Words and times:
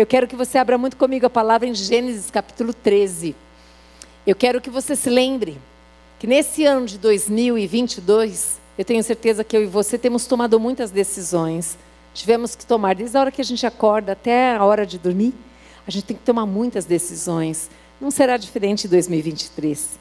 Eu 0.00 0.06
quero 0.06 0.26
que 0.26 0.34
você 0.34 0.56
abra 0.56 0.78
muito 0.78 0.96
comigo 0.96 1.26
a 1.26 1.30
palavra 1.30 1.68
em 1.68 1.74
Gênesis 1.74 2.30
capítulo 2.30 2.72
13. 2.72 3.36
Eu 4.26 4.34
quero 4.34 4.58
que 4.58 4.70
você 4.70 4.96
se 4.96 5.10
lembre 5.10 5.60
que 6.18 6.26
nesse 6.26 6.64
ano 6.64 6.86
de 6.86 6.96
2022, 6.96 8.58
eu 8.78 8.84
tenho 8.86 9.04
certeza 9.04 9.44
que 9.44 9.54
eu 9.54 9.62
e 9.62 9.66
você 9.66 9.98
temos 9.98 10.24
tomado 10.24 10.58
muitas 10.58 10.90
decisões. 10.90 11.76
Tivemos 12.14 12.56
que 12.56 12.64
tomar, 12.64 12.94
desde 12.94 13.14
a 13.14 13.20
hora 13.20 13.30
que 13.30 13.42
a 13.42 13.44
gente 13.44 13.66
acorda 13.66 14.12
até 14.12 14.56
a 14.56 14.64
hora 14.64 14.86
de 14.86 14.96
dormir, 14.96 15.34
a 15.86 15.90
gente 15.90 16.06
tem 16.06 16.16
que 16.16 16.22
tomar 16.22 16.46
muitas 16.46 16.86
decisões. 16.86 17.68
Não 18.00 18.10
será 18.10 18.38
diferente 18.38 18.86
em 18.86 18.88
2023. 18.88 19.98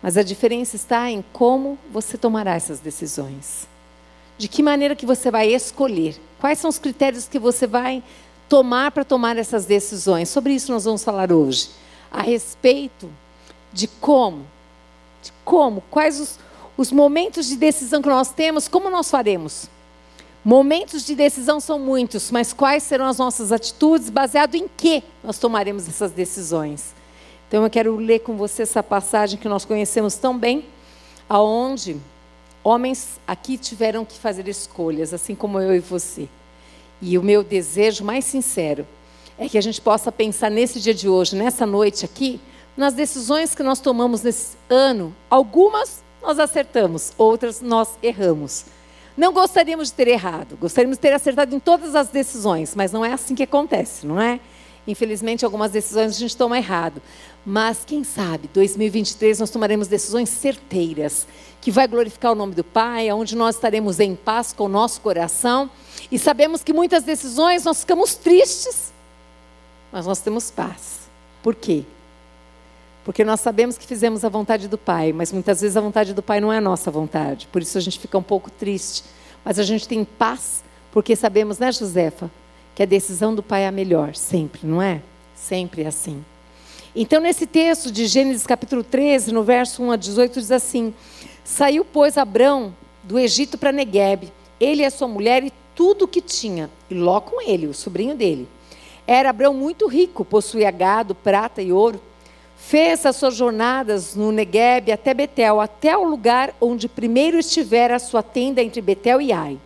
Mas 0.00 0.16
a 0.16 0.22
diferença 0.22 0.76
está 0.76 1.10
em 1.10 1.24
como 1.32 1.76
você 1.92 2.16
tomará 2.16 2.54
essas 2.54 2.78
decisões. 2.78 3.66
De 4.38 4.46
que 4.46 4.62
maneira 4.62 4.94
que 4.94 5.04
você 5.04 5.28
vai 5.28 5.52
escolher? 5.52 6.20
Quais 6.38 6.60
são 6.60 6.70
os 6.70 6.78
critérios 6.78 7.26
que 7.26 7.40
você 7.40 7.66
vai 7.66 8.00
tomar 8.48 8.90
para 8.90 9.04
tomar 9.04 9.36
essas 9.36 9.64
decisões? 9.64 10.28
Sobre 10.28 10.52
isso 10.52 10.72
nós 10.72 10.84
vamos 10.84 11.04
falar 11.04 11.32
hoje. 11.32 11.70
A 12.10 12.22
respeito 12.22 13.10
de 13.72 13.88
como, 13.88 14.46
de 15.22 15.32
como, 15.44 15.82
quais 15.90 16.20
os, 16.20 16.38
os 16.76 16.92
momentos 16.92 17.46
de 17.46 17.56
decisão 17.56 18.00
que 18.00 18.08
nós 18.08 18.30
temos, 18.30 18.68
como 18.68 18.88
nós 18.88 19.10
faremos. 19.10 19.68
Momentos 20.44 21.04
de 21.04 21.14
decisão 21.14 21.58
são 21.58 21.78
muitos, 21.78 22.30
mas 22.30 22.52
quais 22.52 22.82
serão 22.82 23.06
as 23.06 23.18
nossas 23.18 23.50
atitudes, 23.50 24.10
baseado 24.10 24.54
em 24.54 24.68
que 24.68 25.02
nós 25.22 25.38
tomaremos 25.38 25.88
essas 25.88 26.12
decisões? 26.12 26.94
Então 27.48 27.64
eu 27.64 27.70
quero 27.70 27.96
ler 27.96 28.20
com 28.20 28.36
você 28.36 28.62
essa 28.62 28.82
passagem 28.82 29.38
que 29.38 29.48
nós 29.48 29.64
conhecemos 29.64 30.16
tão 30.16 30.38
bem, 30.38 30.66
aonde 31.28 31.96
homens 32.62 33.18
aqui 33.26 33.56
tiveram 33.56 34.04
que 34.04 34.18
fazer 34.18 34.46
escolhas, 34.46 35.14
assim 35.14 35.34
como 35.34 35.58
eu 35.58 35.74
e 35.74 35.80
você. 35.80 36.28
E 37.06 37.18
o 37.18 37.22
meu 37.22 37.44
desejo 37.44 38.02
mais 38.02 38.24
sincero 38.24 38.86
é 39.36 39.46
que 39.46 39.58
a 39.58 39.60
gente 39.60 39.78
possa 39.78 40.10
pensar 40.10 40.50
nesse 40.50 40.80
dia 40.80 40.94
de 40.94 41.06
hoje, 41.06 41.36
nessa 41.36 41.66
noite 41.66 42.02
aqui, 42.02 42.40
nas 42.74 42.94
decisões 42.94 43.54
que 43.54 43.62
nós 43.62 43.78
tomamos 43.78 44.22
nesse 44.22 44.56
ano. 44.70 45.14
Algumas 45.28 46.02
nós 46.22 46.38
acertamos, 46.38 47.12
outras 47.18 47.60
nós 47.60 47.90
erramos. 48.02 48.64
Não 49.14 49.34
gostaríamos 49.34 49.88
de 49.88 49.94
ter 49.94 50.08
errado, 50.08 50.56
gostaríamos 50.58 50.96
de 50.96 51.02
ter 51.02 51.12
acertado 51.12 51.54
em 51.54 51.60
todas 51.60 51.94
as 51.94 52.08
decisões, 52.08 52.74
mas 52.74 52.90
não 52.90 53.04
é 53.04 53.12
assim 53.12 53.34
que 53.34 53.42
acontece, 53.42 54.06
não 54.06 54.18
é? 54.18 54.40
Infelizmente, 54.86 55.44
algumas 55.44 55.70
decisões 55.70 56.16
a 56.16 56.18
gente 56.18 56.34
toma 56.34 56.56
errado. 56.56 57.02
Mas 57.44 57.84
quem 57.84 58.02
sabe, 58.02 58.48
2023 58.54 59.40
nós 59.40 59.50
tomaremos 59.50 59.88
decisões 59.88 60.30
certeiras, 60.30 61.26
que 61.64 61.70
vai 61.70 61.88
glorificar 61.88 62.32
o 62.32 62.34
nome 62.34 62.54
do 62.54 62.62
Pai, 62.62 63.10
onde 63.10 63.34
nós 63.34 63.54
estaremos 63.54 63.98
em 63.98 64.14
paz 64.14 64.52
com 64.52 64.64
o 64.64 64.68
nosso 64.68 65.00
coração. 65.00 65.70
E 66.12 66.18
sabemos 66.18 66.62
que 66.62 66.74
muitas 66.74 67.04
decisões 67.04 67.64
nós 67.64 67.80
ficamos 67.80 68.16
tristes, 68.16 68.92
mas 69.90 70.04
nós 70.04 70.20
temos 70.20 70.50
paz. 70.50 71.08
Por 71.42 71.54
quê? 71.54 71.84
Porque 73.02 73.24
nós 73.24 73.40
sabemos 73.40 73.78
que 73.78 73.86
fizemos 73.86 74.26
a 74.26 74.28
vontade 74.28 74.68
do 74.68 74.76
Pai, 74.76 75.10
mas 75.10 75.32
muitas 75.32 75.62
vezes 75.62 75.74
a 75.74 75.80
vontade 75.80 76.12
do 76.12 76.22
Pai 76.22 76.38
não 76.38 76.52
é 76.52 76.58
a 76.58 76.60
nossa 76.60 76.90
vontade. 76.90 77.48
Por 77.50 77.62
isso 77.62 77.78
a 77.78 77.80
gente 77.80 77.98
fica 77.98 78.18
um 78.18 78.22
pouco 78.22 78.50
triste. 78.50 79.02
Mas 79.42 79.58
a 79.58 79.62
gente 79.62 79.88
tem 79.88 80.04
paz, 80.04 80.62
porque 80.92 81.16
sabemos, 81.16 81.58
né, 81.58 81.72
Josefa, 81.72 82.30
que 82.74 82.82
a 82.82 82.86
decisão 82.86 83.34
do 83.34 83.42
pai 83.42 83.62
é 83.62 83.68
a 83.68 83.72
melhor, 83.72 84.14
sempre, 84.14 84.66
não 84.66 84.82
é? 84.82 85.00
Sempre 85.34 85.84
é 85.84 85.86
assim. 85.86 86.22
Então, 86.94 87.22
nesse 87.22 87.46
texto 87.46 87.90
de 87.90 88.06
Gênesis 88.06 88.46
capítulo 88.46 88.84
13, 88.84 89.32
no 89.32 89.42
verso 89.42 89.82
1 89.82 89.92
a 89.92 89.96
18, 89.96 90.40
diz 90.40 90.50
assim: 90.50 90.94
Saiu, 91.44 91.84
pois, 91.84 92.16
Abrão 92.16 92.74
do 93.02 93.18
Egito 93.18 93.58
para 93.58 93.70
Negueb, 93.70 94.32
ele 94.58 94.82
e 94.82 94.86
a 94.86 94.90
sua 94.90 95.06
mulher 95.06 95.44
e 95.44 95.52
tudo 95.74 96.06
o 96.06 96.08
que 96.08 96.22
tinha, 96.22 96.70
e 96.90 96.94
Ló 96.94 97.20
com 97.20 97.38
ele, 97.42 97.66
o 97.66 97.74
sobrinho 97.74 98.14
dele. 98.14 98.48
Era 99.06 99.28
Abrão 99.28 99.52
muito 99.52 99.86
rico, 99.86 100.24
possuía 100.24 100.70
gado, 100.70 101.14
prata 101.14 101.60
e 101.60 101.70
ouro. 101.70 102.00
Fez 102.56 103.04
as 103.04 103.16
suas 103.16 103.34
jornadas 103.34 104.14
no 104.14 104.32
Negueb 104.32 104.90
até 104.90 105.12
Betel, 105.12 105.60
até 105.60 105.94
o 105.94 106.04
lugar 106.04 106.54
onde 106.58 106.88
primeiro 106.88 107.38
estivera 107.38 107.96
a 107.96 107.98
sua 107.98 108.22
tenda 108.22 108.62
entre 108.62 108.80
Betel 108.80 109.20
e 109.20 109.30
Ai, 109.30 109.58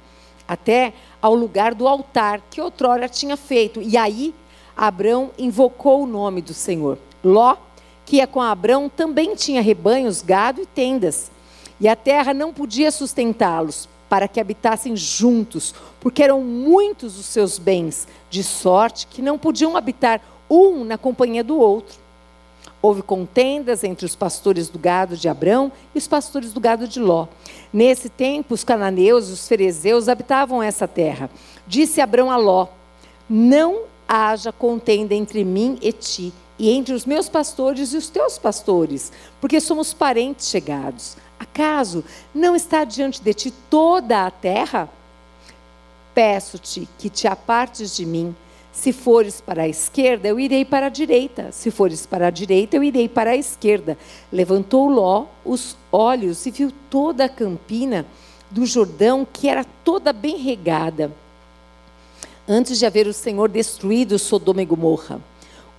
até 0.48 0.92
ao 1.22 1.32
lugar 1.32 1.74
do 1.74 1.86
altar 1.86 2.40
que 2.50 2.60
outrora 2.60 3.08
tinha 3.08 3.36
feito. 3.36 3.80
E 3.80 3.96
aí 3.96 4.34
Abrão 4.76 5.30
invocou 5.38 6.02
o 6.02 6.06
nome 6.06 6.42
do 6.42 6.52
Senhor. 6.52 6.98
Ló, 7.22 7.56
que 8.04 8.16
ia 8.16 8.26
com 8.26 8.42
Abrão, 8.42 8.88
também 8.88 9.36
tinha 9.36 9.62
rebanhos, 9.62 10.22
gado 10.22 10.60
e 10.60 10.66
tendas. 10.66 11.30
E 11.80 11.88
a 11.88 11.94
terra 11.94 12.34
não 12.34 12.52
podia 12.52 12.90
sustentá-los 12.90 13.88
para 14.08 14.26
que 14.26 14.40
habitassem 14.40 14.96
juntos, 14.96 15.74
porque 16.00 16.22
eram 16.22 16.40
muitos 16.40 17.18
os 17.18 17.26
seus 17.26 17.58
bens, 17.58 18.08
de 18.30 18.42
sorte 18.42 19.06
que 19.06 19.22
não 19.22 19.38
podiam 19.38 19.76
habitar 19.76 20.20
um 20.48 20.84
na 20.84 20.96
companhia 20.96 21.44
do 21.44 21.58
outro. 21.58 21.98
Houve 22.80 23.02
contendas 23.02 23.82
entre 23.82 24.06
os 24.06 24.14
pastores 24.14 24.68
do 24.68 24.78
gado 24.78 25.16
de 25.16 25.28
Abrão 25.28 25.70
e 25.94 25.98
os 25.98 26.06
pastores 26.06 26.52
do 26.52 26.60
gado 26.60 26.86
de 26.86 27.00
Ló. 27.00 27.26
Nesse 27.72 28.08
tempo, 28.08 28.54
os 28.54 28.62
cananeus 28.62 29.28
e 29.28 29.32
os 29.32 29.48
ferezeus 29.48 30.08
habitavam 30.08 30.62
essa 30.62 30.86
terra. 30.86 31.28
Disse 31.66 32.00
Abrão 32.00 32.30
a 32.30 32.36
Ló: 32.36 32.68
Não 33.28 33.82
haja 34.06 34.52
contenda 34.52 35.12
entre 35.12 35.44
mim 35.44 35.76
e 35.82 35.92
ti, 35.92 36.32
e 36.56 36.70
entre 36.70 36.94
os 36.94 37.04
meus 37.04 37.28
pastores 37.28 37.92
e 37.92 37.96
os 37.96 38.08
teus 38.08 38.38
pastores, 38.38 39.12
porque 39.40 39.60
somos 39.60 39.92
parentes 39.92 40.48
chegados. 40.48 41.16
Acaso 41.38 42.04
não 42.34 42.56
está 42.56 42.84
diante 42.84 43.22
de 43.22 43.32
ti 43.32 43.50
toda 43.70 44.26
a 44.26 44.30
terra? 44.30 44.88
Peço-te 46.14 46.88
que 46.98 47.08
te 47.08 47.28
apartes 47.28 47.96
de 47.96 48.04
mim 48.04 48.34
se 48.78 48.92
fores 48.92 49.40
para 49.40 49.62
a 49.62 49.68
esquerda, 49.68 50.28
eu 50.28 50.38
irei 50.38 50.64
para 50.64 50.86
a 50.86 50.88
direita. 50.88 51.50
Se 51.50 51.68
fores 51.68 52.06
para 52.06 52.28
a 52.28 52.30
direita, 52.30 52.76
eu 52.76 52.84
irei 52.84 53.08
para 53.08 53.30
a 53.30 53.36
esquerda. 53.36 53.98
Levantou 54.32 54.88
Ló 54.88 55.26
os 55.44 55.76
olhos 55.90 56.46
e 56.46 56.52
viu 56.52 56.72
toda 56.88 57.24
a 57.24 57.28
campina 57.28 58.06
do 58.48 58.64
Jordão, 58.64 59.26
que 59.30 59.48
era 59.48 59.64
toda 59.84 60.12
bem 60.12 60.36
regada. 60.36 61.10
Antes 62.46 62.78
de 62.78 62.86
haver 62.86 63.08
o 63.08 63.12
Senhor 63.12 63.48
destruído 63.48 64.16
Sodoma 64.16 64.62
e 64.62 64.64
Gomorra. 64.64 65.20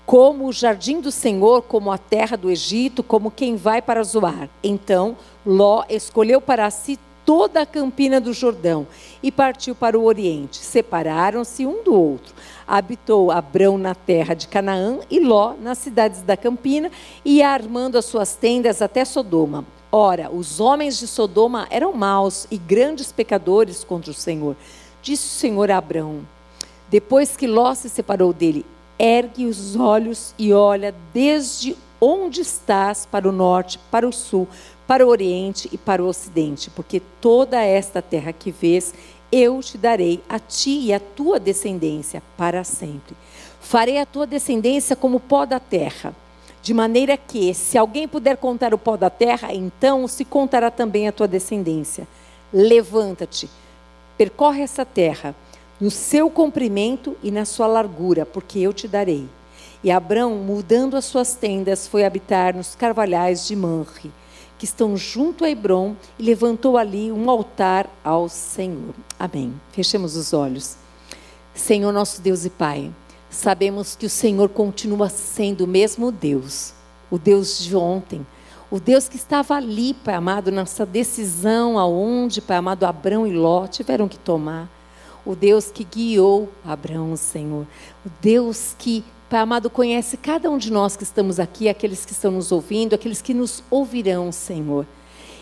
Como 0.10 0.48
o 0.48 0.52
jardim 0.52 1.00
do 1.00 1.12
Senhor, 1.12 1.62
como 1.62 1.92
a 1.92 1.98
terra 2.00 2.36
do 2.36 2.50
Egito, 2.50 3.04
como 3.04 3.30
quem 3.30 3.56
vai 3.56 3.80
para 3.80 4.02
Zoar. 4.02 4.50
Então, 4.64 5.16
Ló 5.46 5.84
escolheu 5.88 6.42
para 6.42 6.68
si 6.72 6.98
toda 7.24 7.62
a 7.62 7.66
campina 7.66 8.20
do 8.20 8.34
Jordão 8.34 8.88
e 9.22 9.32
partiu 9.32 9.76
para 9.76 10.00
o 10.00 10.06
oriente. 10.06 10.58
Separaram-se 10.58 11.64
um 11.64 11.84
do 11.84 11.94
outro 11.94 12.34
habitou 12.68 13.30
Abrão 13.30 13.78
na 13.78 13.94
terra 13.94 14.34
de 14.34 14.48
Canaã 14.48 14.98
e 15.12 15.20
Ló 15.20 15.54
nas 15.62 15.78
cidades 15.78 16.24
da 16.24 16.36
Campina, 16.36 16.90
e 17.24 17.44
armando 17.44 17.96
as 17.96 18.06
suas 18.06 18.34
tendas 18.34 18.82
até 18.82 19.06
Sodoma. 19.06 19.64
Ora, 19.92 20.32
os 20.32 20.60
homens 20.60 20.98
de 20.98 21.06
Sodoma 21.06 21.68
eram 21.70 21.94
maus 21.94 22.48
e 22.50 22.58
grandes 22.58 23.12
pecadores 23.12 23.84
contra 23.84 24.10
o 24.10 24.16
Senhor. 24.16 24.56
Disse 25.04 25.28
o 25.28 25.40
Senhor 25.40 25.70
a 25.70 25.78
Abrão, 25.78 26.28
depois 26.90 27.38
que 27.38 27.46
Ló 27.46 27.76
se 27.76 27.90
separou 27.90 28.34
dele, 28.34 28.66
ergue 29.00 29.46
os 29.46 29.78
olhos 29.78 30.36
e 30.38 30.52
olha 30.52 30.94
desde 31.14 31.76
onde 32.02 32.42
estás 32.42 33.06
para 33.06 33.28
o 33.28 33.32
norte, 33.32 33.80
para 33.90 34.08
o 34.08 34.12
sul, 34.12 34.48
para 34.86 35.06
o 35.06 35.10
oriente 35.10 35.70
e 35.72 35.78
para 35.78 36.04
o 36.04 36.08
ocidente, 36.08 36.70
porque 36.70 37.02
toda 37.22 37.64
esta 37.64 38.02
terra 38.02 38.34
que 38.34 38.52
vês 38.52 38.94
eu 39.32 39.62
te 39.62 39.78
darei 39.78 40.22
a 40.28 40.40
ti 40.40 40.80
e 40.86 40.94
a 40.94 41.00
tua 41.00 41.40
descendência 41.40 42.22
para 42.36 42.64
sempre. 42.64 43.16
Farei 43.62 44.00
a 44.00 44.06
tua 44.06 44.26
descendência 44.26 44.96
como 44.96 45.20
pó 45.20 45.46
da 45.46 45.60
terra, 45.60 46.14
de 46.62 46.74
maneira 46.74 47.16
que, 47.16 47.54
se 47.54 47.78
alguém 47.78 48.08
puder 48.08 48.38
contar 48.38 48.74
o 48.74 48.78
pó 48.78 48.98
da 48.98 49.10
terra, 49.10 49.54
então 49.54 50.08
se 50.08 50.26
contará 50.26 50.72
também 50.72 51.08
a 51.08 51.12
tua 51.12 51.28
descendência. 51.28 52.08
Levanta-te, 52.52 53.50
percorre 54.18 54.64
essa 54.64 54.84
terra, 54.84 55.36
no 55.80 55.92
seu 55.92 56.30
comprimento 56.30 57.16
e 57.24 57.32
na 57.32 57.46
sua 57.46 57.68
largura, 57.68 58.26
porque 58.26 58.60
eu 58.60 58.74
te 58.74 58.88
darei. 58.88 59.28
E 59.84 59.90
Abrão, 59.90 60.36
mudando 60.36 60.98
as 60.98 61.06
suas 61.06 61.36
tendas, 61.36 61.88
foi 61.88 62.04
habitar 62.04 62.56
nos 62.56 62.76
carvalhais 62.76 63.48
de 63.48 63.56
Manre 63.56 64.12
que 64.60 64.66
estão 64.66 64.98
junto 64.98 65.46
a 65.46 65.50
Hebron 65.50 65.96
e 66.20 66.24
levantou 66.24 66.78
ali 66.78 67.10
um 67.12 67.30
altar 67.30 67.90
ao 68.04 68.28
Senhor. 68.28 68.94
Amém. 69.18 69.54
Fechemos 69.72 70.18
os 70.18 70.34
olhos. 70.34 70.76
Senhor 71.56 71.94
nosso 71.94 72.22
Deus 72.22 72.44
e 72.44 72.50
Pai, 72.50 72.92
sabemos 73.30 73.96
que 73.96 74.06
o 74.06 74.10
Senhor 74.10 74.50
continua 74.50 75.08
sendo 75.08 75.64
o 75.64 75.68
mesmo 75.68 76.12
Deus, 76.12 76.74
o 77.10 77.18
Deus 77.18 77.58
de 77.60 77.76
ontem, 77.76 78.26
o 78.70 78.80
Deus 78.80 79.08
que 79.08 79.16
estava 79.16 79.56
ali, 79.56 79.94
Pai 79.94 80.16
amado, 80.16 80.52
nessa 80.52 80.86
decisão 80.86 81.80
aonde, 81.80 82.42
Pai 82.42 82.58
amado, 82.58 82.86
Abrão 82.86 83.26
e 83.26 83.32
Ló 83.32 83.66
tiveram 83.66 84.10
que 84.10 84.20
tomar. 84.20 84.70
O 85.26 85.36
Deus 85.36 85.72
que 85.72 85.84
guiou 85.84 86.50
Abraão, 86.66 87.16
Senhor. 87.16 87.66
O 88.06 88.10
Deus 88.22 88.76
que 88.78 89.04
Pai 89.30 89.42
amado, 89.42 89.70
conhece 89.70 90.18
cada 90.18 90.50
um 90.50 90.58
de 90.58 90.72
nós 90.72 90.98
que 90.98 91.04
estamos 91.04 91.40
aqui, 91.40 91.70
aqueles 91.70 92.04
que 92.04 92.14
estão 92.14 92.32
nos 92.32 92.52
ouvindo, 92.52 92.96
aqueles 92.96 93.22
que 93.22 93.32
nos 93.32 93.64
ouvirão, 93.70 94.32
Senhor. 94.32 94.88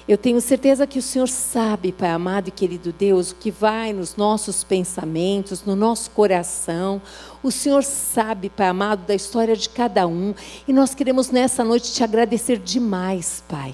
Eu 0.05 0.17
tenho 0.17 0.41
certeza 0.41 0.85
que 0.85 0.99
o 0.99 1.01
Senhor 1.01 1.29
sabe, 1.29 1.93
Pai 1.93 2.09
amado 2.09 2.49
e 2.49 2.51
querido 2.51 2.91
Deus, 2.91 3.31
o 3.31 3.35
que 3.35 3.49
vai 3.49 3.93
nos 3.93 4.17
nossos 4.17 4.61
pensamentos, 4.61 5.63
no 5.63 5.73
nosso 5.73 6.11
coração. 6.11 7.01
O 7.41 7.49
Senhor 7.49 7.81
sabe, 7.81 8.49
Pai 8.49 8.67
amado, 8.67 9.07
da 9.07 9.15
história 9.15 9.55
de 9.55 9.69
cada 9.69 10.05
um. 10.05 10.35
E 10.67 10.73
nós 10.73 10.93
queremos 10.93 11.31
nessa 11.31 11.63
noite 11.63 11.93
te 11.93 12.03
agradecer 12.03 12.57
demais, 12.57 13.41
Pai 13.47 13.73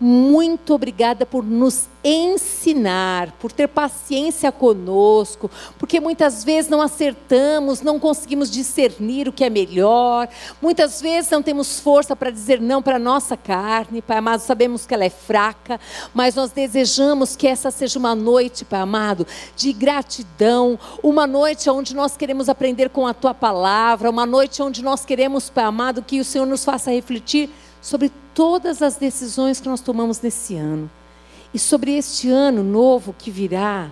muito 0.00 0.72
obrigada 0.72 1.26
por 1.26 1.44
nos 1.44 1.88
ensinar, 2.02 3.32
por 3.32 3.52
ter 3.52 3.68
paciência 3.68 4.50
conosco, 4.50 5.50
porque 5.78 6.00
muitas 6.00 6.42
vezes 6.42 6.70
não 6.70 6.80
acertamos, 6.80 7.82
não 7.82 8.00
conseguimos 8.00 8.50
discernir 8.50 9.28
o 9.28 9.32
que 9.32 9.44
é 9.44 9.50
melhor, 9.50 10.26
muitas 10.62 11.02
vezes 11.02 11.30
não 11.30 11.42
temos 11.42 11.78
força 11.78 12.16
para 12.16 12.30
dizer 12.30 12.58
não 12.58 12.82
para 12.82 12.96
a 12.96 12.98
nossa 12.98 13.36
carne, 13.36 14.00
Pai 14.00 14.16
amado, 14.16 14.40
sabemos 14.40 14.86
que 14.86 14.94
ela 14.94 15.04
é 15.04 15.10
fraca, 15.10 15.78
mas 16.14 16.34
nós 16.34 16.50
desejamos 16.50 17.36
que 17.36 17.46
essa 17.46 17.70
seja 17.70 17.98
uma 17.98 18.14
noite, 18.14 18.64
Pai 18.64 18.80
amado, 18.80 19.26
de 19.54 19.72
gratidão, 19.72 20.78
uma 21.02 21.26
noite 21.26 21.68
onde 21.68 21.94
nós 21.94 22.16
queremos 22.16 22.48
aprender 22.48 22.88
com 22.88 23.06
a 23.06 23.12
Tua 23.12 23.34
palavra, 23.34 24.08
uma 24.08 24.24
noite 24.24 24.62
onde 24.62 24.82
nós 24.82 25.04
queremos, 25.04 25.50
Pai 25.50 25.64
amado, 25.64 26.02
que 26.02 26.20
o 26.20 26.24
Senhor 26.24 26.46
nos 26.46 26.64
faça 26.64 26.90
refletir 26.90 27.50
sobre 27.80 28.10
todas 28.34 28.82
as 28.82 28.96
decisões 28.96 29.60
que 29.60 29.68
nós 29.68 29.80
tomamos 29.80 30.20
nesse 30.20 30.56
ano. 30.56 30.90
E 31.52 31.58
sobre 31.58 31.96
este 31.96 32.28
ano 32.28 32.62
novo 32.62 33.14
que 33.16 33.30
virá, 33.30 33.90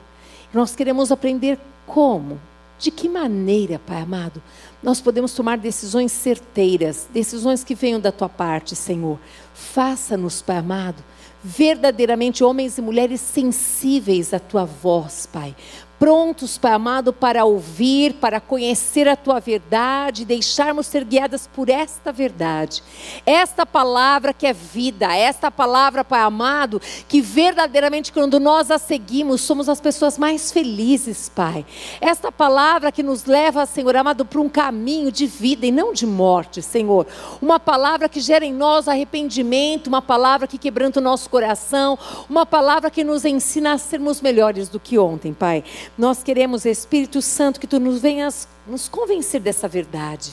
nós 0.52 0.76
queremos 0.76 1.11
aprender 1.11 1.58
como, 1.87 2.40
de 2.79 2.90
que 2.90 3.08
maneira, 3.08 3.79
Pai 3.79 4.02
amado, 4.02 4.40
nós 4.82 5.00
podemos 5.00 5.32
tomar 5.32 5.58
decisões 5.58 6.12
certeiras, 6.12 7.08
decisões 7.12 7.64
que 7.64 7.75
venham 7.75 7.99
da 7.99 8.12
tua 8.12 8.29
parte, 8.29 8.76
Senhor. 8.76 9.19
Faça-nos, 9.52 10.41
Pai 10.41 10.58
amado, 10.58 11.02
verdadeiramente 11.43 12.44
homens 12.44 12.79
e 12.79 12.82
mulheres 12.82 13.20
sensíveis 13.20 14.32
à 14.32 14.38
tua 14.38 14.64
voz, 14.64 15.29
Pai 15.32 15.56
prontos, 15.99 16.56
Pai 16.56 16.73
amado, 16.73 17.12
para 17.12 17.45
ouvir, 17.45 18.15
para 18.15 18.41
conhecer 18.41 19.09
a 19.09 19.17
tua 19.17 19.41
verdade, 19.41 20.25
deixarmos 20.25 20.87
ser 20.87 21.05
guiadas 21.05 21.47
por 21.47 21.69
esta 21.69 22.12
verdade. 22.12 22.83
Esta 23.27 23.67
palavra 23.67 24.33
que 24.33 24.47
é 24.47 24.53
vida, 24.53 25.15
esta 25.15 25.50
palavra, 25.50 26.05
Pai 26.05 26.21
amado, 26.21 26.81
que 27.09 27.21
verdadeiramente 27.21 28.12
quando 28.12 28.39
nós 28.39 28.71
a 28.71 28.79
seguimos, 28.79 29.41
somos 29.41 29.69
as 29.69 29.81
pessoas 29.81 30.17
mais 30.17 30.53
felizes, 30.53 31.29
Pai. 31.29 31.67
Esta 32.01 32.31
palavra 32.31 32.93
que 32.93 33.03
nos 33.03 33.25
leva, 33.25 33.67
Senhor 33.67 33.97
amado, 33.97 34.25
para 34.25 34.41
um 34.41 34.49
caminho 34.49 35.11
de 35.11 35.27
vida 35.27 35.67
e 35.67 35.73
não 35.73 35.93
de 35.93 36.06
morte, 36.06 36.62
Senhor. 36.62 37.06
Uma 37.43 37.59
palavra 37.59 38.09
que 38.09 38.21
gera 38.21 38.44
em 38.44 38.53
nós 38.53 38.87
arrependimento, 38.87 39.89
uma 39.89 40.03
palavra 40.03 40.47
que 40.47 40.59
quebranta 40.59 41.01
o 41.01 41.03
nosso 41.03 41.29
coração, 41.29 41.99
uma 42.29 42.47
palavra 42.47 42.91
que 42.91 43.03
nos 43.03 43.25
ensina 43.25 43.73
a 43.73 43.79
sermos 43.79 44.21
melhores 44.21 44.69
do 44.69 44.79
que 44.79 44.99
ontem, 44.99 45.33
Pai. 45.33 45.65
Nós 45.96 46.23
queremos, 46.23 46.64
Espírito 46.64 47.23
Santo, 47.23 47.58
que 47.58 47.67
tu 47.67 47.81
nos 47.81 48.00
venhas 48.00 48.49
nos 48.67 48.88
convencer 48.88 49.40
dessa 49.40 49.67
verdade. 49.67 50.32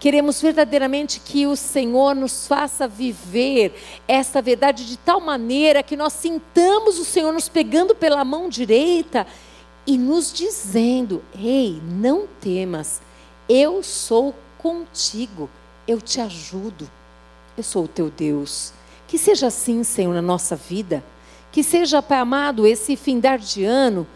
Queremos 0.00 0.40
verdadeiramente 0.40 1.18
que 1.18 1.46
o 1.46 1.56
Senhor 1.56 2.14
nos 2.14 2.46
faça 2.46 2.86
viver 2.86 3.74
essa 4.06 4.40
verdade 4.40 4.86
de 4.86 4.96
tal 4.96 5.20
maneira 5.20 5.82
que 5.82 5.96
nós 5.96 6.12
sintamos 6.12 6.98
o 7.00 7.04
Senhor 7.04 7.32
nos 7.32 7.48
pegando 7.48 7.96
pela 7.96 8.24
mão 8.24 8.48
direita 8.48 9.26
e 9.84 9.98
nos 9.98 10.32
dizendo: 10.32 11.22
Ei, 11.36 11.80
não 11.84 12.28
temas, 12.40 13.00
eu 13.48 13.82
sou 13.82 14.34
contigo, 14.56 15.50
eu 15.86 16.00
te 16.00 16.20
ajudo, 16.20 16.88
eu 17.56 17.64
sou 17.64 17.84
o 17.84 17.88
teu 17.88 18.08
Deus. 18.08 18.72
Que 19.08 19.18
seja 19.18 19.46
assim, 19.46 19.82
Senhor, 19.82 20.14
na 20.14 20.22
nossa 20.22 20.54
vida. 20.54 21.02
Que 21.50 21.64
seja, 21.64 22.02
Pai 22.02 22.18
amado, 22.18 22.66
esse 22.66 22.94
findar 22.94 23.38
de 23.38 23.64
ano 23.64 24.06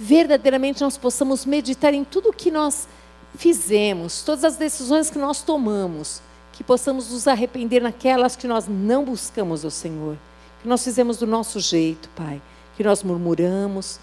verdadeiramente 0.00 0.80
nós 0.80 0.96
possamos 0.96 1.44
meditar 1.44 1.92
em 1.92 2.02
tudo 2.02 2.30
o 2.30 2.32
que 2.32 2.50
nós 2.50 2.88
fizemos, 3.36 4.22
todas 4.22 4.44
as 4.44 4.56
decisões 4.56 5.10
que 5.10 5.18
nós 5.18 5.42
tomamos, 5.42 6.22
que 6.54 6.64
possamos 6.64 7.10
nos 7.10 7.28
arrepender 7.28 7.82
naquelas 7.82 8.34
que 8.34 8.48
nós 8.48 8.66
não 8.66 9.04
buscamos 9.04 9.62
ao 9.62 9.70
Senhor, 9.70 10.16
que 10.62 10.68
nós 10.68 10.82
fizemos 10.82 11.18
do 11.18 11.26
nosso 11.26 11.60
jeito, 11.60 12.08
Pai, 12.16 12.40
que 12.78 12.82
nós 12.82 13.02
murmuramos, 13.02 14.00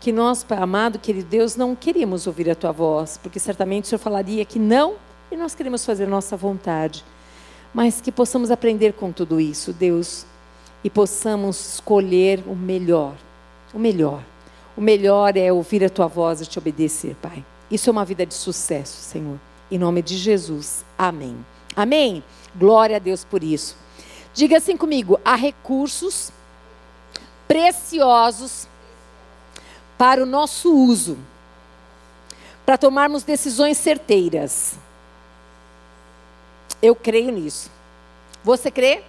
que 0.00 0.10
nós, 0.10 0.42
Pai 0.42 0.56
amado, 0.56 0.98
querido 0.98 1.28
Deus, 1.28 1.56
não 1.56 1.76
queríamos 1.76 2.26
ouvir 2.26 2.48
a 2.48 2.54
Tua 2.54 2.72
voz, 2.72 3.20
porque 3.22 3.38
certamente 3.38 3.84
o 3.84 3.88
Senhor 3.88 3.98
falaria 3.98 4.46
que 4.46 4.58
não, 4.58 4.94
e 5.30 5.36
nós 5.36 5.54
queremos 5.54 5.84
fazer 5.84 6.08
nossa 6.08 6.38
vontade, 6.38 7.04
mas 7.74 8.00
que 8.00 8.10
possamos 8.10 8.50
aprender 8.50 8.94
com 8.94 9.12
tudo 9.12 9.38
isso, 9.38 9.74
Deus, 9.74 10.24
e 10.82 10.88
possamos 10.88 11.74
escolher 11.74 12.42
o 12.46 12.56
melhor, 12.56 13.14
o 13.74 13.78
melhor 13.78 14.22
o 14.76 14.80
melhor 14.80 15.36
é 15.36 15.52
ouvir 15.52 15.84
a 15.84 15.88
tua 15.88 16.06
voz 16.06 16.40
e 16.40 16.46
te 16.46 16.58
obedecer, 16.58 17.14
Pai. 17.22 17.44
Isso 17.70 17.88
é 17.88 17.92
uma 17.92 18.04
vida 18.04 18.26
de 18.26 18.34
sucesso, 18.34 18.96
Senhor. 19.00 19.38
Em 19.70 19.78
nome 19.78 20.02
de 20.02 20.16
Jesus. 20.16 20.84
Amém. 20.98 21.36
Amém. 21.76 22.22
Glória 22.54 22.96
a 22.96 22.98
Deus 22.98 23.24
por 23.24 23.42
isso. 23.42 23.76
Diga 24.32 24.58
assim 24.58 24.76
comigo: 24.76 25.18
há 25.24 25.34
recursos 25.36 26.32
preciosos 27.46 28.68
para 29.96 30.22
o 30.22 30.26
nosso 30.26 30.74
uso, 30.74 31.16
para 32.66 32.76
tomarmos 32.76 33.22
decisões 33.22 33.78
certeiras. 33.78 34.74
Eu 36.82 36.94
creio 36.94 37.30
nisso. 37.30 37.70
Você 38.42 38.70
crê? 38.70 39.02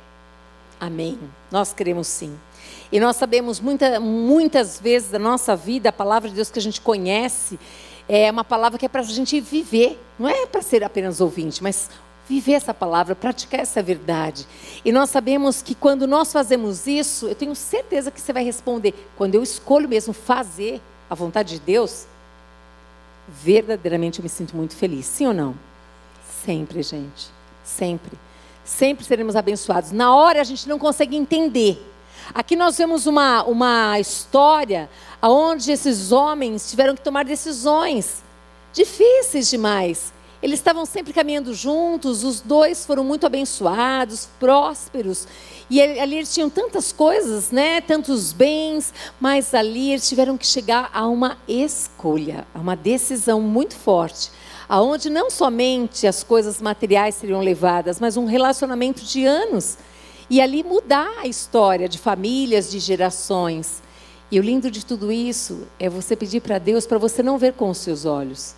Amém. 0.80 1.20
Nós 1.52 1.74
cremos 1.74 2.08
sim. 2.08 2.38
E 2.92 3.00
nós 3.00 3.16
sabemos 3.16 3.60
muita, 3.60 4.00
muitas 4.00 4.80
vezes 4.80 5.10
da 5.10 5.20
nossa 5.20 5.56
vida, 5.56 5.90
a 5.90 5.94
palavra 5.94 6.30
de 6.30 6.36
Deus 6.36 6.50
que 6.50 6.60
a 6.60 6.62
gente 6.62 6.82
conhece, 6.82 7.60
é 8.08 8.30
uma 8.30 8.44
palavra 8.44 8.78
que 8.78 8.86
é 8.86 8.90
para 8.90 9.02
a 9.02 9.04
gente 9.04 9.40
viver, 9.40 10.00
não 10.18 10.30
é 10.30 10.46
para 10.46 10.62
ser 10.62 10.84
apenas 10.84 11.20
ouvinte, 11.20 11.64
mas 11.64 11.90
viver 12.28 12.54
essa 12.54 12.74
palavra, 12.74 13.16
praticar 13.16 13.60
essa 13.60 13.82
verdade. 13.82 14.48
E 14.84 14.92
nós 14.92 15.10
sabemos 15.10 15.62
que 15.62 15.76
quando 15.76 16.08
nós 16.08 16.32
fazemos 16.32 16.88
isso, 16.88 17.28
eu 17.28 17.36
tenho 17.36 17.56
certeza 17.56 18.12
que 18.12 18.22
você 18.22 18.34
vai 18.34 18.44
responder, 18.44 18.94
quando 19.16 19.36
eu 19.36 19.44
escolho 19.44 19.88
mesmo 19.88 20.14
fazer 20.14 20.82
a 21.10 21.16
vontade 21.16 21.56
de 21.56 21.60
Deus, 21.60 22.06
verdadeiramente 23.28 24.20
eu 24.20 24.24
me 24.24 24.30
sinto 24.30 24.56
muito 24.56 24.76
feliz. 24.76 25.06
Sim 25.06 25.28
ou 25.28 25.34
não? 25.34 25.56
Sempre, 26.46 26.82
gente. 26.84 27.28
Sempre. 27.64 28.12
Sempre 28.64 29.06
seremos 29.06 29.36
abençoados. 29.36 29.92
Na 29.92 30.16
hora 30.16 30.42
a 30.42 30.44
gente 30.44 30.68
não 30.68 30.80
consegue 30.80 31.16
entender. 31.16 31.80
Aqui 32.34 32.56
nós 32.56 32.78
vemos 32.78 33.06
uma, 33.06 33.44
uma 33.44 34.00
história 34.00 34.90
onde 35.22 35.72
esses 35.72 36.12
homens 36.12 36.70
tiveram 36.70 36.96
que 36.96 37.02
tomar 37.02 37.24
decisões 37.26 38.24
difíceis 38.74 39.50
demais. 39.50 40.14
Eles 40.42 40.60
estavam 40.60 40.86
sempre 40.86 41.12
caminhando 41.12 41.54
juntos, 41.54 42.24
os 42.24 42.42
dois 42.42 42.86
foram 42.86 43.04
muito 43.04 43.26
abençoados, 43.26 44.28
prósperos. 44.40 45.28
E 45.70 45.82
ali 45.82 46.18
eles 46.18 46.34
tinham 46.34 46.50
tantas 46.50 46.92
coisas, 46.92 47.50
né? 47.50 47.82
tantos 47.82 48.32
bens, 48.32 48.94
mas 49.20 49.54
ali 49.56 49.92
eles 49.92 50.08
tiveram 50.08 50.38
que 50.38 50.46
chegar 50.46 50.92
a 50.94 51.08
uma 51.08 51.38
escolha, 51.48 52.46
a 52.54 52.60
uma 52.60 52.76
decisão 52.76 53.42
muito 53.42 53.76
forte 53.76 54.30
aonde 54.68 55.10
não 55.10 55.30
somente 55.30 56.08
as 56.08 56.24
coisas 56.24 56.62
materiais 56.62 57.16
seriam 57.16 57.40
levadas, 57.40 58.00
mas 58.00 58.18
um 58.18 58.26
relacionamento 58.26 59.04
de 59.04 59.24
anos 59.26 59.78
e 60.30 60.42
ali 60.42 60.64
mudar 60.64 61.12
a 61.20 61.28
história 61.28 61.88
de 61.88 61.98
famílias, 61.98 62.70
de 62.70 62.80
gerações. 62.80 63.82
E 64.32 64.40
o 64.40 64.44
lindo 64.44 64.72
de 64.72 64.86
tudo 64.86 65.12
isso 65.12 65.68
é 65.80 65.90
você 65.90 66.16
pedir 66.16 66.42
para 66.42 66.58
Deus 66.58 66.88
para 66.88 66.98
você 66.98 67.22
não 67.22 67.38
ver 67.38 67.54
com 67.54 67.70
os 67.70 67.78
seus 67.78 68.06
olhos, 68.06 68.56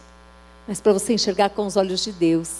mas 0.68 0.80
para 0.80 0.94
você 0.94 1.14
enxergar 1.14 1.50
com 1.50 1.66
os 1.66 1.76
olhos 1.76 2.04
de 2.04 2.12
Deus. 2.12 2.60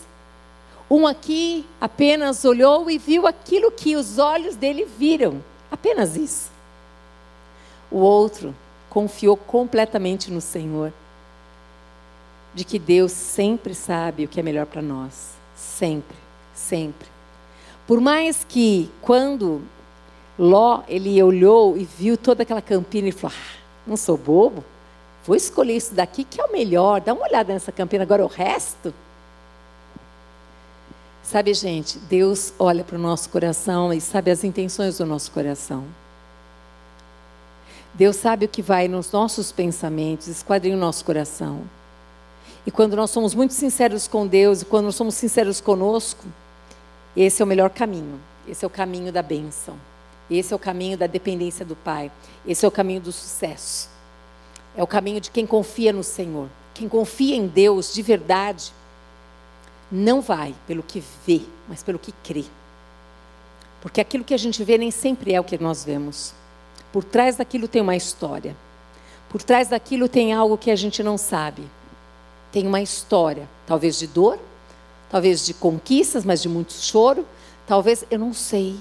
Um 0.90 1.06
aqui 1.06 1.66
apenas 1.82 2.46
olhou 2.46 2.90
e 2.90 2.98
viu 2.98 3.28
aquilo 3.28 3.72
que 3.72 3.96
os 3.96 4.18
olhos 4.18 4.56
dele 4.56 4.86
viram, 4.86 5.44
apenas 5.72 6.16
isso. 6.16 6.50
O 7.92 7.98
outro 7.98 8.56
confiou 8.90 9.36
completamente 9.36 10.32
no 10.32 10.42
Senhor, 10.42 10.94
de 12.54 12.64
que 12.64 12.80
Deus 12.80 13.12
sempre 13.12 13.74
sabe 13.76 14.26
o 14.26 14.28
que 14.28 14.40
é 14.40 14.44
melhor 14.44 14.66
para 14.66 14.82
nós, 14.82 15.32
sempre, 15.56 16.18
sempre. 16.54 17.17
Por 17.88 18.02
mais 18.02 18.46
que 18.48 18.92
quando 19.02 19.62
Ló 20.38 20.84
ele 20.88 21.24
olhou 21.24 21.78
e 21.78 21.86
viu 21.86 22.18
toda 22.18 22.44
aquela 22.44 22.62
campina 22.62 23.08
e 23.08 23.12
falou: 23.14 23.36
ah, 23.36 23.58
não 23.88 23.96
sou 23.96 24.18
bobo, 24.18 24.64
vou 25.26 25.36
escolher 25.36 25.78
isso 25.78 25.96
daqui 25.96 26.26
que 26.26 26.40
é 26.40 26.44
o 26.44 26.52
melhor. 26.52 27.00
Dá 27.00 27.14
uma 27.14 27.26
olhada 27.26 27.54
nessa 27.54 27.72
campina, 27.72 28.04
agora 28.04 28.24
o 28.24 28.28
resto. 28.28 28.94
Sabe, 31.24 31.54
gente, 31.54 31.98
Deus 31.98 32.54
olha 32.60 32.84
para 32.84 32.98
o 32.98 33.02
nosso 33.02 33.30
coração 33.30 33.92
e 33.94 34.00
sabe 34.00 34.32
as 34.32 34.44
intenções 34.44 34.98
do 34.98 35.06
nosso 35.06 35.32
coração. 35.32 35.84
Deus 37.94 38.16
sabe 38.16 38.46
o 38.46 38.50
que 38.50 38.62
vai 38.62 38.88
nos 38.88 39.12
nossos 39.12 39.52
pensamentos, 39.52 40.28
esquadrinha 40.28 40.78
o 40.78 40.80
nosso 40.80 41.04
coração. 41.04 41.62
E 42.66 42.72
quando 42.72 42.96
nós 42.96 43.10
somos 43.10 43.34
muito 43.34 43.54
sinceros 43.54 44.08
com 44.08 44.28
Deus, 44.28 44.62
e 44.62 44.66
quando 44.66 44.86
nós 44.86 44.96
somos 44.96 45.16
sinceros 45.16 45.60
conosco, 45.60 46.24
esse 47.24 47.42
é 47.42 47.46
o 47.46 47.48
melhor 47.48 47.70
caminho. 47.72 48.20
Esse 48.48 48.64
é 48.64 48.68
o 48.68 48.70
caminho 48.70 49.12
da 49.12 49.22
bênção. 49.22 49.76
Esse 50.30 50.54
é 50.54 50.56
o 50.56 50.60
caminho 50.60 50.98
da 50.98 51.08
dependência 51.08 51.66
do 51.66 51.76
Pai. 51.76 52.12
Esse 52.46 52.66
é 52.66 52.68
o 52.68 52.72
caminho 52.72 53.02
do 53.02 53.12
sucesso. 53.12 53.90
É 54.76 54.84
o 54.84 54.88
caminho 54.88 55.20
de 55.20 55.32
quem 55.32 55.46
confia 55.46 55.92
no 55.92 56.04
Senhor. 56.04 56.48
Quem 56.74 56.88
confia 56.88 57.36
em 57.36 57.48
Deus 57.48 57.94
de 57.94 58.02
verdade 58.04 58.72
não 59.92 60.22
vai 60.22 60.54
pelo 60.68 60.84
que 60.84 61.04
vê, 61.26 61.42
mas 61.68 61.82
pelo 61.82 61.98
que 61.98 62.12
crê. 62.24 62.46
Porque 63.82 64.00
aquilo 64.00 64.24
que 64.24 64.34
a 64.34 64.38
gente 64.38 64.64
vê 64.64 64.78
nem 64.78 64.92
sempre 64.92 65.34
é 65.34 65.40
o 65.40 65.44
que 65.44 65.58
nós 65.58 65.84
vemos. 65.84 66.34
Por 66.92 67.04
trás 67.04 67.38
daquilo 67.38 67.68
tem 67.68 67.82
uma 67.82 67.96
história. 67.96 68.56
Por 69.30 69.42
trás 69.42 69.70
daquilo 69.70 70.08
tem 70.08 70.34
algo 70.34 70.58
que 70.58 70.70
a 70.70 70.76
gente 70.76 71.02
não 71.02 71.18
sabe. 71.18 71.64
Tem 72.52 72.68
uma 72.68 72.82
história, 72.82 73.48
talvez 73.66 73.98
de 73.98 74.08
dor, 74.08 74.40
talvez 75.10 75.46
de 75.46 75.54
conquistas, 75.54 76.26
mas 76.26 76.42
de 76.42 76.50
muito 76.50 76.74
choro, 76.74 77.26
talvez, 77.66 78.04
eu 78.10 78.20
não 78.20 78.34
sei. 78.34 78.76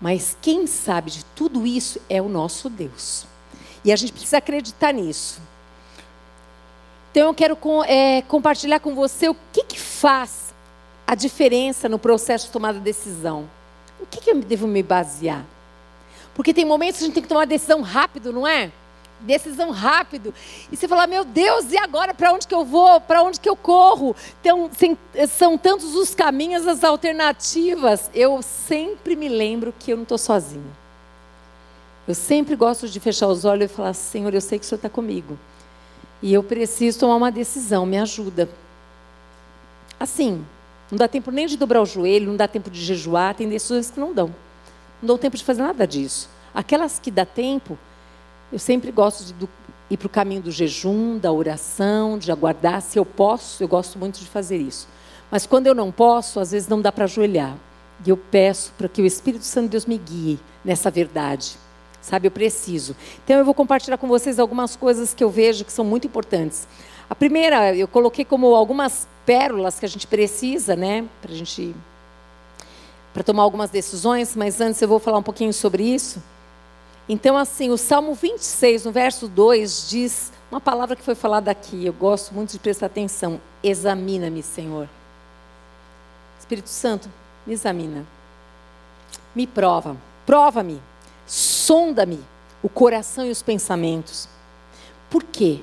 Mas 0.00 0.36
quem 0.40 0.66
sabe 0.66 1.10
de 1.10 1.24
tudo 1.24 1.66
isso 1.66 2.00
é 2.08 2.22
o 2.22 2.28
nosso 2.28 2.68
Deus. 2.68 3.26
E 3.84 3.92
a 3.92 3.96
gente 3.96 4.12
precisa 4.12 4.38
acreditar 4.38 4.92
nisso. 4.92 5.40
Então 7.10 7.28
eu 7.28 7.34
quero 7.34 7.58
é, 7.86 8.22
compartilhar 8.22 8.80
com 8.80 8.94
você 8.94 9.28
o 9.28 9.36
que, 9.52 9.64
que 9.64 9.78
faz 9.78 10.54
a 11.06 11.14
diferença 11.14 11.88
no 11.88 11.98
processo 11.98 12.46
de 12.46 12.52
tomada 12.52 12.78
de 12.78 12.84
decisão. 12.84 13.48
O 13.98 14.06
que, 14.06 14.20
que 14.20 14.30
eu 14.30 14.40
devo 14.40 14.66
me 14.66 14.82
basear? 14.82 15.44
Porque 16.34 16.54
tem 16.54 16.64
momentos 16.64 16.98
que 16.98 17.04
a 17.04 17.06
gente 17.06 17.14
tem 17.14 17.22
que 17.22 17.28
tomar 17.28 17.46
decisão 17.46 17.80
rápido, 17.80 18.32
não 18.32 18.46
é? 18.46 18.70
Decisão 19.20 19.70
rápido. 19.70 20.32
E 20.70 20.76
você 20.76 20.86
fala, 20.86 21.06
meu 21.06 21.24
Deus, 21.24 21.72
e 21.72 21.78
agora 21.78 22.14
para 22.14 22.32
onde 22.32 22.46
que 22.46 22.54
eu 22.54 22.64
vou? 22.64 23.00
Para 23.00 23.22
onde 23.22 23.40
que 23.40 23.48
eu 23.48 23.56
corro? 23.56 24.14
Então, 24.40 24.70
são 25.28 25.58
tantos 25.58 25.94
os 25.94 26.14
caminhos, 26.14 26.66
as 26.66 26.84
alternativas. 26.84 28.10
Eu 28.14 28.40
sempre 28.42 29.16
me 29.16 29.28
lembro 29.28 29.74
que 29.78 29.92
eu 29.92 29.96
não 29.96 30.04
estou 30.04 30.18
sozinha. 30.18 30.88
Eu 32.06 32.14
sempre 32.14 32.56
gosto 32.56 32.88
de 32.88 32.98
fechar 33.00 33.26
os 33.28 33.44
olhos 33.44 33.70
e 33.70 33.74
falar, 33.74 33.92
Senhor, 33.92 34.32
eu 34.32 34.40
sei 34.40 34.58
que 34.58 34.64
o 34.64 34.68
Senhor 34.68 34.78
está 34.78 34.88
comigo. 34.88 35.38
E 36.22 36.32
eu 36.32 36.42
preciso 36.42 37.00
tomar 37.00 37.16
uma 37.16 37.30
decisão, 37.30 37.84
me 37.84 37.98
ajuda. 37.98 38.48
Assim, 40.00 40.44
não 40.90 40.96
dá 40.96 41.06
tempo 41.06 41.30
nem 41.30 41.46
de 41.46 41.56
dobrar 41.56 41.82
o 41.82 41.86
joelho, 41.86 42.28
não 42.28 42.36
dá 42.36 42.48
tempo 42.48 42.70
de 42.70 42.82
jejuar, 42.82 43.34
tem 43.34 43.48
decisões 43.48 43.90
que 43.90 44.00
não 44.00 44.14
dão. 44.14 44.34
Não 45.02 45.08
dão 45.08 45.18
tempo 45.18 45.36
de 45.36 45.44
fazer 45.44 45.62
nada 45.62 45.86
disso. 45.86 46.30
Aquelas 46.54 46.98
que 46.98 47.10
dá 47.10 47.26
tempo, 47.26 47.78
eu 48.52 48.58
sempre 48.58 48.90
gosto 48.90 49.24
de 49.24 49.32
do, 49.34 49.48
ir 49.90 49.96
para 49.96 50.06
o 50.06 50.10
caminho 50.10 50.42
do 50.42 50.50
jejum, 50.50 51.18
da 51.18 51.32
oração, 51.32 52.18
de 52.18 52.30
aguardar. 52.30 52.80
Se 52.82 52.98
eu 52.98 53.04
posso, 53.04 53.62
eu 53.62 53.68
gosto 53.68 53.98
muito 53.98 54.18
de 54.18 54.26
fazer 54.26 54.56
isso. 54.56 54.88
Mas 55.30 55.46
quando 55.46 55.66
eu 55.66 55.74
não 55.74 55.92
posso, 55.92 56.40
às 56.40 56.52
vezes 56.52 56.68
não 56.68 56.80
dá 56.80 56.90
para 56.90 57.04
ajoelhar. 57.04 57.56
E 58.06 58.10
eu 58.10 58.16
peço 58.16 58.72
para 58.78 58.88
que 58.88 59.02
o 59.02 59.06
Espírito 59.06 59.44
Santo 59.44 59.64
de 59.64 59.70
Deus 59.70 59.86
me 59.86 59.98
guie 59.98 60.38
nessa 60.64 60.90
verdade. 60.90 61.56
Sabe, 62.00 62.28
eu 62.28 62.30
preciso. 62.30 62.96
Então 63.24 63.36
eu 63.36 63.44
vou 63.44 63.54
compartilhar 63.54 63.98
com 63.98 64.06
vocês 64.06 64.38
algumas 64.38 64.76
coisas 64.76 65.12
que 65.12 65.22
eu 65.22 65.28
vejo 65.28 65.64
que 65.64 65.72
são 65.72 65.84
muito 65.84 66.06
importantes. 66.06 66.66
A 67.10 67.14
primeira, 67.14 67.74
eu 67.74 67.88
coloquei 67.88 68.24
como 68.24 68.54
algumas 68.54 69.06
pérolas 69.26 69.78
que 69.78 69.84
a 69.84 69.88
gente 69.88 70.06
precisa, 70.06 70.76
né, 70.76 71.04
para 71.20 71.34
gente 71.34 71.74
para 73.12 73.22
tomar 73.24 73.42
algumas 73.42 73.70
decisões, 73.70 74.36
mas 74.36 74.60
antes 74.60 74.80
eu 74.80 74.86
vou 74.86 74.98
falar 74.98 75.18
um 75.18 75.22
pouquinho 75.22 75.52
sobre 75.52 75.82
isso. 75.82 76.22
Então, 77.08 77.36
assim, 77.36 77.70
o 77.70 77.78
Salmo 77.78 78.14
26, 78.14 78.84
no 78.84 78.92
verso 78.92 79.26
2, 79.28 79.88
diz 79.88 80.30
uma 80.50 80.60
palavra 80.60 80.94
que 80.94 81.02
foi 81.02 81.14
falada 81.14 81.50
aqui, 81.50 81.86
eu 81.86 81.92
gosto 81.92 82.34
muito 82.34 82.52
de 82.52 82.58
prestar 82.58 82.86
atenção: 82.86 83.40
examina-me, 83.62 84.42
Senhor. 84.42 84.88
Espírito 86.38 86.68
Santo, 86.68 87.10
me 87.46 87.54
examina. 87.54 88.06
Me 89.34 89.46
prova, 89.46 89.96
prova-me, 90.26 90.82
sonda-me 91.26 92.20
o 92.62 92.68
coração 92.68 93.24
e 93.26 93.30
os 93.30 93.42
pensamentos. 93.42 94.28
Por 95.08 95.22
quê? 95.22 95.60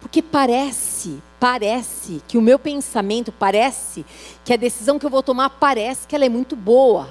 Porque 0.00 0.22
parece, 0.22 1.22
parece 1.40 2.22
que 2.28 2.36
o 2.36 2.42
meu 2.42 2.58
pensamento, 2.58 3.32
parece 3.32 4.04
que 4.44 4.52
a 4.52 4.56
decisão 4.56 4.98
que 4.98 5.06
eu 5.06 5.10
vou 5.10 5.22
tomar, 5.22 5.48
parece 5.50 6.06
que 6.06 6.14
ela 6.14 6.26
é 6.26 6.28
muito 6.28 6.54
boa. 6.54 7.08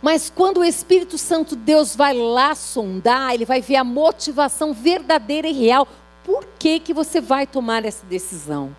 Mas 0.00 0.30
quando 0.34 0.58
o 0.58 0.64
Espírito 0.64 1.18
Santo 1.18 1.56
Deus 1.56 1.94
vai 1.96 2.14
lá 2.14 2.54
sondar, 2.54 3.34
ele 3.34 3.44
vai 3.44 3.60
ver 3.60 3.76
a 3.76 3.84
motivação 3.84 4.72
verdadeira 4.72 5.48
e 5.48 5.52
real. 5.52 5.86
Por 6.24 6.46
que, 6.58 6.80
que 6.80 6.92
você 6.92 7.20
vai 7.20 7.46
tomar 7.46 7.84
essa 7.84 8.04
decisão? 8.06 8.74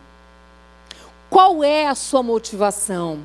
Qual 1.29 1.63
é 1.63 1.87
a 1.87 1.95
sua 1.95 2.23
motivação? 2.23 3.19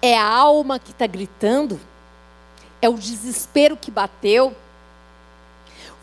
É 0.00 0.18
a 0.18 0.26
alma 0.26 0.78
que 0.78 0.90
está 0.90 1.06
gritando? 1.06 1.80
É 2.80 2.88
o 2.88 2.94
desespero 2.94 3.76
que 3.76 3.90
bateu? 3.90 4.54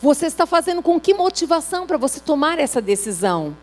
Você 0.00 0.26
está 0.26 0.46
fazendo 0.46 0.82
com 0.82 0.98
que 0.98 1.12
motivação 1.12 1.86
para 1.86 1.98
você 1.98 2.20
tomar 2.20 2.58
essa 2.58 2.80
decisão? 2.80 3.56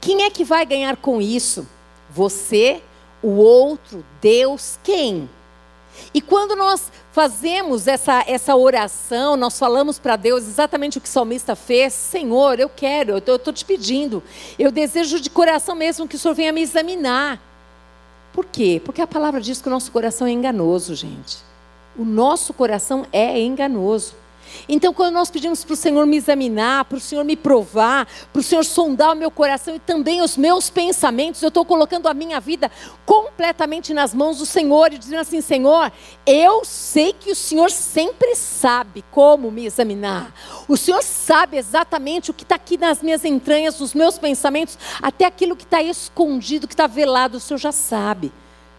Quem 0.00 0.22
é 0.22 0.30
que 0.30 0.42
vai 0.42 0.64
ganhar 0.64 0.96
com 0.96 1.20
isso? 1.20 1.68
Você, 2.08 2.82
o 3.22 3.28
outro, 3.36 4.04
Deus, 4.20 4.78
quem? 4.82 5.28
E 6.14 6.20
quando 6.20 6.54
nós 6.56 6.90
fazemos 7.12 7.86
essa, 7.86 8.24
essa 8.26 8.56
oração, 8.56 9.36
nós 9.36 9.58
falamos 9.58 9.98
para 9.98 10.16
Deus 10.16 10.44
exatamente 10.44 10.98
o 10.98 11.00
que 11.00 11.08
o 11.08 11.10
salmista 11.10 11.54
fez: 11.54 11.92
Senhor, 11.92 12.58
eu 12.58 12.68
quero, 12.68 13.12
eu 13.12 13.36
estou 13.36 13.52
te 13.52 13.64
pedindo, 13.64 14.22
eu 14.58 14.70
desejo 14.70 15.20
de 15.20 15.30
coração 15.30 15.74
mesmo 15.74 16.08
que 16.08 16.16
o 16.16 16.18
Senhor 16.18 16.34
venha 16.34 16.52
me 16.52 16.62
examinar. 16.62 17.40
Por 18.32 18.46
quê? 18.46 18.80
Porque 18.84 19.02
a 19.02 19.06
palavra 19.06 19.40
diz 19.40 19.60
que 19.60 19.68
o 19.68 19.70
nosso 19.70 19.92
coração 19.92 20.26
é 20.26 20.30
enganoso, 20.30 20.94
gente. 20.94 21.38
O 21.96 22.04
nosso 22.04 22.54
coração 22.54 23.06
é 23.12 23.38
enganoso. 23.38 24.14
Então, 24.68 24.92
quando 24.92 25.14
nós 25.14 25.30
pedimos 25.30 25.64
para 25.64 25.74
o 25.74 25.76
Senhor 25.76 26.06
me 26.06 26.16
examinar, 26.16 26.84
para 26.84 26.98
o 26.98 27.00
Senhor 27.00 27.24
me 27.24 27.36
provar, 27.36 28.06
para 28.32 28.40
o 28.40 28.42
Senhor 28.42 28.64
sondar 28.64 29.12
o 29.12 29.16
meu 29.16 29.30
coração 29.30 29.74
e 29.74 29.78
também 29.78 30.20
os 30.20 30.36
meus 30.36 30.70
pensamentos, 30.70 31.42
eu 31.42 31.48
estou 31.48 31.64
colocando 31.64 32.08
a 32.08 32.14
minha 32.14 32.40
vida 32.40 32.70
completamente 33.04 33.92
nas 33.92 34.14
mãos 34.14 34.38
do 34.38 34.46
Senhor 34.46 34.92
e 34.92 34.98
dizendo 34.98 35.20
assim: 35.20 35.40
Senhor, 35.40 35.92
eu 36.26 36.64
sei 36.64 37.12
que 37.12 37.30
o 37.30 37.36
Senhor 37.36 37.70
sempre 37.70 38.34
sabe 38.34 39.04
como 39.10 39.50
me 39.50 39.66
examinar. 39.66 40.34
O 40.68 40.76
Senhor 40.76 41.02
sabe 41.02 41.56
exatamente 41.56 42.30
o 42.30 42.34
que 42.34 42.44
está 42.44 42.54
aqui 42.54 42.76
nas 42.76 43.02
minhas 43.02 43.24
entranhas, 43.24 43.78
nos 43.80 43.94
meus 43.94 44.18
pensamentos, 44.18 44.78
até 45.00 45.24
aquilo 45.24 45.56
que 45.56 45.64
está 45.64 45.82
escondido, 45.82 46.66
que 46.68 46.74
está 46.74 46.86
velado, 46.86 47.36
o 47.36 47.40
Senhor 47.40 47.58
já 47.58 47.72
sabe. 47.72 48.32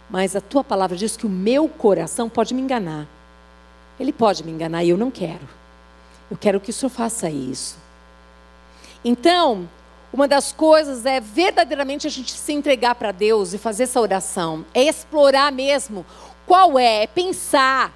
Mas 0.10 0.36
a 0.36 0.42
tua 0.42 0.64
palavra 0.64 0.96
diz 0.96 1.18
que 1.18 1.26
o 1.26 1.30
meu 1.30 1.68
coração 1.68 2.30
pode 2.30 2.54
me 2.54 2.62
enganar. 2.62 3.08
Ele 4.00 4.12
pode 4.12 4.44
me 4.44 4.52
enganar 4.52 4.84
e 4.84 4.90
eu 4.90 4.98
não 4.98 5.10
quero. 5.10 5.63
Eu 6.34 6.38
quero 6.42 6.60
que 6.60 6.72
o 6.72 6.74
Senhor 6.74 6.90
faça 6.90 7.30
isso. 7.30 7.78
Então, 9.06 9.70
uma 10.12 10.28
das 10.28 10.52
coisas 10.52 11.06
é 11.06 11.20
verdadeiramente 11.20 12.08
a 12.08 12.10
gente 12.10 12.32
se 12.32 12.52
entregar 12.52 12.96
para 12.96 13.12
Deus 13.12 13.54
e 13.54 13.60
fazer 13.60 13.84
essa 13.84 14.02
oração. 14.02 14.66
É 14.74 14.82
explorar 14.82 15.52
mesmo 15.52 16.04
qual 16.48 16.80
é, 16.80 17.04
é 17.04 17.08
pensar, 17.08 17.94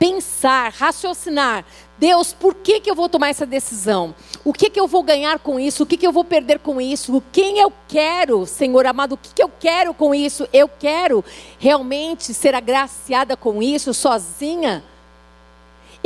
pensar, 0.00 0.72
raciocinar. 0.72 1.64
Deus, 1.96 2.32
por 2.32 2.56
que, 2.56 2.80
que 2.80 2.90
eu 2.90 2.94
vou 2.96 3.08
tomar 3.08 3.28
essa 3.28 3.46
decisão? 3.46 4.16
O 4.44 4.52
que, 4.52 4.68
que 4.68 4.80
eu 4.80 4.88
vou 4.88 5.04
ganhar 5.04 5.38
com 5.38 5.60
isso? 5.60 5.84
O 5.84 5.86
que, 5.86 5.96
que 5.96 6.08
eu 6.08 6.12
vou 6.12 6.24
perder 6.24 6.58
com 6.58 6.80
isso? 6.80 7.22
Quem 7.30 7.60
eu 7.60 7.72
quero, 7.86 8.46
Senhor 8.46 8.84
amado? 8.84 9.12
O 9.12 9.16
que, 9.16 9.32
que 9.32 9.42
eu 9.44 9.52
quero 9.60 9.94
com 9.94 10.12
isso? 10.12 10.48
Eu 10.52 10.68
quero 10.68 11.24
realmente 11.56 12.34
ser 12.34 12.52
agraciada 12.52 13.36
com 13.36 13.62
isso 13.62 13.94
sozinha? 13.94 14.82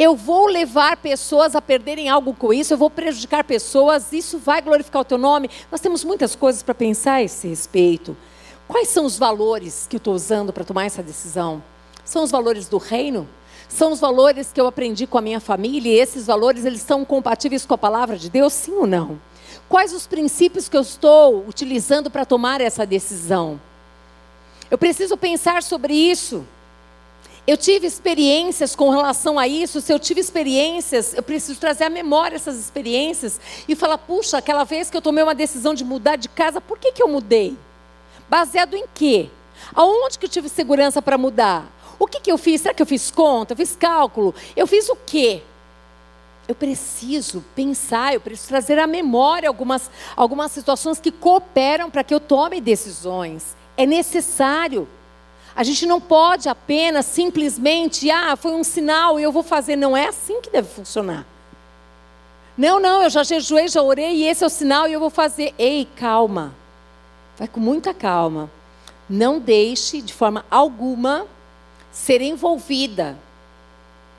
Eu 0.01 0.17
vou 0.17 0.47
levar 0.47 0.97
pessoas 0.97 1.55
a 1.55 1.61
perderem 1.61 2.09
algo 2.09 2.33
com 2.33 2.55
isso, 2.55 2.73
eu 2.73 2.79
vou 2.79 2.89
prejudicar 2.89 3.45
pessoas, 3.45 4.15
isso 4.15 4.39
vai 4.39 4.63
glorificar 4.63 5.03
o 5.03 5.05
teu 5.05 5.19
nome. 5.19 5.51
Nós 5.71 5.79
temos 5.79 6.03
muitas 6.03 6.35
coisas 6.35 6.63
para 6.63 6.75
pensar 6.75 7.15
a 7.15 7.23
esse 7.23 7.47
respeito. 7.47 8.17
Quais 8.67 8.89
são 8.89 9.05
os 9.05 9.19
valores 9.19 9.87
que 9.87 9.97
eu 9.97 9.99
estou 9.99 10.15
usando 10.15 10.55
para 10.55 10.65
tomar 10.65 10.87
essa 10.87 11.03
decisão? 11.03 11.63
São 12.03 12.23
os 12.23 12.31
valores 12.31 12.67
do 12.67 12.79
reino? 12.79 13.29
São 13.69 13.93
os 13.93 14.01
valores 14.01 14.51
que 14.51 14.59
eu 14.59 14.67
aprendi 14.67 15.07
com 15.07 15.19
a 15.19 15.21
minha 15.21 15.39
família 15.39 15.93
e 15.93 16.01
esses 16.01 16.27
valores 16.27 16.65
eles 16.65 16.81
são 16.81 17.05
compatíveis 17.05 17.67
com 17.67 17.75
a 17.75 17.79
palavra 17.79 18.17
de 18.17 18.31
Deus, 18.31 18.55
sim 18.55 18.73
ou 18.73 18.87
não? 18.87 19.21
Quais 19.69 19.93
os 19.93 20.07
princípios 20.07 20.67
que 20.67 20.79
eu 20.79 20.81
estou 20.81 21.45
utilizando 21.47 22.11
para 22.11 22.25
tomar 22.25 22.63
essa 22.63 22.87
decisão? 22.87 23.61
Eu 24.71 24.79
preciso 24.79 25.15
pensar 25.15 25.63
sobre 25.63 25.93
isso. 25.93 26.47
Eu 27.47 27.57
tive 27.57 27.87
experiências 27.87 28.77
com 28.77 28.91
relação 28.91 29.39
a 29.39 29.49
isso. 29.49 29.81
Se 29.81 29.93
eu 29.93 29.99
tive 29.99 30.21
experiências, 30.21 31.15
eu 31.15 31.23
preciso 31.23 31.59
trazer 31.59 31.85
à 31.85 31.91
memória 31.91 32.37
essas 32.37 32.59
experiências 32.59 33.41
e 33.69 33.75
falar: 33.75 33.99
puxa, 33.99 34.39
aquela 34.39 34.65
vez 34.65 34.91
que 34.91 34.97
eu 34.97 35.03
tomei 35.03 35.25
uma 35.25 35.35
decisão 35.35 35.75
de 35.75 35.85
mudar 35.85 36.17
de 36.17 36.29
casa, 36.29 36.61
por 36.61 36.79
que, 36.79 36.93
que 36.93 37.03
eu 37.03 37.09
mudei? 37.09 37.57
Baseado 38.29 38.77
em 38.77 38.85
quê? 38.95 39.29
Aonde 39.75 40.19
que 40.19 40.27
eu 40.27 40.31
tive 40.31 40.49
segurança 40.49 41.01
para 41.03 41.19
mudar? 41.19 41.67
O 41.99 42.07
que, 42.07 42.21
que 42.21 42.33
eu 42.33 42.39
fiz? 42.39 42.63
Será 42.63 42.73
que 42.73 42.83
eu 42.83 42.87
fiz 42.87 43.11
conta? 43.11 43.53
Eu 43.53 43.57
fiz 43.57 43.77
cálculo? 43.77 44.35
Eu 44.57 44.67
fiz 44.67 44.89
o 44.89 44.97
quê? 44.97 45.43
Eu 46.49 46.55
preciso 46.55 47.45
pensar, 47.55 48.15
eu 48.15 48.21
preciso 48.21 48.49
trazer 48.49 48.79
à 48.79 48.87
memória 48.87 49.49
algumas, 49.49 49.91
algumas 50.17 50.51
situações 50.51 50.99
que 50.99 51.13
cooperam 51.13 51.91
para 51.91 52.03
que 52.03 52.13
eu 52.15 52.19
tome 52.19 52.61
decisões. 52.61 53.55
É 53.77 53.87
necessário. 53.87 54.89
A 55.55 55.63
gente 55.63 55.87
não 55.87 56.01
pode 56.01 56.49
apenas 56.49 57.07
simplesmente, 57.07 58.11
ah, 58.11 58.37
foi 58.37 58.53
um 58.53 58.65
sinal 58.65 59.19
e 59.19 59.23
eu 59.23 59.33
vou 59.33 59.43
fazer. 59.43 59.77
Não 59.77 59.97
é 59.97 60.09
assim 60.09 60.41
que 60.41 60.51
deve 60.51 60.69
funcionar. 60.69 61.27
Não, 62.57 62.79
não, 62.79 63.03
eu 63.03 63.11
já 63.11 63.23
jejuei, 63.23 63.69
já 63.69 63.83
orei 63.83 64.17
e 64.17 64.25
esse 64.25 64.45
é 64.45 64.47
o 64.47 64.51
sinal 64.51 64.87
e 64.87 64.93
eu 64.93 65.01
vou 65.01 65.11
fazer. 65.11 65.55
Ei, 65.59 65.89
calma. 65.97 66.55
Vai 67.37 67.49
com 67.49 67.61
muita 67.61 67.95
calma. 67.95 68.51
Não 69.09 69.41
deixe 69.41 70.01
de 70.03 70.13
forma 70.13 70.45
alguma 70.51 71.27
ser 71.91 72.21
envolvida 72.21 73.17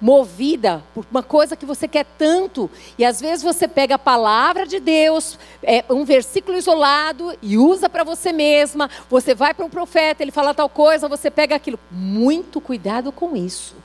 movida 0.02 0.84
por 0.96 1.06
uma 1.12 1.22
coisa 1.22 1.56
que 1.56 1.66
você 1.66 1.88
quer 1.88 2.06
tanto, 2.18 2.70
e 2.98 3.06
às 3.06 3.22
vezes 3.22 3.44
você 3.44 3.68
pega 3.68 3.96
a 3.96 4.00
palavra 4.00 4.66
de 4.66 4.80
Deus, 4.80 5.38
é, 5.62 5.86
um 5.90 6.04
versículo 6.04 6.58
isolado, 6.58 7.38
e 7.42 7.58
usa 7.58 7.88
para 7.88 8.04
você 8.04 8.34
mesma, 8.34 8.90
você 9.10 9.36
vai 9.36 9.54
para 9.54 9.66
um 9.66 9.70
profeta, 9.70 10.24
ele 10.24 10.32
fala 10.32 10.54
tal 10.54 10.68
coisa, 10.68 11.08
você 11.08 11.30
pega 11.30 11.56
aquilo. 11.56 11.80
Muito 11.92 12.60
cuidado 12.60 13.12
com 13.12 13.36
isso. 13.36 13.76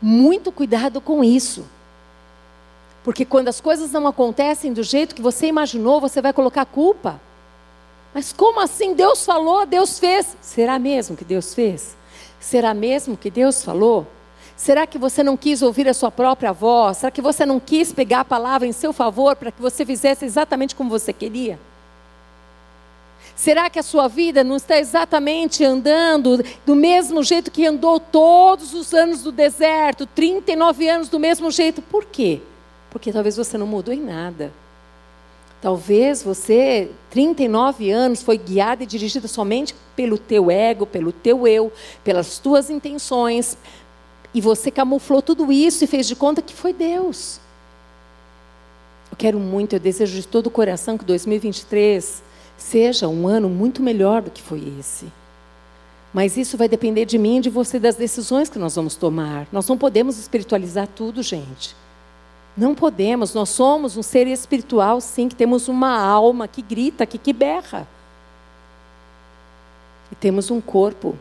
Muito 0.00 0.50
cuidado 0.50 1.00
com 1.00 1.22
isso. 1.22 1.64
Porque 3.04 3.24
quando 3.24 3.48
as 3.48 3.60
coisas 3.60 3.92
não 3.92 4.06
acontecem 4.06 4.72
do 4.72 4.82
jeito 4.82 5.14
que 5.14 5.22
você 5.22 5.46
imaginou, 5.46 6.00
você 6.00 6.22
vai 6.22 6.32
colocar 6.32 6.64
culpa. 6.64 7.20
Mas 8.14 8.32
como 8.32 8.60
assim? 8.60 8.94
Deus 8.94 9.24
falou, 9.24 9.66
Deus 9.66 9.98
fez. 9.98 10.36
Será 10.40 10.78
mesmo 10.78 11.16
que 11.16 11.24
Deus 11.24 11.54
fez? 11.54 11.96
Será 12.38 12.74
mesmo 12.74 13.16
que 13.16 13.30
Deus 13.30 13.62
falou? 13.64 14.06
Será 14.62 14.86
que 14.86 14.96
você 14.96 15.24
não 15.24 15.36
quis 15.36 15.60
ouvir 15.60 15.88
a 15.88 15.92
sua 15.92 16.08
própria 16.08 16.52
voz? 16.52 16.98
Será 16.98 17.10
que 17.10 17.20
você 17.20 17.44
não 17.44 17.58
quis 17.58 17.90
pegar 17.90 18.20
a 18.20 18.24
palavra 18.24 18.64
em 18.64 18.70
seu 18.70 18.92
favor 18.92 19.34
para 19.34 19.50
que 19.50 19.60
você 19.60 19.84
fizesse 19.84 20.24
exatamente 20.24 20.76
como 20.76 20.88
você 20.88 21.12
queria? 21.12 21.58
Será 23.34 23.68
que 23.68 23.80
a 23.80 23.82
sua 23.82 24.06
vida 24.06 24.44
não 24.44 24.54
está 24.54 24.78
exatamente 24.78 25.64
andando 25.64 26.44
do 26.64 26.76
mesmo 26.76 27.24
jeito 27.24 27.50
que 27.50 27.66
andou 27.66 27.98
todos 27.98 28.72
os 28.72 28.94
anos 28.94 29.24
do 29.24 29.32
deserto, 29.32 30.06
39 30.06 30.88
anos 30.88 31.08
do 31.08 31.18
mesmo 31.18 31.50
jeito? 31.50 31.82
Por 31.82 32.04
quê? 32.04 32.40
Porque 32.88 33.10
talvez 33.10 33.36
você 33.36 33.58
não 33.58 33.66
mudou 33.66 33.92
em 33.92 34.00
nada. 34.00 34.52
Talvez 35.60 36.24
você, 36.24 36.90
39 37.10 37.90
anos, 37.90 38.20
foi 38.20 38.36
guiada 38.36 38.82
e 38.82 38.86
dirigida 38.86 39.28
somente 39.28 39.74
pelo 39.94 40.18
teu 40.18 40.50
ego, 40.50 40.84
pelo 40.84 41.12
teu 41.12 41.46
eu, 41.46 41.72
pelas 42.02 42.38
tuas 42.38 42.68
intenções, 42.68 43.56
e 44.34 44.40
você 44.40 44.70
camuflou 44.70 45.20
tudo 45.20 45.52
isso 45.52 45.84
e 45.84 45.86
fez 45.86 46.06
de 46.06 46.16
conta 46.16 46.40
que 46.40 46.54
foi 46.54 46.72
Deus. 46.72 47.40
Eu 49.10 49.16
quero 49.16 49.38
muito, 49.38 49.74
eu 49.74 49.80
desejo 49.80 50.20
de 50.20 50.26
todo 50.26 50.46
o 50.46 50.50
coração 50.50 50.96
que 50.96 51.04
2023 51.04 52.22
seja 52.56 53.08
um 53.08 53.28
ano 53.28 53.48
muito 53.48 53.82
melhor 53.82 54.22
do 54.22 54.30
que 54.30 54.40
foi 54.40 54.62
esse. 54.78 55.06
Mas 56.14 56.36
isso 56.36 56.56
vai 56.56 56.68
depender 56.68 57.04
de 57.04 57.18
mim 57.18 57.40
de 57.40 57.50
você, 57.50 57.78
das 57.78 57.96
decisões 57.96 58.48
que 58.48 58.58
nós 58.58 58.74
vamos 58.74 58.94
tomar. 58.94 59.46
Nós 59.52 59.66
não 59.68 59.78
podemos 59.78 60.18
espiritualizar 60.18 60.86
tudo, 60.86 61.22
gente. 61.22 61.74
Não 62.56 62.74
podemos. 62.74 63.32
Nós 63.32 63.48
somos 63.48 63.96
um 63.96 64.02
ser 64.02 64.26
espiritual, 64.26 65.00
sim, 65.00 65.28
que 65.28 65.34
temos 65.34 65.68
uma 65.68 65.98
alma 65.98 66.46
que 66.46 66.60
grita, 66.60 67.06
que, 67.06 67.16
que 67.16 67.32
berra. 67.32 67.86
E 70.10 70.14
temos 70.14 70.50
um 70.50 70.60
corpo. 70.60 71.16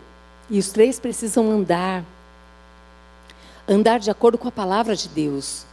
E 0.49 0.59
os 0.59 0.69
três 0.71 0.99
precisam 0.99 1.49
andar 1.49 2.03
andar 3.71 3.99
de 3.99 4.11
acordo 4.11 4.37
com 4.37 4.47
a 4.47 4.51
palavra 4.51 4.95
de 4.95 5.07
Deus. 5.07 5.65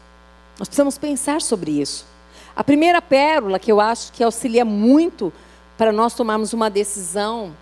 Nós 0.58 0.68
precisamos 0.68 0.96
pensar 0.96 1.42
sobre 1.42 1.80
isso. 1.80 2.06
A 2.54 2.62
primeira 2.62 3.02
pérola 3.02 3.58
que 3.58 3.70
eu 3.70 3.80
acho 3.80 4.12
que 4.12 4.22
auxilia 4.22 4.64
muito 4.64 5.32
para 5.76 5.92
nós 5.92 6.14
tomarmos 6.14 6.52
uma 6.52 6.70
decisão 6.70 7.54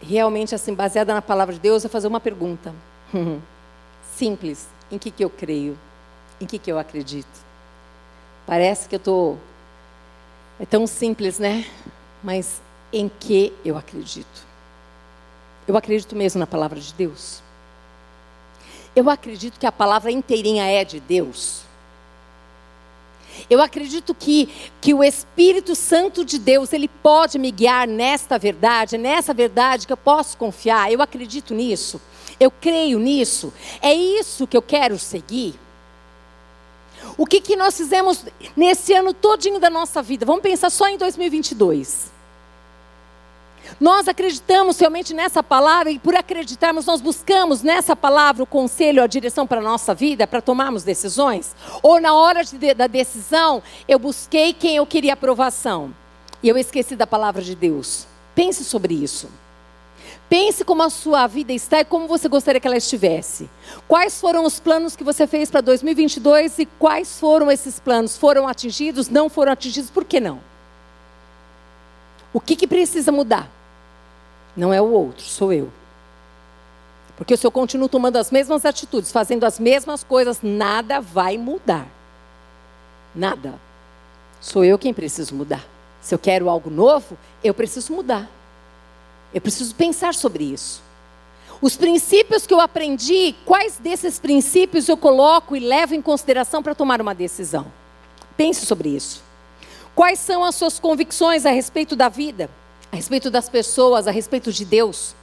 realmente 0.00 0.54
assim 0.54 0.74
baseada 0.74 1.12
na 1.12 1.20
palavra 1.20 1.54
de 1.54 1.60
Deus 1.60 1.84
é 1.84 1.88
fazer 1.88 2.06
uma 2.06 2.20
pergunta 2.20 2.74
simples: 4.16 4.68
em 4.90 4.98
que 4.98 5.10
que 5.10 5.24
eu 5.24 5.30
creio? 5.30 5.78
Em 6.40 6.46
que 6.46 6.58
que 6.58 6.70
eu 6.70 6.78
acredito? 6.78 7.26
Parece 8.46 8.88
que 8.88 8.94
eu 8.94 8.98
estou 8.98 9.38
é 10.60 10.66
tão 10.66 10.86
simples, 10.86 11.38
né? 11.38 11.64
Mas 12.22 12.60
em 12.92 13.08
que 13.08 13.52
eu 13.64 13.76
acredito? 13.76 14.46
Eu 15.66 15.76
acredito 15.76 16.16
mesmo 16.16 16.38
na 16.38 16.46
palavra 16.46 16.80
de 16.80 16.92
Deus. 16.94 17.42
Eu 18.98 19.08
acredito 19.08 19.60
que 19.60 19.66
a 19.66 19.70
palavra 19.70 20.10
inteirinha 20.10 20.66
é 20.66 20.84
de 20.84 20.98
Deus. 20.98 21.60
Eu 23.48 23.62
acredito 23.62 24.12
que, 24.12 24.48
que 24.80 24.92
o 24.92 25.04
Espírito 25.04 25.76
Santo 25.76 26.24
de 26.24 26.36
Deus, 26.36 26.72
ele 26.72 26.88
pode 26.88 27.38
me 27.38 27.52
guiar 27.52 27.86
nesta 27.86 28.36
verdade, 28.36 28.98
nessa 28.98 29.32
verdade 29.32 29.86
que 29.86 29.92
eu 29.92 29.96
posso 29.96 30.36
confiar. 30.36 30.90
Eu 30.90 31.00
acredito 31.00 31.54
nisso. 31.54 32.00
Eu 32.40 32.50
creio 32.50 32.98
nisso. 32.98 33.54
É 33.80 33.94
isso 33.94 34.48
que 34.48 34.56
eu 34.56 34.62
quero 34.62 34.98
seguir. 34.98 35.54
O 37.16 37.24
que, 37.24 37.40
que 37.40 37.54
nós 37.54 37.76
fizemos 37.76 38.24
nesse 38.56 38.92
ano 38.94 39.14
todinho 39.14 39.60
da 39.60 39.70
nossa 39.70 40.02
vida? 40.02 40.26
Vamos 40.26 40.42
pensar 40.42 40.70
só 40.70 40.88
em 40.88 40.98
2022. 40.98 42.17
Nós 43.80 44.08
acreditamos 44.08 44.78
realmente 44.78 45.14
nessa 45.14 45.42
palavra 45.42 45.90
e 45.90 45.98
por 45.98 46.14
acreditarmos, 46.14 46.86
nós 46.86 47.00
buscamos 47.00 47.62
nessa 47.62 47.94
palavra 47.94 48.42
o 48.42 48.46
conselho, 48.46 49.02
a 49.02 49.06
direção 49.06 49.46
para 49.46 49.60
a 49.60 49.62
nossa 49.62 49.94
vida, 49.94 50.26
para 50.26 50.40
tomarmos 50.40 50.82
decisões? 50.82 51.54
Ou 51.82 52.00
na 52.00 52.14
hora 52.14 52.42
de, 52.44 52.74
da 52.74 52.86
decisão, 52.86 53.62
eu 53.86 53.98
busquei 53.98 54.52
quem 54.52 54.76
eu 54.76 54.86
queria 54.86 55.12
aprovação 55.12 55.94
e 56.42 56.48
eu 56.48 56.56
esqueci 56.56 56.96
da 56.96 57.06
palavra 57.06 57.42
de 57.42 57.54
Deus? 57.54 58.06
Pense 58.34 58.64
sobre 58.64 58.94
isso. 58.94 59.28
Pense 60.28 60.62
como 60.62 60.82
a 60.82 60.90
sua 60.90 61.26
vida 61.26 61.52
está 61.52 61.80
e 61.80 61.84
como 61.84 62.06
você 62.06 62.28
gostaria 62.28 62.60
que 62.60 62.66
ela 62.66 62.76
estivesse. 62.76 63.48
Quais 63.86 64.20
foram 64.20 64.44
os 64.44 64.60
planos 64.60 64.94
que 64.94 65.02
você 65.02 65.26
fez 65.26 65.50
para 65.50 65.62
2022 65.62 66.58
e 66.58 66.66
quais 66.66 67.18
foram 67.18 67.50
esses 67.50 67.80
planos? 67.80 68.16
Foram 68.16 68.46
atingidos? 68.46 69.08
Não 69.08 69.30
foram 69.30 69.52
atingidos? 69.52 69.90
Por 69.90 70.04
que 70.04 70.20
não? 70.20 70.40
O 72.32 72.40
que, 72.40 72.54
que 72.54 72.66
precisa 72.66 73.10
mudar? 73.10 73.57
Não 74.58 74.74
é 74.74 74.82
o 74.82 74.90
outro, 74.90 75.22
sou 75.22 75.52
eu. 75.52 75.70
Porque 77.16 77.36
se 77.36 77.46
eu 77.46 77.50
continuo 77.50 77.88
tomando 77.88 78.16
as 78.16 78.32
mesmas 78.32 78.64
atitudes, 78.64 79.12
fazendo 79.12 79.44
as 79.44 79.60
mesmas 79.60 80.02
coisas, 80.02 80.40
nada 80.42 81.00
vai 81.00 81.38
mudar. 81.38 81.86
Nada. 83.14 83.54
Sou 84.40 84.64
eu 84.64 84.76
quem 84.76 84.92
preciso 84.92 85.32
mudar. 85.32 85.64
Se 86.00 86.12
eu 86.12 86.18
quero 86.18 86.48
algo 86.48 86.70
novo, 86.70 87.16
eu 87.42 87.54
preciso 87.54 87.92
mudar. 87.92 88.28
Eu 89.32 89.40
preciso 89.40 89.72
pensar 89.76 90.12
sobre 90.12 90.42
isso. 90.42 90.82
Os 91.62 91.76
princípios 91.76 92.44
que 92.44 92.52
eu 92.52 92.60
aprendi, 92.60 93.36
quais 93.46 93.76
desses 93.78 94.18
princípios 94.18 94.88
eu 94.88 94.96
coloco 94.96 95.54
e 95.54 95.60
levo 95.60 95.94
em 95.94 96.02
consideração 96.02 96.64
para 96.64 96.74
tomar 96.74 97.00
uma 97.00 97.14
decisão? 97.14 97.64
Pense 98.36 98.66
sobre 98.66 98.88
isso. 98.88 99.22
Quais 99.94 100.18
são 100.18 100.42
as 100.42 100.56
suas 100.56 100.80
convicções 100.80 101.46
a 101.46 101.50
respeito 101.50 101.94
da 101.94 102.08
vida? 102.08 102.50
A 102.90 102.96
respeito 102.96 103.30
das 103.30 103.48
pessoas, 103.48 104.06
a 104.06 104.10
respeito 104.10 104.52
de 104.52 104.64
Deus. 104.64 105.14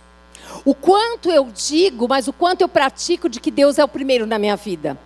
O 0.63 0.73
quanto 0.73 1.32
eu 1.32 1.49
digo, 1.54 2.08
mas 2.08 2.28
o 2.28 2.34
quanto 2.34 2.62
eu 2.62 2.69
pratico 2.69 3.28
de 3.28 3.39
que 3.39 3.51
Deus 3.51 3.78
é 3.78 3.84
o 3.84 3.88
primeiro 3.88 4.25
na 4.25 4.38
minha 4.38 4.56
vida. 4.56 4.97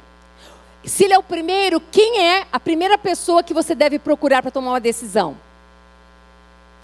Se 0.83 1.05
Ele 1.05 1.13
é 1.13 1.17
o 1.17 1.23
primeiro, 1.23 1.79
quem 1.79 2.21
é 2.21 2.45
a 2.51 2.59
primeira 2.59 2.97
pessoa 2.97 3.43
que 3.43 3.53
você 3.53 3.75
deve 3.75 3.99
procurar 3.99 4.41
para 4.41 4.51
tomar 4.51 4.71
uma 4.71 4.79
decisão? 4.79 5.37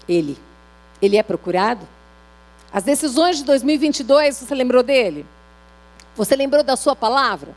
Ele. 0.08 0.38
Ele 1.00 1.16
é 1.16 1.22
procurado? 1.22 1.86
As 2.72 2.82
decisões 2.82 3.38
de 3.38 3.44
2022, 3.44 4.36
você 4.36 4.54
lembrou 4.54 4.82
dele? 4.82 5.24
Você 6.14 6.34
lembrou 6.36 6.62
da 6.62 6.76
sua 6.76 6.96
palavra? 6.96 7.54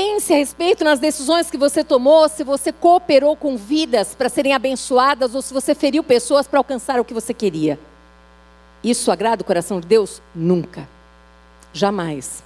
Pense 0.00 0.32
a 0.32 0.36
respeito 0.36 0.84
nas 0.84 1.00
decisões 1.00 1.50
que 1.50 1.58
você 1.58 1.82
tomou, 1.82 2.28
se 2.28 2.44
você 2.44 2.70
cooperou 2.70 3.34
com 3.34 3.56
vidas 3.56 4.14
para 4.14 4.28
serem 4.28 4.54
abençoadas 4.54 5.34
ou 5.34 5.42
se 5.42 5.52
você 5.52 5.74
feriu 5.74 6.04
pessoas 6.04 6.46
para 6.46 6.60
alcançar 6.60 7.00
o 7.00 7.04
que 7.04 7.12
você 7.12 7.34
queria. 7.34 7.76
Isso 8.80 9.10
agrada 9.10 9.42
o 9.42 9.44
coração 9.44 9.80
de 9.80 9.88
Deus? 9.88 10.22
Nunca. 10.32 10.88
Jamais. 11.72 12.44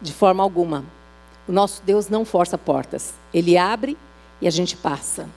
De 0.00 0.14
forma 0.14 0.42
alguma. 0.42 0.82
O 1.46 1.52
nosso 1.52 1.82
Deus 1.82 2.08
não 2.08 2.24
força 2.24 2.56
portas. 2.56 3.12
Ele 3.34 3.58
abre 3.58 3.94
e 4.40 4.48
a 4.48 4.50
gente 4.50 4.74
passa. 4.74 5.28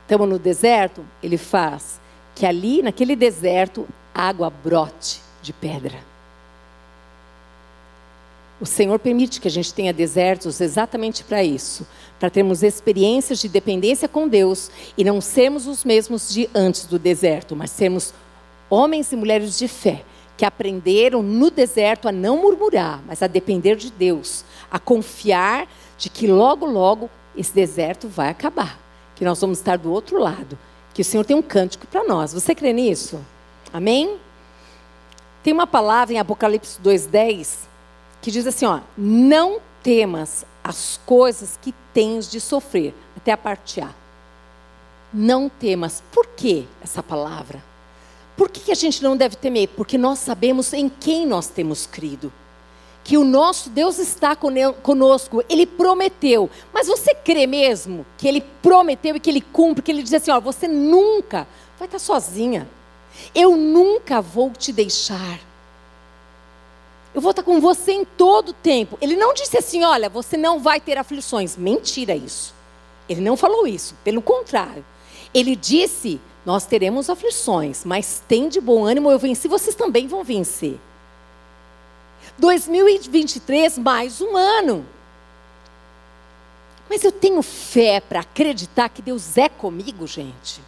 Estamos 0.00 0.30
no 0.30 0.38
deserto, 0.38 1.04
ele 1.22 1.36
faz 1.36 2.00
que 2.34 2.46
ali, 2.46 2.80
naquele 2.80 3.14
deserto, 3.14 3.86
água 4.14 4.48
brote 4.48 5.20
de 5.42 5.52
pedra. 5.52 6.07
O 8.60 8.66
Senhor 8.66 8.98
permite 8.98 9.40
que 9.40 9.46
a 9.46 9.50
gente 9.50 9.72
tenha 9.72 9.92
desertos 9.92 10.60
exatamente 10.60 11.22
para 11.22 11.44
isso, 11.44 11.86
para 12.18 12.28
termos 12.28 12.64
experiências 12.64 13.38
de 13.38 13.48
dependência 13.48 14.08
com 14.08 14.26
Deus 14.26 14.70
e 14.96 15.04
não 15.04 15.20
sermos 15.20 15.68
os 15.68 15.84
mesmos 15.84 16.32
de 16.32 16.50
antes 16.52 16.84
do 16.84 16.98
deserto, 16.98 17.54
mas 17.54 17.70
sermos 17.70 18.12
homens 18.68 19.12
e 19.12 19.16
mulheres 19.16 19.56
de 19.56 19.68
fé 19.68 20.04
que 20.36 20.44
aprenderam 20.44 21.22
no 21.22 21.50
deserto 21.50 22.08
a 22.08 22.12
não 22.12 22.36
murmurar, 22.42 23.02
mas 23.06 23.22
a 23.22 23.26
depender 23.26 23.76
de 23.76 23.90
Deus, 23.90 24.44
a 24.70 24.78
confiar 24.78 25.68
de 25.96 26.08
que 26.08 26.26
logo, 26.26 26.66
logo 26.66 27.08
esse 27.36 27.52
deserto 27.52 28.08
vai 28.08 28.28
acabar, 28.28 28.78
que 29.14 29.24
nós 29.24 29.40
vamos 29.40 29.58
estar 29.58 29.78
do 29.78 29.92
outro 29.92 30.18
lado, 30.18 30.58
Que 30.94 31.02
o 31.02 31.04
Senhor 31.04 31.24
tem 31.24 31.36
um 31.36 31.42
cântico 31.42 31.86
para 31.86 32.02
nós. 32.02 32.32
Você 32.32 32.56
crê 32.56 32.72
nisso? 32.72 33.20
Amém? 33.72 34.16
Tem 35.44 35.52
uma 35.52 35.66
palavra 35.66 36.12
em 36.12 36.18
Apocalipse 36.18 36.80
2:10 36.80 37.68
que 38.28 38.32
diz 38.32 38.46
assim, 38.46 38.66
ó: 38.66 38.80
"Não 38.96 39.58
temas 39.82 40.44
as 40.62 41.00
coisas 41.06 41.58
que 41.60 41.74
tens 41.94 42.30
de 42.30 42.40
sofrer", 42.40 42.94
até 43.16 43.32
a 43.32 43.36
parte 43.38 43.80
A. 43.80 43.88
Não 45.12 45.48
temas. 45.48 46.02
Por 46.12 46.26
que 46.26 46.68
essa 46.82 47.02
palavra? 47.02 47.64
Por 48.36 48.50
que 48.50 48.70
a 48.70 48.74
gente 48.74 49.02
não 49.02 49.16
deve 49.16 49.34
temer? 49.36 49.68
Porque 49.68 49.96
nós 49.96 50.18
sabemos 50.18 50.74
em 50.74 50.90
quem 50.90 51.26
nós 51.26 51.48
temos 51.48 51.86
crido. 51.86 52.30
Que 53.02 53.16
o 53.16 53.24
nosso 53.24 53.70
Deus 53.70 53.98
está 53.98 54.36
conosco, 54.36 55.42
Ele 55.48 55.64
prometeu. 55.64 56.50
Mas 56.70 56.86
você 56.86 57.14
crê 57.14 57.46
mesmo 57.46 58.04
que 58.18 58.28
Ele 58.28 58.42
prometeu 58.62 59.16
e 59.16 59.20
que 59.20 59.30
Ele 59.30 59.40
cumpre? 59.40 59.82
Que 59.82 59.90
Ele 59.90 60.02
diz 60.02 60.12
assim: 60.12 60.30
ó, 60.30 60.38
você 60.38 60.68
nunca 60.68 61.48
vai 61.78 61.88
estar 61.88 61.98
sozinha. 61.98 62.68
Eu 63.34 63.56
nunca 63.56 64.20
vou 64.20 64.50
te 64.50 64.70
deixar. 64.70 65.47
Eu 67.14 67.20
vou 67.20 67.30
estar 67.30 67.42
com 67.42 67.60
você 67.60 67.92
em 67.92 68.04
todo 68.04 68.50
o 68.50 68.52
tempo. 68.52 68.98
Ele 69.00 69.16
não 69.16 69.34
disse 69.34 69.56
assim: 69.56 69.84
olha, 69.84 70.08
você 70.08 70.36
não 70.36 70.60
vai 70.60 70.80
ter 70.80 70.98
aflições. 70.98 71.56
Mentira 71.56 72.14
isso. 72.14 72.54
Ele 73.08 73.20
não 73.20 73.36
falou 73.36 73.66
isso. 73.66 73.94
Pelo 74.04 74.20
contrário. 74.20 74.84
Ele 75.32 75.56
disse: 75.56 76.20
Nós 76.44 76.66
teremos 76.66 77.10
aflições, 77.10 77.84
mas 77.84 78.22
tem 78.28 78.48
de 78.48 78.60
bom 78.60 78.84
ânimo, 78.84 79.10
eu 79.10 79.18
venci, 79.18 79.48
vocês 79.48 79.74
também 79.74 80.06
vão 80.06 80.22
vencer. 80.24 80.78
2023, 82.38 83.78
mais 83.78 84.20
um 84.20 84.36
ano. 84.36 84.86
Mas 86.88 87.04
eu 87.04 87.12
tenho 87.12 87.42
fé 87.42 88.00
para 88.00 88.20
acreditar 88.20 88.88
que 88.88 89.02
Deus 89.02 89.36
é 89.36 89.48
comigo, 89.48 90.06
gente. 90.06 90.62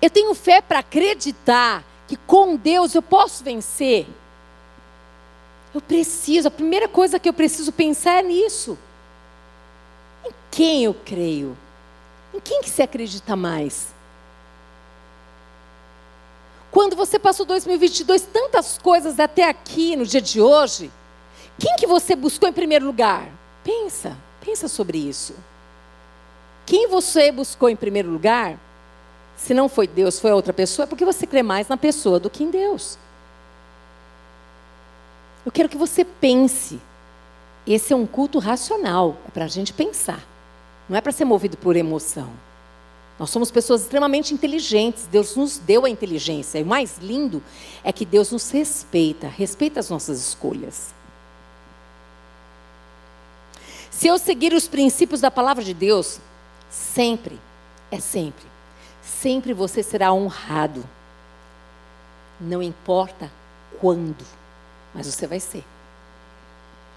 Eu 0.00 0.08
tenho 0.08 0.34
fé 0.34 0.60
para 0.60 0.78
acreditar 0.78 1.84
que 2.08 2.16
com 2.16 2.56
Deus 2.56 2.94
eu 2.94 3.02
posso 3.02 3.44
vencer. 3.44 4.06
Eu 5.74 5.80
preciso, 5.80 6.48
a 6.48 6.50
primeira 6.50 6.86
coisa 6.86 7.18
que 7.18 7.28
eu 7.28 7.32
preciso 7.32 7.72
pensar 7.72 8.18
é 8.18 8.22
nisso. 8.22 8.78
Em 10.24 10.30
quem 10.50 10.84
eu 10.84 10.94
creio? 10.94 11.56
Em 12.34 12.40
quem 12.40 12.60
que 12.60 12.82
acredita 12.82 13.34
mais? 13.34 13.88
Quando 16.70 16.96
você 16.96 17.18
passou 17.18 17.44
2022 17.44 18.22
tantas 18.22 18.78
coisas 18.78 19.20
até 19.20 19.48
aqui 19.48 19.94
no 19.94 20.06
dia 20.06 20.22
de 20.22 20.40
hoje, 20.40 20.90
quem 21.58 21.76
que 21.76 21.86
você 21.86 22.16
buscou 22.16 22.48
em 22.48 22.52
primeiro 22.52 22.86
lugar? 22.86 23.28
Pensa, 23.62 24.16
pensa 24.44 24.68
sobre 24.68 24.98
isso. 24.98 25.34
Quem 26.64 26.88
você 26.88 27.30
buscou 27.30 27.68
em 27.68 27.76
primeiro 27.76 28.10
lugar? 28.10 28.58
Se 29.36 29.52
não 29.52 29.68
foi 29.68 29.86
Deus, 29.86 30.18
foi 30.18 30.32
outra 30.32 30.52
pessoa, 30.52 30.84
é 30.84 30.86
porque 30.86 31.04
você 31.04 31.26
crê 31.26 31.42
mais 31.42 31.68
na 31.68 31.76
pessoa 31.76 32.18
do 32.18 32.30
que 32.30 32.44
em 32.44 32.50
Deus. 32.50 32.96
Eu 35.44 35.52
quero 35.52 35.68
que 35.68 35.76
você 35.76 36.04
pense. 36.04 36.80
Esse 37.66 37.92
é 37.92 37.96
um 37.96 38.06
culto 38.06 38.38
racional, 38.38 39.16
é 39.26 39.30
para 39.30 39.44
a 39.44 39.48
gente 39.48 39.72
pensar. 39.72 40.20
Não 40.88 40.96
é 40.96 41.00
para 41.00 41.12
ser 41.12 41.24
movido 41.24 41.56
por 41.56 41.76
emoção. 41.76 42.30
Nós 43.18 43.30
somos 43.30 43.50
pessoas 43.50 43.82
extremamente 43.82 44.34
inteligentes. 44.34 45.06
Deus 45.06 45.36
nos 45.36 45.58
deu 45.58 45.84
a 45.84 45.90
inteligência. 45.90 46.58
E 46.58 46.62
o 46.62 46.66
mais 46.66 46.98
lindo 46.98 47.42
é 47.84 47.92
que 47.92 48.04
Deus 48.04 48.32
nos 48.32 48.50
respeita, 48.50 49.28
respeita 49.28 49.78
as 49.78 49.90
nossas 49.90 50.20
escolhas. 50.20 50.92
Se 53.90 54.08
eu 54.08 54.18
seguir 54.18 54.52
os 54.52 54.66
princípios 54.66 55.20
da 55.20 55.30
palavra 55.30 55.62
de 55.62 55.72
Deus, 55.72 56.18
sempre, 56.68 57.38
é 57.90 58.00
sempre, 58.00 58.44
sempre 59.00 59.52
você 59.52 59.82
será 59.82 60.12
honrado. 60.12 60.82
Não 62.40 62.60
importa 62.60 63.30
quando, 63.80 64.24
mas 64.94 65.06
você 65.06 65.26
vai 65.26 65.40
ser. 65.40 65.64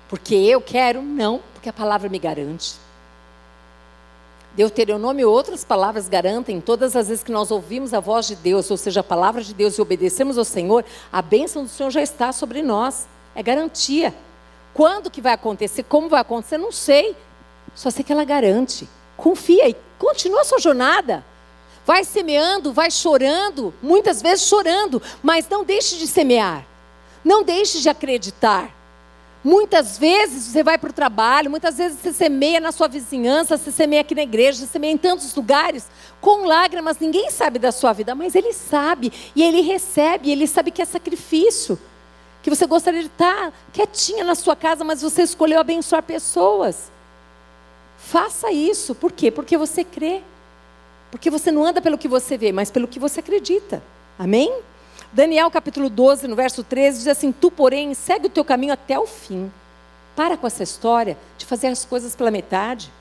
Porque 0.09 0.35
eu 0.35 0.61
quero? 0.61 1.01
Não, 1.01 1.41
porque 1.53 1.69
a 1.69 1.73
palavra 1.73 2.09
me 2.09 2.19
garante. 2.19 2.75
Deuteronômio 4.55 5.23
e 5.23 5.25
outras 5.25 5.65
palavras 5.65 6.07
garantem, 6.07 6.61
todas 6.61 6.95
as 6.95 7.09
vezes 7.09 7.23
que 7.23 7.31
nós 7.31 7.51
ouvimos 7.51 7.93
a 7.93 7.99
voz 7.99 8.25
de 8.25 8.35
Deus, 8.35 8.71
ou 8.71 8.77
seja, 8.77 9.01
a 9.01 9.03
palavra 9.03 9.43
de 9.43 9.53
Deus 9.53 9.77
e 9.77 9.81
obedecemos 9.81 10.37
ao 10.37 10.45
Senhor, 10.45 10.85
a 11.11 11.21
bênção 11.21 11.63
do 11.63 11.69
Senhor 11.69 11.89
já 11.89 12.01
está 12.01 12.31
sobre 12.31 12.61
nós. 12.61 13.05
É 13.35 13.43
garantia. 13.43 14.15
Quando 14.73 15.11
que 15.11 15.21
vai 15.21 15.33
acontecer, 15.33 15.83
como 15.83 16.07
vai 16.07 16.21
acontecer, 16.21 16.57
não 16.57 16.71
sei. 16.71 17.17
Só 17.73 17.89
sei 17.89 18.03
que 18.03 18.13
ela 18.13 18.23
garante. 18.23 18.87
Confia 19.17 19.67
e 19.67 19.75
continua 19.99 20.41
a 20.41 20.45
sua 20.45 20.59
jornada. 20.59 21.25
Vai 21.85 22.05
semeando, 22.05 22.71
vai 22.71 22.89
chorando, 22.89 23.73
muitas 23.81 24.21
vezes 24.21 24.47
chorando, 24.47 25.01
mas 25.21 25.47
não 25.49 25.65
deixe 25.65 25.97
de 25.97 26.07
semear. 26.07 26.65
Não 27.25 27.43
deixe 27.43 27.81
de 27.81 27.89
acreditar. 27.89 28.71
Muitas 29.43 29.97
vezes 29.97 30.43
você 30.43 30.63
vai 30.63 30.77
para 30.77 30.89
o 30.91 30.93
trabalho, 30.93 31.49
muitas 31.49 31.77
vezes 31.77 31.99
você 31.99 32.13
semeia 32.13 32.59
na 32.59 32.71
sua 32.71 32.87
vizinhança, 32.87 33.57
você 33.57 33.71
semeia 33.71 34.01
aqui 34.01 34.13
na 34.13 34.23
igreja, 34.23 34.59
você 34.59 34.67
semeia 34.67 34.91
em 34.91 34.97
tantos 34.97 35.33
lugares, 35.35 35.87
com 36.21 36.45
lágrimas, 36.45 36.97
ninguém 36.99 37.29
sabe 37.29 37.59
da 37.59 37.71
sua 37.71 37.93
vida, 37.93 38.15
mas 38.15 38.33
ele 38.33 38.53
sabe, 38.53 39.11
e 39.35 39.43
ele 39.43 39.61
recebe, 39.61 40.31
ele 40.31 40.47
sabe 40.47 40.71
que 40.71 40.81
é 40.81 40.85
sacrifício. 40.85 41.79
Que 42.41 42.49
você 42.49 42.65
gostaria 42.67 43.01
de 43.01 43.07
estar 43.07 43.51
quietinha 43.73 44.23
na 44.23 44.35
sua 44.35 44.55
casa, 44.55 44.83
mas 44.83 45.01
você 45.01 45.23
escolheu 45.23 45.59
abençoar 45.59 46.03
pessoas. 46.03 46.91
Faça 47.97 48.51
isso, 48.51 48.93
por 48.93 49.11
quê? 49.11 49.31
Porque 49.31 49.57
você 49.57 49.83
crê. 49.83 50.21
Porque 51.09 51.29
você 51.29 51.51
não 51.51 51.63
anda 51.65 51.81
pelo 51.81 51.97
que 51.97 52.07
você 52.07 52.37
vê, 52.37 52.51
mas 52.51 52.69
pelo 52.69 52.87
que 52.87 52.99
você 52.99 53.19
acredita. 53.19 53.81
Amém? 54.17 54.53
Daniel 55.15 55.49
capítulo 55.49 55.89
12, 55.89 56.27
no 56.27 56.35
verso 56.35 56.61
13, 56.61 56.97
diz 56.97 57.07
assim: 57.07 57.31
Tu, 57.31 57.49
porém, 57.49 57.93
segue 57.93 58.27
o 58.27 58.29
teu 58.29 58.43
caminho 58.43 58.73
até 58.73 58.99
o 58.99 59.07
fim. 59.07 59.49
Para 60.13 60.35
com 60.35 60.45
essa 60.45 60.61
história 60.61 61.17
de 61.37 61.45
fazer 61.45 61.67
as 61.67 61.85
coisas 61.85 62.13
pela 62.13 62.29
metade. 62.29 62.91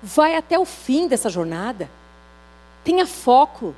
Vai 0.00 0.36
até 0.36 0.56
o 0.56 0.64
fim 0.64 1.08
dessa 1.08 1.28
jornada. 1.28 1.90
Tenha 2.84 3.04
foco. 3.04 3.74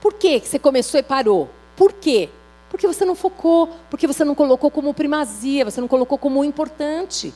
Por 0.00 0.14
que 0.14 0.38
você 0.38 0.60
começou 0.60 1.00
e 1.00 1.02
parou? 1.02 1.50
Por 1.74 1.92
quê? 1.92 2.28
Porque 2.70 2.86
você 2.86 3.04
não 3.04 3.16
focou, 3.16 3.68
porque 3.90 4.06
você 4.06 4.24
não 4.24 4.36
colocou 4.36 4.70
como 4.70 4.94
primazia, 4.94 5.64
você 5.64 5.80
não 5.80 5.88
colocou 5.88 6.16
como 6.16 6.44
importante. 6.44 7.34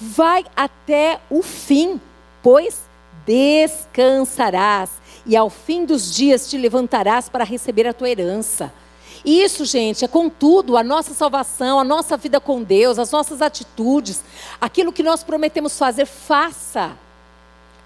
Vai 0.00 0.46
até 0.56 1.20
o 1.28 1.42
fim, 1.42 2.00
pois 2.42 2.80
descansarás 3.26 5.01
e 5.24 5.36
ao 5.36 5.48
fim 5.48 5.84
dos 5.84 6.14
dias 6.14 6.48
te 6.48 6.56
levantarás 6.56 7.28
para 7.28 7.44
receber 7.44 7.86
a 7.86 7.92
tua 7.92 8.10
herança. 8.10 8.72
Isso, 9.24 9.64
gente, 9.64 10.04
é 10.04 10.08
contudo 10.08 10.76
a 10.76 10.82
nossa 10.82 11.14
salvação, 11.14 11.78
a 11.78 11.84
nossa 11.84 12.16
vida 12.16 12.40
com 12.40 12.62
Deus, 12.62 12.98
as 12.98 13.10
nossas 13.10 13.40
atitudes, 13.40 14.22
aquilo 14.60 14.92
que 14.92 15.02
nós 15.02 15.22
prometemos 15.22 15.78
fazer, 15.78 16.06
faça. 16.06 16.96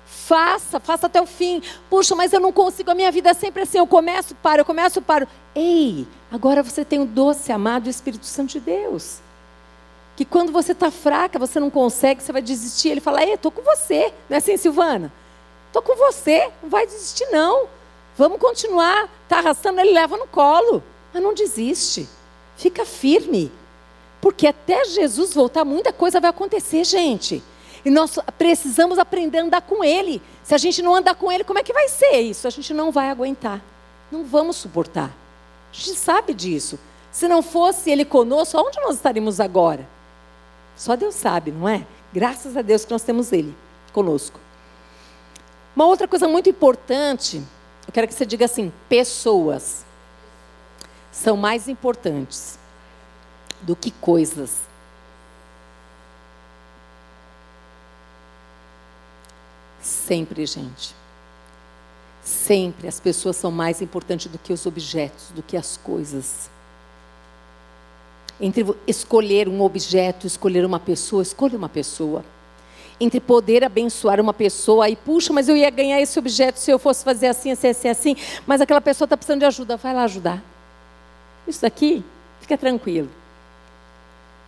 Faça, 0.06 0.80
faça 0.80 1.06
até 1.06 1.20
o 1.20 1.26
fim. 1.26 1.62
Puxa, 1.90 2.14
mas 2.14 2.32
eu 2.32 2.40
não 2.40 2.52
consigo, 2.52 2.90
a 2.90 2.94
minha 2.94 3.12
vida 3.12 3.30
é 3.30 3.34
sempre 3.34 3.62
assim, 3.62 3.78
eu 3.78 3.86
começo, 3.86 4.34
paro, 4.36 4.62
eu 4.62 4.64
começo, 4.64 5.02
paro. 5.02 5.28
Ei, 5.54 6.06
agora 6.30 6.62
você 6.62 6.84
tem 6.84 7.00
o 7.00 7.06
doce, 7.06 7.52
amado 7.52 7.90
Espírito 7.90 8.24
Santo 8.24 8.52
de 8.52 8.60
Deus. 8.60 9.18
Que 10.16 10.24
quando 10.24 10.50
você 10.50 10.72
está 10.72 10.90
fraca, 10.90 11.38
você 11.38 11.60
não 11.60 11.68
consegue, 11.68 12.22
você 12.22 12.32
vai 12.32 12.40
desistir. 12.40 12.88
Ele 12.88 13.00
fala, 13.00 13.22
ei, 13.22 13.34
estou 13.34 13.52
com 13.52 13.60
você. 13.60 14.12
Não 14.30 14.36
é 14.36 14.38
assim, 14.38 14.56
Silvana? 14.56 15.12
Estou 15.76 15.94
com 15.94 15.94
você, 15.94 16.50
não 16.62 16.70
vai 16.70 16.86
desistir 16.86 17.26
não. 17.30 17.68
Vamos 18.16 18.40
continuar. 18.40 19.10
Está 19.24 19.40
arrastando, 19.40 19.78
ele 19.78 19.92
leva 19.92 20.16
no 20.16 20.26
colo. 20.26 20.82
Mas 21.12 21.22
não 21.22 21.34
desiste. 21.34 22.08
Fica 22.56 22.86
firme. 22.86 23.52
Porque 24.18 24.46
até 24.46 24.86
Jesus 24.86 25.34
voltar, 25.34 25.66
muita 25.66 25.92
coisa 25.92 26.18
vai 26.18 26.30
acontecer, 26.30 26.82
gente. 26.82 27.42
E 27.84 27.90
nós 27.90 28.18
precisamos 28.38 28.98
aprender 28.98 29.40
a 29.40 29.42
andar 29.42 29.60
com 29.60 29.84
Ele. 29.84 30.22
Se 30.42 30.54
a 30.54 30.58
gente 30.58 30.80
não 30.80 30.94
andar 30.94 31.14
com 31.14 31.30
Ele, 31.30 31.44
como 31.44 31.58
é 31.58 31.62
que 31.62 31.74
vai 31.74 31.90
ser 31.90 32.20
isso? 32.22 32.46
A 32.46 32.50
gente 32.50 32.72
não 32.72 32.90
vai 32.90 33.10
aguentar. 33.10 33.60
Não 34.10 34.24
vamos 34.24 34.56
suportar. 34.56 35.10
A 35.70 35.76
gente 35.76 35.98
sabe 35.98 36.32
disso. 36.32 36.78
Se 37.12 37.28
não 37.28 37.42
fosse 37.42 37.90
Ele 37.90 38.06
conosco, 38.06 38.56
aonde 38.56 38.80
nós 38.80 38.94
estaríamos 38.94 39.40
agora? 39.40 39.86
Só 40.74 40.96
Deus 40.96 41.14
sabe, 41.14 41.50
não 41.50 41.68
é? 41.68 41.86
Graças 42.14 42.56
a 42.56 42.62
Deus 42.62 42.86
que 42.86 42.92
nós 42.92 43.02
temos 43.02 43.30
Ele 43.30 43.54
conosco. 43.92 44.45
Uma 45.76 45.84
outra 45.84 46.08
coisa 46.08 46.26
muito 46.26 46.48
importante, 46.48 47.36
eu 47.86 47.92
quero 47.92 48.08
que 48.08 48.14
você 48.14 48.24
diga 48.24 48.46
assim: 48.46 48.72
pessoas 48.88 49.84
são 51.12 51.36
mais 51.36 51.68
importantes 51.68 52.58
do 53.60 53.76
que 53.76 53.90
coisas. 53.90 54.60
Sempre, 59.82 60.46
gente. 60.46 60.94
Sempre 62.24 62.88
as 62.88 62.98
pessoas 62.98 63.36
são 63.36 63.50
mais 63.50 63.82
importantes 63.82 64.32
do 64.32 64.38
que 64.38 64.54
os 64.54 64.64
objetos, 64.64 65.28
do 65.34 65.42
que 65.42 65.58
as 65.58 65.76
coisas. 65.76 66.50
Entre 68.40 68.64
escolher 68.86 69.46
um 69.46 69.60
objeto, 69.60 70.26
escolher 70.26 70.64
uma 70.64 70.80
pessoa, 70.80 71.22
escolha 71.22 71.56
uma 71.56 71.68
pessoa. 71.68 72.24
Entre 73.00 73.20
poder 73.20 73.62
abençoar 73.62 74.20
uma 74.20 74.32
pessoa 74.32 74.88
e, 74.88 74.96
puxa, 74.96 75.32
mas 75.32 75.48
eu 75.48 75.56
ia 75.56 75.68
ganhar 75.70 76.00
esse 76.00 76.18
objeto 76.18 76.58
se 76.58 76.70
eu 76.70 76.78
fosse 76.78 77.04
fazer 77.04 77.26
assim, 77.26 77.50
assim, 77.50 77.68
assim, 77.68 77.88
assim, 77.88 78.16
mas 78.46 78.60
aquela 78.60 78.80
pessoa 78.80 79.06
está 79.06 79.16
precisando 79.16 79.40
de 79.40 79.46
ajuda, 79.46 79.76
vai 79.76 79.94
lá 79.94 80.04
ajudar. 80.04 80.42
Isso 81.46 81.62
daqui, 81.62 82.04
fica 82.40 82.56
tranquilo. 82.56 83.10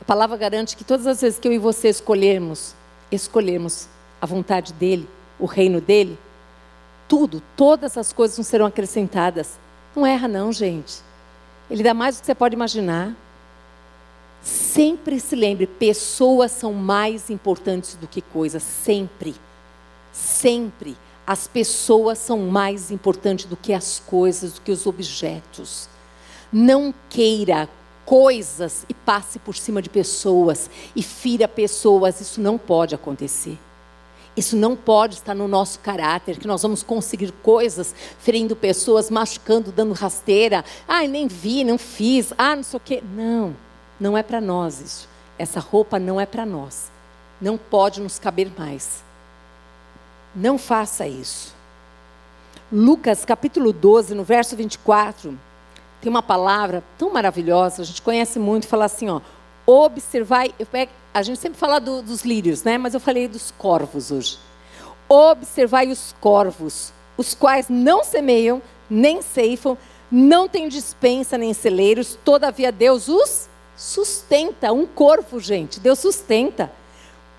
A 0.01 0.05
palavra 0.05 0.37
garante 0.37 0.77
que 0.77 0.85
todas 0.85 1.07
as 1.07 1.21
vezes 1.21 1.39
que 1.39 1.47
eu 1.47 1.53
e 1.53 1.59
você 1.59 1.89
escolhermos, 1.89 2.75
escolhermos 3.13 3.89
a 4.21 4.27
vontade 4.27 4.73
dele, 4.73 5.09
o 5.39 5.45
reino 5.45 5.81
dele, 5.81 6.19
tudo, 7.07 7.43
todas 7.57 7.97
as 7.97 8.13
coisas 8.13 8.37
não 8.37 8.45
serão 8.45 8.67
acrescentadas. 8.67 9.59
Não 9.95 10.07
erra, 10.07 10.29
não, 10.29 10.53
gente. 10.53 11.01
Ele 11.71 11.83
dá 11.83 11.95
mais 11.95 12.17
do 12.17 12.21
que 12.21 12.27
você 12.27 12.35
pode 12.35 12.55
imaginar. 12.55 13.15
Sempre 14.49 15.21
se 15.21 15.37
lembre: 15.37 15.67
pessoas 15.67 16.53
são 16.53 16.73
mais 16.73 17.29
importantes 17.29 17.97
do 17.97 18.09
que 18.09 18.23
coisas. 18.23 18.63
Sempre. 18.63 19.35
Sempre. 20.11 20.97
As 21.27 21.47
pessoas 21.47 22.17
são 22.17 22.39
mais 22.39 22.91
importantes 22.91 23.45
do 23.45 23.57
que 23.57 23.75
as 23.75 24.01
coisas, 24.07 24.55
do 24.55 24.63
que 24.63 24.73
os 24.73 24.87
objetos. 24.87 25.87
Não 26.51 26.95
queira 27.11 27.69
coisas 28.07 28.87
e 28.89 28.95
passe 28.95 29.39
por 29.39 29.55
cima 29.55 29.83
de 29.83 29.91
pessoas 29.91 30.71
e 30.97 31.03
fira 31.03 31.47
pessoas. 31.47 32.19
Isso 32.23 32.41
não 32.41 32.57
pode 32.57 32.95
acontecer. 32.95 33.59
Isso 34.35 34.57
não 34.57 34.75
pode 34.75 35.17
estar 35.17 35.35
no 35.35 35.47
nosso 35.47 35.81
caráter, 35.81 36.39
que 36.39 36.47
nós 36.47 36.63
vamos 36.63 36.83
conseguir 36.83 37.33
coisas 37.43 37.95
ferindo 38.19 38.57
pessoas, 38.57 39.11
machucando, 39.11 39.71
dando 39.71 39.93
rasteira. 39.93 40.65
Ah, 40.87 41.07
nem 41.07 41.27
vi, 41.27 41.65
não 41.65 41.77
fiz. 41.77 42.33
Ah, 42.39 42.57
não 42.57 42.63
sei 42.63 42.77
o 42.79 42.81
quê. 42.81 43.03
Não, 43.15 43.55
não 44.01 44.17
é 44.17 44.23
para 44.23 44.41
nós 44.41 44.81
isso. 44.81 45.09
Essa 45.39 45.61
roupa 45.61 45.99
não 45.99 46.21
é 46.21 46.27
para 46.27 46.45
nós. 46.45 46.91
Não 47.41 47.57
pode 47.57 48.01
nos 48.01 48.19
caber 48.19 48.51
mais. 48.57 49.03
Não 50.35 50.59
faça 50.59 51.07
isso. 51.07 51.55
Lucas 52.71 53.25
capítulo 53.25 53.73
12, 53.73 54.15
no 54.15 54.23
verso 54.23 54.55
24, 54.55 55.39
tem 56.01 56.11
uma 56.11 56.23
palavra 56.23 56.83
tão 56.99 57.11
maravilhosa, 57.13 57.81
a 57.83 57.85
gente 57.85 58.03
conhece 58.03 58.39
muito, 58.39 58.69
fala 58.69 58.85
assim, 58.85 59.09
ó, 59.09 59.21
observai, 59.67 60.55
a 61.15 61.23
gente 61.23 61.39
sempre 61.39 61.59
fala 61.59 61.81
do, 61.81 62.03
dos 62.03 62.25
lírios, 62.25 62.63
né? 62.63 62.77
Mas 62.77 62.93
eu 62.95 63.01
falei 63.01 63.27
dos 63.27 63.51
corvos 63.53 64.11
hoje. 64.11 64.39
Observai 65.09 65.89
os 65.89 66.15
corvos, 66.21 66.93
os 67.17 67.35
quais 67.35 67.69
não 67.71 68.05
semeiam, 68.05 68.61
nem 68.91 69.23
ceifam, 69.23 69.79
não 70.11 70.47
têm 70.47 70.69
dispensa 70.69 71.39
nem 71.39 71.55
celeiros, 71.55 72.19
todavia 72.23 72.71
Deus 72.71 73.09
os 73.09 73.49
sustenta. 73.79 74.73
Um 74.73 74.85
corvo, 74.85 75.39
gente, 75.39 75.79
Deus 75.79 76.01
sustenta. 76.01 76.71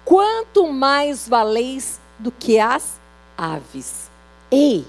Quanto 0.05 0.71
mais 0.71 1.27
valeis 1.27 1.99
do 2.17 2.31
que 2.31 2.57
as 2.57 2.97
aves. 3.37 4.09
Ei, 4.49 4.87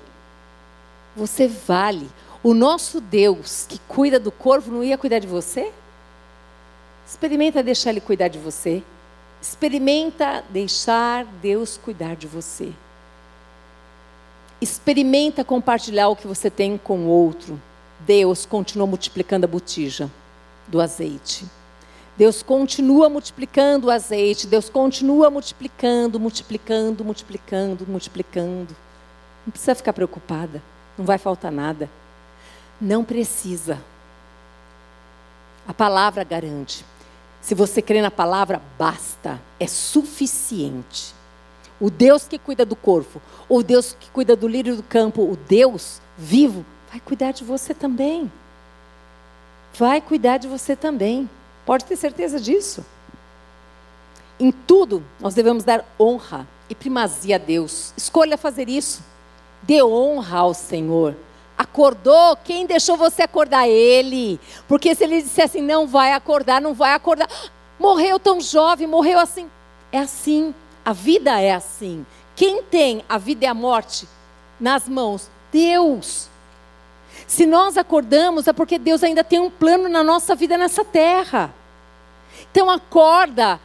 você 1.15 1.49
vale. 1.49 2.09
O 2.43 2.55
nosso 2.55 3.01
Deus 3.01 3.67
que 3.69 3.79
cuida 3.87 4.19
do 4.19 4.31
corvo 4.31 4.73
não 4.73 4.83
ia 4.83 4.97
cuidar 4.97 5.19
de 5.19 5.27
você? 5.27 5.73
Experimenta 7.07 7.63
deixar 7.63 7.91
Ele 7.91 8.01
cuidar 8.01 8.29
de 8.29 8.39
você. 8.39 8.83
Experimenta 9.43 10.45
deixar 10.49 11.25
Deus 11.25 11.77
cuidar 11.77 12.15
de 12.15 12.27
você. 12.27 12.73
Experimenta 14.61 15.45
compartilhar 15.45 16.09
o 16.09 16.17
que 16.17 16.27
você 16.27 16.49
tem 16.49 16.79
com 16.79 17.01
o 17.01 17.09
outro. 17.09 17.61
Deus 18.01 18.47
continua 18.47 18.87
multiplicando 18.87 19.45
a 19.45 19.49
botija 19.49 20.11
do 20.71 20.81
azeite. 20.81 21.45
Deus 22.17 22.43
continua 22.43 23.09
multiplicando 23.09 23.87
o 23.87 23.91
azeite. 23.91 24.47
Deus 24.47 24.69
continua 24.69 25.31
multiplicando, 25.31 26.21
multiplicando, 26.21 27.05
multiplicando, 27.05 27.87
multiplicando. 27.87 28.77
Não 29.47 29.51
precisa 29.51 29.75
ficar 29.75 29.93
preocupada. 29.93 30.63
Não 30.99 31.05
vai 31.05 31.19
faltar 31.19 31.51
nada. 31.51 31.89
Não 32.81 33.05
precisa. 33.05 33.79
A 35.67 35.73
palavra 35.73 36.25
garante. 36.25 36.85
Se 37.41 37.55
você 37.55 37.81
crê 37.81 38.03
na 38.03 38.11
palavra, 38.11 38.61
basta, 38.79 39.41
é 39.59 39.67
suficiente. 39.67 41.15
O 41.81 41.91
Deus 41.91 42.29
que 42.29 42.39
cuida 42.39 42.67
do 42.67 42.77
corpo, 42.77 43.23
o 43.49 43.63
Deus 43.63 43.97
que 43.99 44.11
cuida 44.11 44.37
do 44.37 44.47
lírio 44.47 44.77
do 44.77 44.83
campo, 44.83 45.23
o 45.23 45.37
Deus 45.37 46.03
vivo, 46.19 46.67
vai 46.91 47.01
cuidar 47.01 47.33
de 47.33 47.43
você 47.43 47.73
também. 47.73 48.31
Vai 49.75 50.01
cuidar 50.01 50.39
de 50.39 50.49
você 50.49 50.75
também. 50.75 51.29
Pode 51.65 51.85
ter 51.85 51.97
certeza 51.97 52.41
disso. 52.41 52.85
Em 54.39 54.51
tudo, 54.51 55.05
nós 55.21 55.35
devemos 55.35 55.65
dar 55.65 55.85
honra 55.99 56.47
e 56.69 56.75
primazia 56.75 57.37
a 57.37 57.39
Deus. 57.39 57.93
Escolha 57.97 58.39
fazer 58.39 58.69
isso. 58.69 59.03
Dê 59.63 59.83
honra 59.83 60.39
ao 60.39 60.55
Senhor. 60.55 61.15
Acordou? 61.59 62.37
Quem 62.37 62.65
deixou 62.65 62.97
você 62.97 63.23
acordar? 63.23 63.69
Ele. 63.69 64.41
Porque 64.67 64.95
se 64.95 65.05
ele 65.05 65.21
dissesse 65.21 65.59
assim, 65.59 65.63
não 65.63 65.87
vai 65.87 66.13
acordar, 66.13 66.61
não 66.61 66.73
vai 66.73 66.95
acordar. 66.95 67.29
Morreu 67.79 68.19
tão 68.19 68.41
jovem, 68.41 68.87
morreu 68.87 69.19
assim. 69.19 69.51
É 69.93 69.99
assim. 69.99 70.55
A 70.85 70.95
vida 70.95 71.39
é 71.39 71.53
assim. 71.53 72.07
Quem 72.35 72.63
tem 72.63 73.05
a 73.07 73.19
vida 73.19 73.45
e 73.45 73.49
a 73.49 73.53
morte 73.53 74.09
nas 74.59 74.89
mãos? 74.89 75.31
Deus. 75.53 76.31
Se 77.31 77.47
nós 77.47 77.79
acordamos, 77.79 78.49
é 78.49 78.53
porque 78.53 78.77
Deus 78.77 79.05
ainda 79.05 79.23
tem 79.23 79.39
um 79.39 79.49
plano 79.49 79.89
na 79.89 80.03
nossa 80.03 80.35
vida 80.35 80.59
nessa 80.59 80.85
terra. 80.85 81.55
Então 82.51 82.69
acorda. 82.69 83.61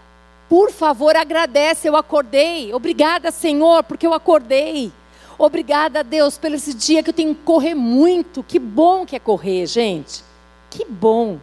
Por 0.48 0.72
favor, 0.72 1.16
agradece. 1.16 1.90
Eu 1.90 1.96
acordei. 1.96 2.72
Obrigada, 2.76 3.32
Senhor, 3.32 3.84
porque 3.84 4.06
eu 4.06 4.14
acordei. 4.14 4.94
Obrigada, 5.36 6.04
Deus, 6.04 6.38
pelo 6.38 6.54
esse 6.54 6.76
dia 6.76 7.02
que 7.02 7.10
eu 7.10 7.14
tenho 7.14 7.34
que 7.34 7.42
correr 7.42 7.74
muito. 7.74 8.44
Que 8.44 8.60
bom 8.60 9.04
que 9.04 9.16
é 9.16 9.20
correr, 9.20 9.66
gente. 9.66 10.24
Que 10.70 10.86
bom. 10.86 11.40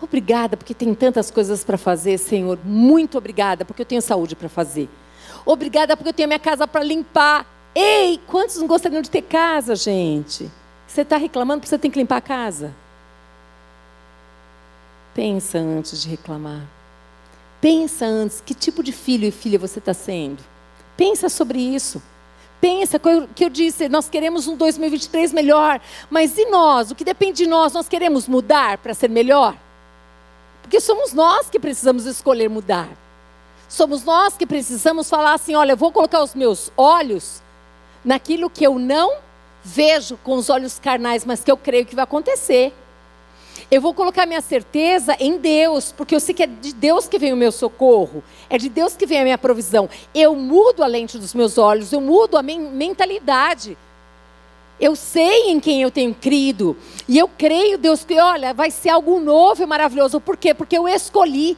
Obrigada, 0.00 0.56
porque 0.56 0.72
tem 0.72 0.94
tantas 0.94 1.30
coisas 1.30 1.62
para 1.62 1.76
fazer, 1.76 2.16
Senhor. 2.16 2.58
Muito 2.64 3.18
obrigada, 3.18 3.62
porque 3.62 3.82
eu 3.82 3.86
tenho 3.86 4.00
saúde 4.00 4.34
para 4.34 4.48
fazer. 4.48 4.88
Obrigada, 5.44 5.98
porque 5.98 6.08
eu 6.08 6.14
tenho 6.14 6.28
minha 6.28 6.38
casa 6.40 6.66
para 6.66 6.82
limpar. 6.82 7.44
Ei, 7.74 8.18
quantos 8.26 8.56
não 8.56 8.66
gostariam 8.66 9.02
de 9.02 9.10
ter 9.10 9.20
casa, 9.20 9.76
gente? 9.76 10.50
Você 10.94 11.00
está 11.00 11.16
reclamando 11.16 11.58
porque 11.58 11.68
você 11.68 11.78
tem 11.78 11.90
que 11.90 11.98
limpar 11.98 12.18
a 12.18 12.20
casa? 12.20 12.72
Pensa 15.12 15.58
antes 15.58 16.00
de 16.00 16.08
reclamar. 16.08 16.62
Pensa 17.60 18.06
antes 18.06 18.40
que 18.40 18.54
tipo 18.54 18.80
de 18.80 18.92
filho 18.92 19.26
e 19.26 19.32
filha 19.32 19.58
você 19.58 19.80
está 19.80 19.92
sendo. 19.92 20.38
Pensa 20.96 21.28
sobre 21.28 21.58
isso 21.58 22.00
pensa, 22.60 22.98
que 23.34 23.44
eu 23.44 23.50
disse, 23.50 23.90
nós 23.90 24.08
queremos 24.08 24.46
um 24.46 24.56
2023 24.56 25.34
melhor, 25.34 25.78
mas 26.08 26.38
e 26.38 26.46
nós? 26.46 26.90
O 26.90 26.94
que 26.94 27.04
depende 27.04 27.44
de 27.44 27.46
nós? 27.46 27.74
Nós 27.74 27.86
queremos 27.86 28.26
mudar 28.26 28.78
para 28.78 28.94
ser 28.94 29.10
melhor? 29.10 29.54
Porque 30.62 30.80
somos 30.80 31.12
nós 31.12 31.50
que 31.50 31.58
precisamos 31.60 32.06
escolher 32.06 32.48
mudar. 32.48 32.88
Somos 33.68 34.02
nós 34.02 34.38
que 34.38 34.46
precisamos 34.46 35.10
falar 35.10 35.34
assim: 35.34 35.54
olha, 35.54 35.72
eu 35.72 35.76
vou 35.76 35.92
colocar 35.92 36.22
os 36.22 36.34
meus 36.34 36.72
olhos 36.74 37.42
naquilo 38.02 38.48
que 38.48 38.64
eu 38.64 38.78
não 38.78 39.18
vejo 39.64 40.18
com 40.22 40.34
os 40.34 40.50
olhos 40.50 40.78
carnais, 40.78 41.24
mas 41.24 41.42
que 41.42 41.50
eu 41.50 41.56
creio 41.56 41.86
que 41.86 41.94
vai 41.94 42.04
acontecer. 42.04 42.72
Eu 43.70 43.80
vou 43.80 43.94
colocar 43.94 44.26
minha 44.26 44.42
certeza 44.42 45.16
em 45.18 45.38
Deus, 45.38 45.90
porque 45.90 46.14
eu 46.14 46.20
sei 46.20 46.34
que 46.34 46.42
é 46.42 46.46
de 46.46 46.74
Deus 46.74 47.08
que 47.08 47.18
vem 47.18 47.32
o 47.32 47.36
meu 47.36 47.50
socorro, 47.50 48.22
é 48.50 48.58
de 48.58 48.68
Deus 48.68 48.94
que 48.94 49.06
vem 49.06 49.20
a 49.20 49.24
minha 49.24 49.38
provisão. 49.38 49.88
Eu 50.14 50.36
mudo 50.36 50.82
a 50.82 50.86
lente 50.86 51.18
dos 51.18 51.32
meus 51.32 51.56
olhos, 51.56 51.92
eu 51.92 52.00
mudo 52.00 52.36
a 52.36 52.42
minha 52.42 52.60
mentalidade. 52.60 53.76
Eu 54.78 54.94
sei 54.94 55.50
em 55.50 55.60
quem 55.60 55.82
eu 55.82 55.90
tenho 55.90 56.14
crido. 56.14 56.76
E 57.08 57.16
eu 57.16 57.28
creio, 57.28 57.78
Deus, 57.78 58.04
que 58.04 58.18
olha, 58.18 58.52
vai 58.52 58.70
ser 58.70 58.90
algo 58.90 59.18
novo 59.20 59.62
e 59.62 59.66
maravilhoso. 59.66 60.20
Por 60.20 60.36
quê? 60.36 60.52
Porque 60.52 60.76
eu 60.76 60.86
escolhi. 60.86 61.56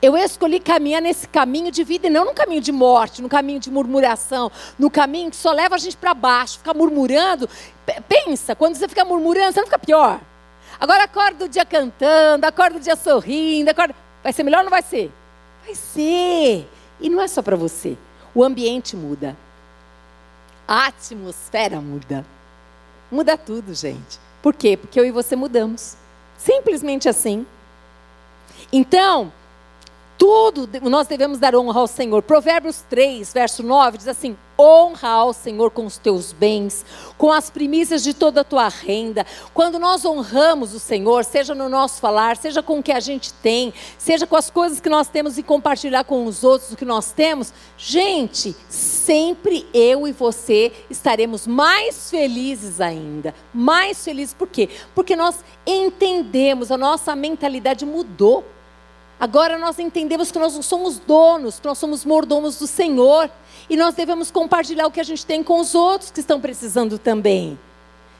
Eu 0.00 0.16
escolhi 0.16 0.60
caminhar 0.60 1.00
nesse 1.00 1.26
caminho 1.26 1.70
de 1.70 1.82
vida 1.82 2.06
e 2.06 2.10
não 2.10 2.24
no 2.24 2.34
caminho 2.34 2.60
de 2.60 2.72
morte, 2.72 3.22
no 3.22 3.28
caminho 3.28 3.58
de 3.58 3.70
murmuração, 3.70 4.50
no 4.78 4.90
caminho 4.90 5.30
que 5.30 5.36
só 5.36 5.52
leva 5.52 5.74
a 5.74 5.78
gente 5.78 5.96
para 5.96 6.12
baixo, 6.12 6.58
ficar 6.58 6.74
murmurando. 6.74 7.48
Pensa, 8.08 8.54
quando 8.54 8.76
você 8.76 8.86
fica 8.88 9.04
murmurando, 9.04 9.52
você 9.52 9.60
não 9.60 9.66
fica 9.66 9.78
pior. 9.78 10.20
Agora 10.78 11.04
acorda 11.04 11.46
o 11.46 11.48
dia 11.48 11.64
cantando, 11.64 12.44
acorda 12.44 12.76
o 12.76 12.80
dia 12.80 12.96
sorrindo, 12.96 13.70
acorda... 13.70 13.94
Vai 14.22 14.32
ser 14.32 14.42
melhor 14.42 14.58
ou 14.58 14.64
não 14.64 14.70
vai 14.70 14.82
ser? 14.82 15.10
Vai 15.64 15.74
ser. 15.74 16.68
E 17.00 17.08
não 17.08 17.20
é 17.22 17.28
só 17.28 17.40
para 17.40 17.56
você. 17.56 17.96
O 18.34 18.44
ambiente 18.44 18.96
muda. 18.96 19.36
A 20.68 20.86
atmosfera 20.86 21.80
muda. 21.80 22.26
Muda 23.10 23.38
tudo, 23.38 23.72
gente. 23.72 24.18
Por 24.42 24.52
quê? 24.52 24.76
Porque 24.76 24.98
eu 24.98 25.06
e 25.06 25.10
você 25.10 25.36
mudamos. 25.36 25.96
Simplesmente 26.36 27.08
assim. 27.08 27.46
Então, 28.72 29.32
tudo 30.18 30.68
nós 30.88 31.06
devemos 31.06 31.38
dar 31.38 31.54
honra 31.54 31.80
ao 31.80 31.86
Senhor. 31.86 32.22
Provérbios 32.22 32.82
3, 32.88 33.32
verso 33.32 33.62
9 33.62 33.98
diz 33.98 34.08
assim: 34.08 34.36
honra 34.58 35.08
ao 35.08 35.32
Senhor 35.32 35.70
com 35.70 35.84
os 35.84 35.98
teus 35.98 36.32
bens, 36.32 36.84
com 37.18 37.30
as 37.30 37.50
primícias 37.50 38.02
de 38.02 38.14
toda 38.14 38.40
a 38.40 38.44
tua 38.44 38.68
renda. 38.68 39.26
Quando 39.52 39.78
nós 39.78 40.04
honramos 40.04 40.74
o 40.74 40.80
Senhor, 40.80 41.24
seja 41.24 41.54
no 41.54 41.68
nosso 41.68 42.00
falar, 42.00 42.36
seja 42.36 42.62
com 42.62 42.78
o 42.78 42.82
que 42.82 42.92
a 42.92 43.00
gente 43.00 43.32
tem, 43.34 43.72
seja 43.98 44.26
com 44.26 44.36
as 44.36 44.50
coisas 44.50 44.80
que 44.80 44.88
nós 44.88 45.08
temos 45.08 45.36
e 45.36 45.42
compartilhar 45.42 46.04
com 46.04 46.24
os 46.24 46.42
outros 46.42 46.72
o 46.72 46.76
que 46.76 46.84
nós 46.84 47.12
temos, 47.12 47.52
gente, 47.76 48.56
sempre 48.68 49.66
eu 49.74 50.08
e 50.08 50.12
você 50.12 50.72
estaremos 50.88 51.46
mais 51.46 52.10
felizes 52.10 52.80
ainda. 52.80 53.34
Mais 53.52 54.02
felizes 54.02 54.34
por 54.34 54.48
quê? 54.48 54.68
Porque 54.94 55.14
nós 55.14 55.44
entendemos, 55.66 56.70
a 56.70 56.78
nossa 56.78 57.14
mentalidade 57.14 57.84
mudou. 57.84 58.44
Agora 59.18 59.56
nós 59.58 59.78
entendemos 59.78 60.30
que 60.30 60.38
nós 60.38 60.54
não 60.54 60.62
somos 60.62 60.98
donos, 60.98 61.60
nós 61.64 61.78
somos 61.78 62.04
mordomos 62.04 62.58
do 62.58 62.66
Senhor. 62.66 63.30
E 63.68 63.76
nós 63.76 63.94
devemos 63.94 64.30
compartilhar 64.30 64.86
o 64.86 64.90
que 64.90 65.00
a 65.00 65.04
gente 65.04 65.26
tem 65.26 65.42
com 65.42 65.58
os 65.58 65.74
outros 65.74 66.10
que 66.10 66.20
estão 66.20 66.40
precisando 66.40 66.98
também. 66.98 67.58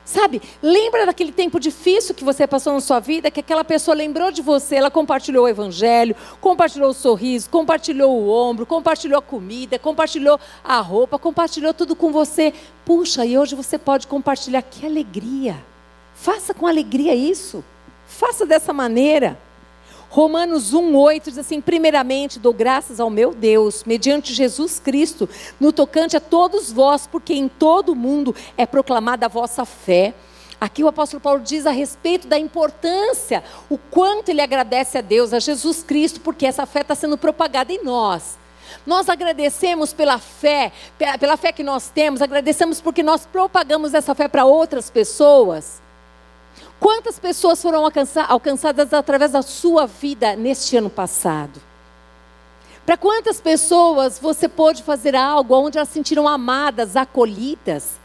Sabe, 0.03 0.41
lembra 0.63 1.05
daquele 1.05 1.33
tempo 1.33 1.59
difícil 1.59 2.15
que 2.15 2.23
você 2.23 2.47
passou 2.47 2.71
na 2.71 2.79
sua 2.79 2.97
vida, 2.97 3.29
que 3.29 3.41
aquela 3.41 3.63
pessoa 3.63 3.93
lembrou 3.93 4.31
de 4.31 4.41
você, 4.41 4.77
ela 4.77 4.89
compartilhou 4.89 5.43
o 5.43 5.49
evangelho, 5.49 6.15
compartilhou 6.39 6.91
o 6.91 6.93
sorriso, 6.93 7.49
compartilhou 7.49 8.17
o 8.17 8.29
ombro, 8.29 8.65
compartilhou 8.65 9.19
a 9.19 9.21
comida, 9.21 9.77
compartilhou 9.77 10.39
a 10.63 10.79
roupa, 10.79 11.19
compartilhou 11.19 11.73
tudo 11.73 11.93
com 11.93 12.09
você. 12.09 12.53
Puxa, 12.85 13.25
e 13.25 13.37
hoje 13.37 13.53
você 13.53 13.77
pode 13.77 14.07
compartilhar. 14.07 14.61
Que 14.61 14.85
alegria! 14.85 15.57
Faça 16.15 16.53
com 16.53 16.65
alegria 16.65 17.13
isso. 17.13 17.61
Faça 18.07 18.45
dessa 18.45 18.71
maneira. 18.71 19.37
Romanos 20.09 20.73
1,8 20.73 21.23
diz 21.25 21.37
assim: 21.37 21.59
primeiramente 21.59 22.39
dou 22.39 22.53
graças 22.53 22.99
ao 22.99 23.09
meu 23.09 23.33
Deus, 23.33 23.83
mediante 23.83 24.33
Jesus 24.33 24.79
Cristo, 24.79 25.29
no 25.59 25.71
tocante 25.71 26.15
a 26.15 26.19
todos 26.19 26.71
vós, 26.71 27.07
porque 27.07 27.33
em 27.33 27.47
todo 27.47 27.89
o 27.89 27.95
mundo 27.95 28.35
é 28.57 28.65
proclamada 28.65 29.25
a 29.25 29.29
vossa 29.29 29.65
fé. 29.65 30.13
Aqui 30.59 30.83
o 30.83 30.87
apóstolo 30.87 31.21
Paulo 31.21 31.41
diz 31.41 31.67
a 31.67 31.71
respeito 31.71 32.27
da 32.27 32.39
importância, 32.39 33.43
o 33.69 33.77
quanto 33.77 34.29
ele 34.29 34.41
agradece 34.41 34.97
a 34.97 35.01
Deus, 35.01 35.31
a 35.31 35.39
Jesus 35.39 35.83
Cristo, 35.83 36.19
porque 36.21 36.47
essa 36.47 36.65
fé 36.65 36.81
está 36.81 36.95
sendo 36.95 37.17
propagada 37.17 37.71
em 37.71 37.83
nós. 37.83 38.39
Nós 38.85 39.07
agradecemos 39.07 39.93
pela 39.93 40.17
fé, 40.17 40.71
pela 41.19 41.37
fé 41.37 41.51
que 41.51 41.63
nós 41.63 41.89
temos, 41.89 42.21
agradecemos 42.21 42.81
porque 42.81 43.03
nós 43.03 43.25
propagamos 43.25 43.93
essa 43.93 44.15
fé 44.15 44.27
para 44.27 44.45
outras 44.45 44.89
pessoas. 44.89 45.81
Quantas 46.79 47.17
pessoas 47.17 47.61
foram 47.61 47.83
alcançadas 48.27 48.93
através 48.93 49.31
da 49.31 49.41
sua 49.41 49.85
vida 49.87 50.35
neste 50.35 50.77
ano 50.77 50.89
passado? 50.89 51.59
Para 52.85 52.95
quantas 52.95 53.41
pessoas 53.41 54.17
você 54.19 54.47
pôde 54.47 54.83
fazer 54.83 55.15
algo 55.15 55.55
onde 55.55 55.77
elas 55.77 55.89
se 55.89 55.95
sentiram 55.95 56.27
amadas, 56.27 56.95
acolhidas? 56.95 57.99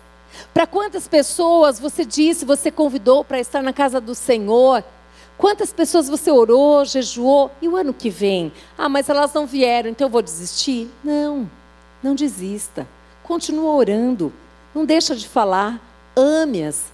Para 0.53 0.67
quantas 0.67 1.07
pessoas 1.07 1.79
você 1.79 2.05
disse, 2.05 2.45
você 2.45 2.71
convidou 2.71 3.23
para 3.23 3.39
estar 3.39 3.63
na 3.63 3.73
casa 3.73 4.01
do 4.01 4.15
Senhor? 4.15 4.83
Quantas 5.37 5.73
pessoas 5.73 6.09
você 6.09 6.31
orou, 6.31 6.85
jejuou? 6.85 7.51
E 7.61 7.69
o 7.69 7.77
ano 7.77 7.93
que 7.93 8.11
vem? 8.11 8.53
Ah, 8.77 8.89
mas 8.89 9.09
elas 9.09 9.33
não 9.33 9.47
vieram, 9.47 9.91
então 9.91 10.07
eu 10.07 10.11
vou 10.11 10.23
desistir? 10.23 10.91
Não, 11.05 11.49
não 12.03 12.15
desista. 12.15 12.89
Continua 13.23 13.75
orando. 13.75 14.33
Não 14.75 14.85
deixa 14.85 15.15
de 15.15 15.29
falar. 15.29 15.81
Ame-as. 16.17 16.87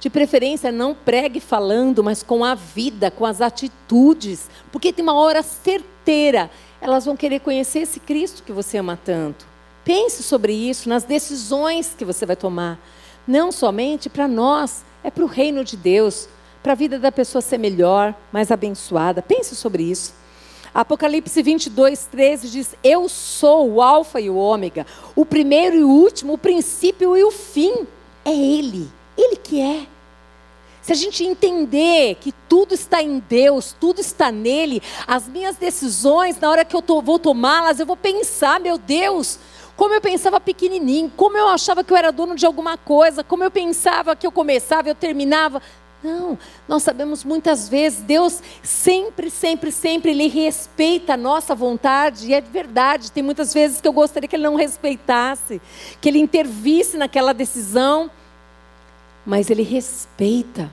De 0.00 0.10
preferência, 0.10 0.70
não 0.70 0.94
pregue 0.94 1.40
falando, 1.40 2.04
mas 2.04 2.22
com 2.22 2.44
a 2.44 2.54
vida, 2.54 3.10
com 3.10 3.24
as 3.24 3.40
atitudes. 3.40 4.48
Porque 4.70 4.92
tem 4.92 5.02
uma 5.02 5.14
hora 5.14 5.42
certeira, 5.42 6.50
elas 6.80 7.04
vão 7.04 7.16
querer 7.16 7.40
conhecer 7.40 7.80
esse 7.80 7.98
Cristo 8.00 8.42
que 8.42 8.52
você 8.52 8.78
ama 8.78 8.98
tanto. 9.02 9.46
Pense 9.84 10.22
sobre 10.22 10.52
isso, 10.52 10.88
nas 10.88 11.04
decisões 11.04 11.94
que 11.96 12.04
você 12.04 12.24
vai 12.26 12.36
tomar. 12.36 12.78
Não 13.26 13.50
somente 13.50 14.08
para 14.08 14.28
nós, 14.28 14.84
é 15.02 15.10
para 15.10 15.24
o 15.24 15.28
reino 15.28 15.64
de 15.64 15.76
Deus, 15.76 16.28
para 16.62 16.72
a 16.72 16.76
vida 16.76 16.98
da 16.98 17.12
pessoa 17.12 17.42
ser 17.42 17.58
melhor, 17.58 18.14
mais 18.32 18.50
abençoada. 18.50 19.22
Pense 19.22 19.54
sobre 19.54 19.82
isso. 19.82 20.14
Apocalipse 20.74 21.40
22, 21.40 22.06
13 22.06 22.50
diz: 22.50 22.74
Eu 22.82 23.08
sou 23.08 23.70
o 23.70 23.82
Alfa 23.82 24.20
e 24.20 24.28
o 24.28 24.36
Ômega, 24.36 24.86
o 25.14 25.24
primeiro 25.24 25.76
e 25.76 25.84
o 25.84 25.88
último, 25.88 26.32
o 26.32 26.38
princípio 26.38 27.16
e 27.16 27.22
o 27.22 27.30
fim. 27.30 27.86
É 28.24 28.34
Ele, 28.34 28.90
Ele 29.16 29.36
que 29.36 29.60
é. 29.60 29.86
Se 30.84 30.92
a 30.92 30.96
gente 30.96 31.24
entender 31.24 32.16
que 32.16 32.30
tudo 32.46 32.74
está 32.74 33.02
em 33.02 33.18
Deus, 33.18 33.74
tudo 33.80 34.02
está 34.02 34.30
nele, 34.30 34.82
as 35.06 35.26
minhas 35.26 35.56
decisões, 35.56 36.38
na 36.38 36.50
hora 36.50 36.62
que 36.62 36.76
eu 36.76 36.82
vou 37.00 37.18
tomá-las, 37.18 37.80
eu 37.80 37.86
vou 37.86 37.96
pensar, 37.96 38.60
meu 38.60 38.76
Deus, 38.76 39.38
como 39.76 39.94
eu 39.94 40.00
pensava 40.00 40.38
pequenininho, 40.38 41.10
como 41.16 41.38
eu 41.38 41.48
achava 41.48 41.82
que 41.82 41.90
eu 41.90 41.96
era 41.96 42.12
dono 42.12 42.34
de 42.34 42.44
alguma 42.44 42.76
coisa, 42.76 43.24
como 43.24 43.42
eu 43.42 43.50
pensava 43.50 44.14
que 44.14 44.26
eu 44.26 44.30
começava, 44.30 44.88
eu 44.88 44.94
terminava. 44.94 45.62
Não, 46.02 46.38
nós 46.68 46.82
sabemos 46.82 47.24
muitas 47.24 47.66
vezes, 47.66 48.02
Deus 48.02 48.42
sempre, 48.62 49.30
sempre, 49.30 49.72
sempre, 49.72 50.10
Ele 50.10 50.28
respeita 50.28 51.14
a 51.14 51.16
nossa 51.16 51.54
vontade, 51.54 52.28
e 52.28 52.34
é 52.34 52.42
verdade, 52.42 53.10
tem 53.10 53.22
muitas 53.22 53.54
vezes 53.54 53.80
que 53.80 53.88
eu 53.88 53.92
gostaria 53.92 54.28
que 54.28 54.36
Ele 54.36 54.44
não 54.44 54.54
respeitasse, 54.54 55.62
que 55.98 56.10
Ele 56.10 56.18
intervisse 56.18 56.98
naquela 56.98 57.32
decisão, 57.32 58.10
mas 59.24 59.50
Ele 59.50 59.62
respeita. 59.62 60.70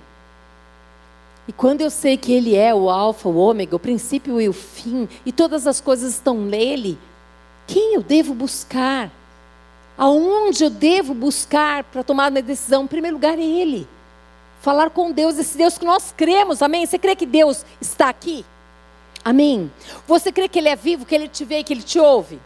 E 1.48 1.52
quando 1.52 1.82
eu 1.82 1.90
sei 1.90 2.18
que 2.18 2.32
Ele 2.32 2.56
é 2.56 2.74
o 2.74 2.90
Alfa, 2.90 3.28
o 3.28 3.38
Ômega, 3.38 3.76
o 3.76 3.80
princípio 3.80 4.40
e 4.40 4.48
o 4.48 4.54
fim, 4.54 5.08
e 5.26 5.32
todas 5.32 5.66
as 5.68 5.82
coisas 5.82 6.14
estão 6.14 6.38
nele, 6.38 6.98
quem 7.68 7.96
eu 7.96 8.02
devo 8.02 8.34
buscar? 8.34 9.12
Aonde 9.98 10.64
eu 10.64 10.70
devo 10.70 11.14
buscar 11.14 11.84
para 11.84 12.04
tomar 12.04 12.32
minha 12.32 12.42
decisão? 12.42 12.84
Em 12.84 12.88
primeiro 12.88 13.18
lugar, 13.18 13.38
é 13.38 13.44
Ele. 13.44 13.88
Falar 14.62 14.90
com 14.90 15.12
Deus, 15.12 15.38
esse 15.38 15.58
Deus 15.58 15.78
que 15.78 15.86
nós 15.86 16.14
cremos, 16.16 16.62
amém? 16.62 16.86
Você 16.86 17.00
crê 17.00 17.16
que 17.16 17.26
Deus 17.26 17.66
está 17.80 18.10
aqui? 18.10 18.46
Amém? 19.24 19.72
Você 20.08 20.32
crê 20.32 20.48
que 20.48 20.60
Ele 20.60 20.70
é 20.70 20.76
vivo, 20.76 21.06
que 21.06 21.16
Ele 21.16 21.28
te 21.28 21.46
vê, 21.46 21.64
que 21.64 21.74
Ele 21.74 21.84
te 21.84 22.00
ouve? 22.00 22.40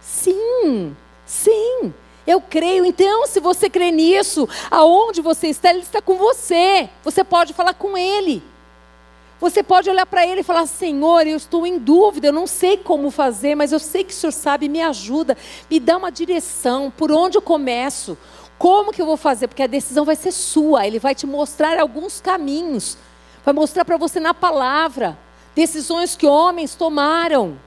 Sim, 0.00 0.96
sim. 1.26 1.92
Eu 2.28 2.42
creio. 2.42 2.84
Então, 2.84 3.26
se 3.26 3.40
você 3.40 3.70
crê 3.70 3.90
nisso, 3.90 4.46
aonde 4.70 5.22
você 5.22 5.48
está, 5.48 5.70
Ele 5.70 5.78
está 5.78 6.02
com 6.02 6.18
você. 6.18 6.90
Você 7.02 7.24
pode 7.24 7.54
falar 7.54 7.72
com 7.72 7.96
Ele. 7.96 8.42
Você 9.40 9.62
pode 9.62 9.88
olhar 9.88 10.04
para 10.04 10.26
Ele 10.26 10.42
e 10.42 10.44
falar: 10.44 10.66
Senhor, 10.66 11.26
eu 11.26 11.38
estou 11.38 11.66
em 11.66 11.78
dúvida, 11.78 12.26
eu 12.26 12.32
não 12.32 12.46
sei 12.46 12.76
como 12.76 13.10
fazer, 13.10 13.54
mas 13.54 13.72
eu 13.72 13.78
sei 13.78 14.04
que 14.04 14.12
o 14.12 14.14
Senhor 14.14 14.32
sabe, 14.32 14.68
me 14.68 14.82
ajuda, 14.82 15.38
me 15.70 15.80
dá 15.80 15.96
uma 15.96 16.12
direção, 16.12 16.92
por 16.94 17.10
onde 17.10 17.38
eu 17.38 17.42
começo, 17.42 18.18
como 18.58 18.92
que 18.92 19.00
eu 19.00 19.06
vou 19.06 19.16
fazer, 19.16 19.48
porque 19.48 19.62
a 19.62 19.66
decisão 19.66 20.04
vai 20.04 20.16
ser 20.16 20.32
sua, 20.32 20.86
Ele 20.86 20.98
vai 20.98 21.14
te 21.14 21.26
mostrar 21.26 21.80
alguns 21.80 22.20
caminhos, 22.20 22.98
vai 23.42 23.54
mostrar 23.54 23.86
para 23.86 23.96
você 23.96 24.20
na 24.20 24.34
palavra, 24.34 25.18
decisões 25.54 26.14
que 26.14 26.26
homens 26.26 26.74
tomaram. 26.74 27.58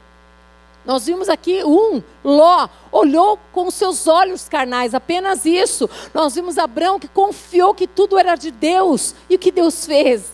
Nós 0.86 1.06
vimos 1.06 1.30
aqui 1.30 1.64
um, 1.64 2.02
Ló, 2.24 2.68
olhou 2.92 3.38
com 3.52 3.70
seus 3.70 4.08
olhos 4.08 4.50
carnais, 4.50 4.96
apenas 4.96 5.46
isso. 5.46 5.90
Nós 6.14 6.34
vimos 6.34 6.58
Abraão 6.58 7.00
que 7.00 7.08
confiou 7.08 7.74
que 7.74 7.88
tudo 7.88 8.18
era 8.18 8.36
de 8.36 8.50
Deus. 8.50 9.14
E 9.30 9.36
o 9.36 9.40
que 9.40 9.52
Deus 9.52 9.86
fez? 9.86 10.32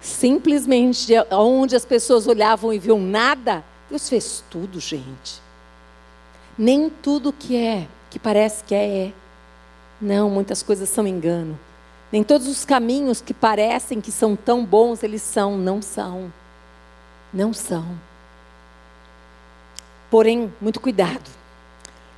Simplesmente, 0.00 1.12
onde 1.30 1.76
as 1.76 1.84
pessoas 1.84 2.26
olhavam 2.26 2.72
e 2.72 2.78
viam 2.78 2.98
nada, 2.98 3.64
Deus 3.90 4.08
fez 4.08 4.42
tudo, 4.50 4.80
gente. 4.80 5.42
Nem 6.56 6.88
tudo 6.88 7.32
que 7.32 7.56
é, 7.56 7.86
que 8.10 8.18
parece 8.18 8.64
que 8.64 8.74
é, 8.74 9.06
é. 9.06 9.12
Não, 10.00 10.30
muitas 10.30 10.62
coisas 10.62 10.88
são 10.88 11.06
engano. 11.06 11.58
Nem 12.10 12.22
todos 12.22 12.46
os 12.46 12.64
caminhos 12.64 13.20
que 13.20 13.34
parecem 13.34 14.00
que 14.00 14.12
são 14.12 14.36
tão 14.36 14.64
bons, 14.64 15.02
eles 15.02 15.22
são, 15.22 15.58
não 15.58 15.82
são. 15.82 16.32
Não 17.32 17.52
são. 17.52 17.84
Porém, 20.14 20.54
muito 20.60 20.78
cuidado. 20.78 21.28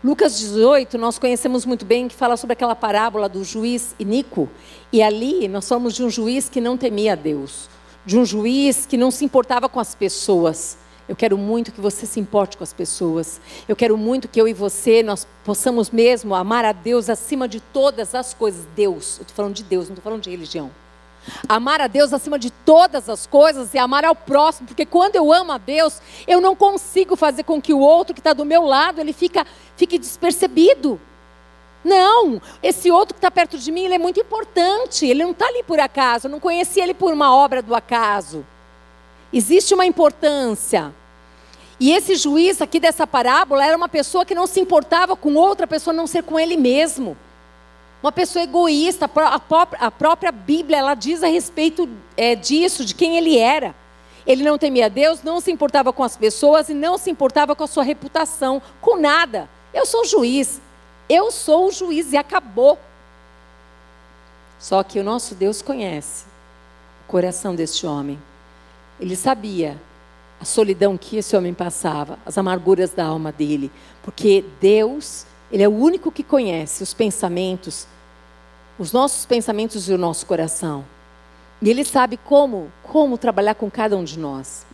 Lucas 0.05 0.39
18, 0.39 0.99
nós 0.99 1.19
conhecemos 1.19 1.65
muito 1.65 1.87
bem, 1.87 2.09
que 2.09 2.15
fala 2.15 2.37
sobre 2.37 2.53
aquela 2.53 2.77
parábola 2.77 3.27
do 3.27 3.43
juiz 3.43 3.95
iníquo. 3.99 4.51
E 4.93 5.03
ali 5.03 5.49
nós 5.49 5.67
falamos 5.67 5.95
de 5.95 6.05
um 6.05 6.11
juiz 6.11 6.47
que 6.47 6.61
não 6.61 6.77
temia 6.77 7.15
a 7.15 7.17
Deus, 7.17 7.71
de 8.05 8.19
um 8.19 8.25
juiz 8.27 8.85
que 8.85 8.99
não 8.99 9.11
se 9.11 9.25
importava 9.25 9.67
com 9.67 9.81
as 9.81 9.95
pessoas. 9.95 10.77
Eu 11.09 11.17
quero 11.17 11.39
muito 11.39 11.73
que 11.73 11.81
você 11.81 12.05
se 12.05 12.21
importe 12.21 12.59
com 12.59 12.65
as 12.65 12.75
pessoas. 12.75 13.41
Eu 13.67 13.75
quero 13.75 13.97
muito 13.97 14.29
que 14.29 14.39
eu 14.39 14.47
e 14.47 14.53
você 14.53 15.03
nós 15.03 15.27
possamos 15.43 15.89
mesmo 15.89 16.35
amar 16.35 16.67
a 16.67 16.73
Deus 16.73 17.09
acima 17.09 17.49
de 17.49 17.61
todas 17.61 18.15
as 18.15 18.35
coisas. 18.35 18.67
Deus, 18.77 19.17
eu 19.17 19.23
estou 19.23 19.35
falando 19.35 19.55
de 19.55 19.63
Deus, 19.63 19.87
não 19.87 19.95
estou 19.95 20.05
falando 20.05 20.23
de 20.23 20.29
religião. 20.29 20.71
Amar 21.49 21.81
a 21.81 21.87
Deus 21.87 22.13
acima 22.13 22.39
de 22.39 22.51
todas 22.51 23.09
as 23.09 23.27
coisas 23.27 23.75
e 23.75 23.79
amar 23.79 24.05
ao 24.05 24.15
próximo, 24.15 24.69
porque 24.69 24.87
quando 24.87 25.17
eu 25.17 25.33
amo 25.33 25.53
a 25.53 25.59
Deus, 25.59 26.01
eu 26.27 26.41
não 26.41 26.57
consigo 26.57 27.17
fazer 27.17 27.43
com 27.43 27.61
que 27.61 27.73
o 27.73 27.81
outro 27.81 28.15
que 28.15 28.21
está 28.21 28.33
do 28.33 28.45
meu 28.45 28.63
lado 28.63 29.01
ele 29.01 29.13
fica, 29.13 29.47
fique 29.77 29.99
despercebido. 29.99 31.01
Não, 31.85 32.43
esse 32.63 32.91
outro 32.91 33.15
que 33.15 33.19
está 33.19 33.31
perto 33.31 33.57
de 33.57 33.71
mim, 33.71 33.85
ele 33.85 33.95
é 33.95 33.99
muito 33.99 34.19
importante. 34.19 35.07
Ele 35.07 35.23
não 35.23 35.31
está 35.31 35.47
ali 35.47 35.63
por 35.63 35.79
acaso. 35.79 36.27
Eu 36.27 36.33
não 36.33 36.41
conheci 36.41 36.81
ele 36.81 36.93
por 36.93 37.13
uma 37.13 37.33
obra 37.33 37.63
do 37.63 37.77
acaso. 37.77 38.45
Existe 39.33 39.73
uma 39.73 39.87
importância. 39.87 40.93
E 41.79 41.93
esse 41.93 42.17
juiz 42.17 42.61
aqui 42.61 42.81
dessa 42.81 43.07
parábola 43.07 43.65
era 43.65 43.77
uma 43.77 43.89
pessoa 43.89 44.25
que 44.25 44.35
não 44.35 44.47
se 44.47 44.59
importava 44.59 45.15
com 45.15 45.35
outra 45.35 45.67
pessoa, 45.67 45.95
a 45.95 45.97
não 45.97 46.07
ser 46.07 46.25
com 46.25 46.41
ele 46.41 46.57
mesmo. 46.57 47.17
Uma 48.03 48.13
pessoa 48.13 48.43
egoísta. 48.43 49.11
A 49.81 49.91
própria 49.91 50.33
Bíblia 50.33 50.79
ela 50.79 50.95
diz 50.95 51.23
a 51.23 51.27
respeito 51.27 51.89
é, 52.17 52.35
disso, 52.35 52.85
de 52.85 52.95
quem 52.95 53.17
ele 53.17 53.37
era. 53.39 53.75
Ele 54.27 54.43
não 54.43 54.59
temia 54.59 54.91
Deus, 54.91 55.23
não 55.23 55.41
se 55.41 55.53
importava 55.53 55.93
com 55.93 56.03
as 56.03 56.17
pessoas 56.17 56.69
e 56.69 56.75
não 56.75 56.99
se 56.99 57.11
importava 57.11 57.55
com 57.55 57.63
a 57.63 57.69
sua 57.69 57.85
reputação, 57.85 58.61
com 58.81 58.97
nada. 58.97 59.49
Eu 59.73 59.87
sou 59.87 60.05
juiz. 60.05 60.61
Eu 61.09 61.31
sou 61.31 61.69
o 61.69 61.73
juiz 61.73 62.13
e 62.13 62.17
acabou. 62.17 62.79
Só 64.59 64.83
que 64.83 64.99
o 64.99 65.05
nosso 65.05 65.35
Deus 65.35 65.63
conhece 65.63 66.25
o 67.05 67.09
coração 67.09 67.55
deste 67.55 67.87
homem. 67.87 68.19
Ele 68.99 69.15
sabia 69.15 69.81
a 70.41 70.45
solidão 70.45 70.97
que 70.97 71.19
esse 71.19 71.37
homem 71.37 71.55
passava, 71.55 72.19
as 72.27 72.37
amarguras 72.37 72.91
da 72.91 73.05
alma 73.05 73.31
dele, 73.31 73.71
porque 74.03 74.45
Deus, 74.61 75.25
ele 75.51 75.63
é 75.63 75.69
o 75.69 75.75
único 75.75 76.11
que 76.11 76.23
conhece 76.23 76.83
os 76.83 76.93
pensamentos, 76.93 77.87
os 78.79 78.93
nossos 78.93 79.25
pensamentos 79.25 79.89
e 79.89 79.93
o 79.93 79.99
nosso 79.99 80.27
coração. 80.27 80.85
E 81.63 81.71
ele 81.71 81.85
sabe 81.85 82.17
como, 82.17 82.71
como 82.83 83.17
trabalhar 83.17 83.55
com 83.55 83.71
cada 83.71 83.97
um 83.97 84.05
de 84.05 84.19
nós. 84.19 84.67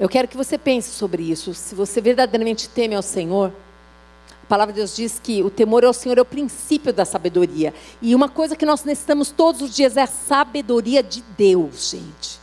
Eu 0.00 0.08
quero 0.08 0.26
que 0.26 0.36
você 0.36 0.58
pense 0.58 0.90
sobre 0.90 1.22
isso. 1.22 1.54
Se 1.54 1.74
você 1.74 2.00
verdadeiramente 2.00 2.68
teme 2.68 2.94
ao 2.94 3.02
Senhor, 3.02 3.52
a 4.42 4.46
palavra 4.46 4.72
de 4.72 4.80
Deus 4.80 4.96
diz 4.96 5.20
que 5.22 5.42
o 5.42 5.50
temor 5.50 5.84
ao 5.84 5.92
Senhor 5.92 6.18
é 6.18 6.20
o 6.22 6.24
princípio 6.24 6.92
da 6.92 7.04
sabedoria. 7.04 7.72
E 8.00 8.14
uma 8.14 8.28
coisa 8.28 8.56
que 8.56 8.66
nós 8.66 8.82
necessitamos 8.82 9.30
todos 9.30 9.62
os 9.62 9.74
dias 9.74 9.96
é 9.96 10.02
a 10.02 10.06
sabedoria 10.06 11.02
de 11.02 11.22
Deus, 11.36 11.90
gente. 11.90 12.41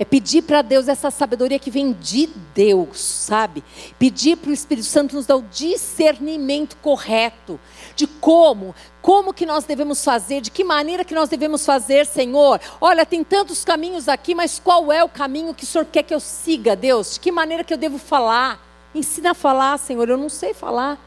É 0.00 0.04
pedir 0.06 0.40
para 0.40 0.62
Deus 0.62 0.88
essa 0.88 1.10
sabedoria 1.10 1.58
que 1.58 1.70
vem 1.70 1.92
de 1.92 2.26
Deus, 2.54 2.98
sabe? 2.98 3.62
Pedir 3.98 4.34
para 4.38 4.48
o 4.48 4.54
Espírito 4.54 4.86
Santo 4.86 5.14
nos 5.14 5.26
dar 5.26 5.36
o 5.36 5.42
discernimento 5.42 6.74
correto 6.78 7.60
de 7.94 8.06
como, 8.06 8.74
como 9.02 9.34
que 9.34 9.44
nós 9.44 9.64
devemos 9.64 10.02
fazer, 10.02 10.40
de 10.40 10.50
que 10.50 10.64
maneira 10.64 11.04
que 11.04 11.14
nós 11.14 11.28
devemos 11.28 11.66
fazer, 11.66 12.06
Senhor. 12.06 12.58
Olha, 12.80 13.04
tem 13.04 13.22
tantos 13.22 13.62
caminhos 13.62 14.08
aqui, 14.08 14.34
mas 14.34 14.58
qual 14.58 14.90
é 14.90 15.04
o 15.04 15.08
caminho 15.08 15.52
que 15.52 15.64
o 15.64 15.66
Senhor 15.66 15.84
quer 15.84 16.02
que 16.02 16.14
eu 16.14 16.20
siga, 16.20 16.74
Deus? 16.74 17.12
De 17.12 17.20
que 17.20 17.30
maneira 17.30 17.62
que 17.62 17.74
eu 17.74 17.78
devo 17.78 17.98
falar? 17.98 18.58
Ensina 18.94 19.32
a 19.32 19.34
falar, 19.34 19.76
Senhor. 19.76 20.08
Eu 20.08 20.16
não 20.16 20.30
sei 20.30 20.54
falar. 20.54 20.98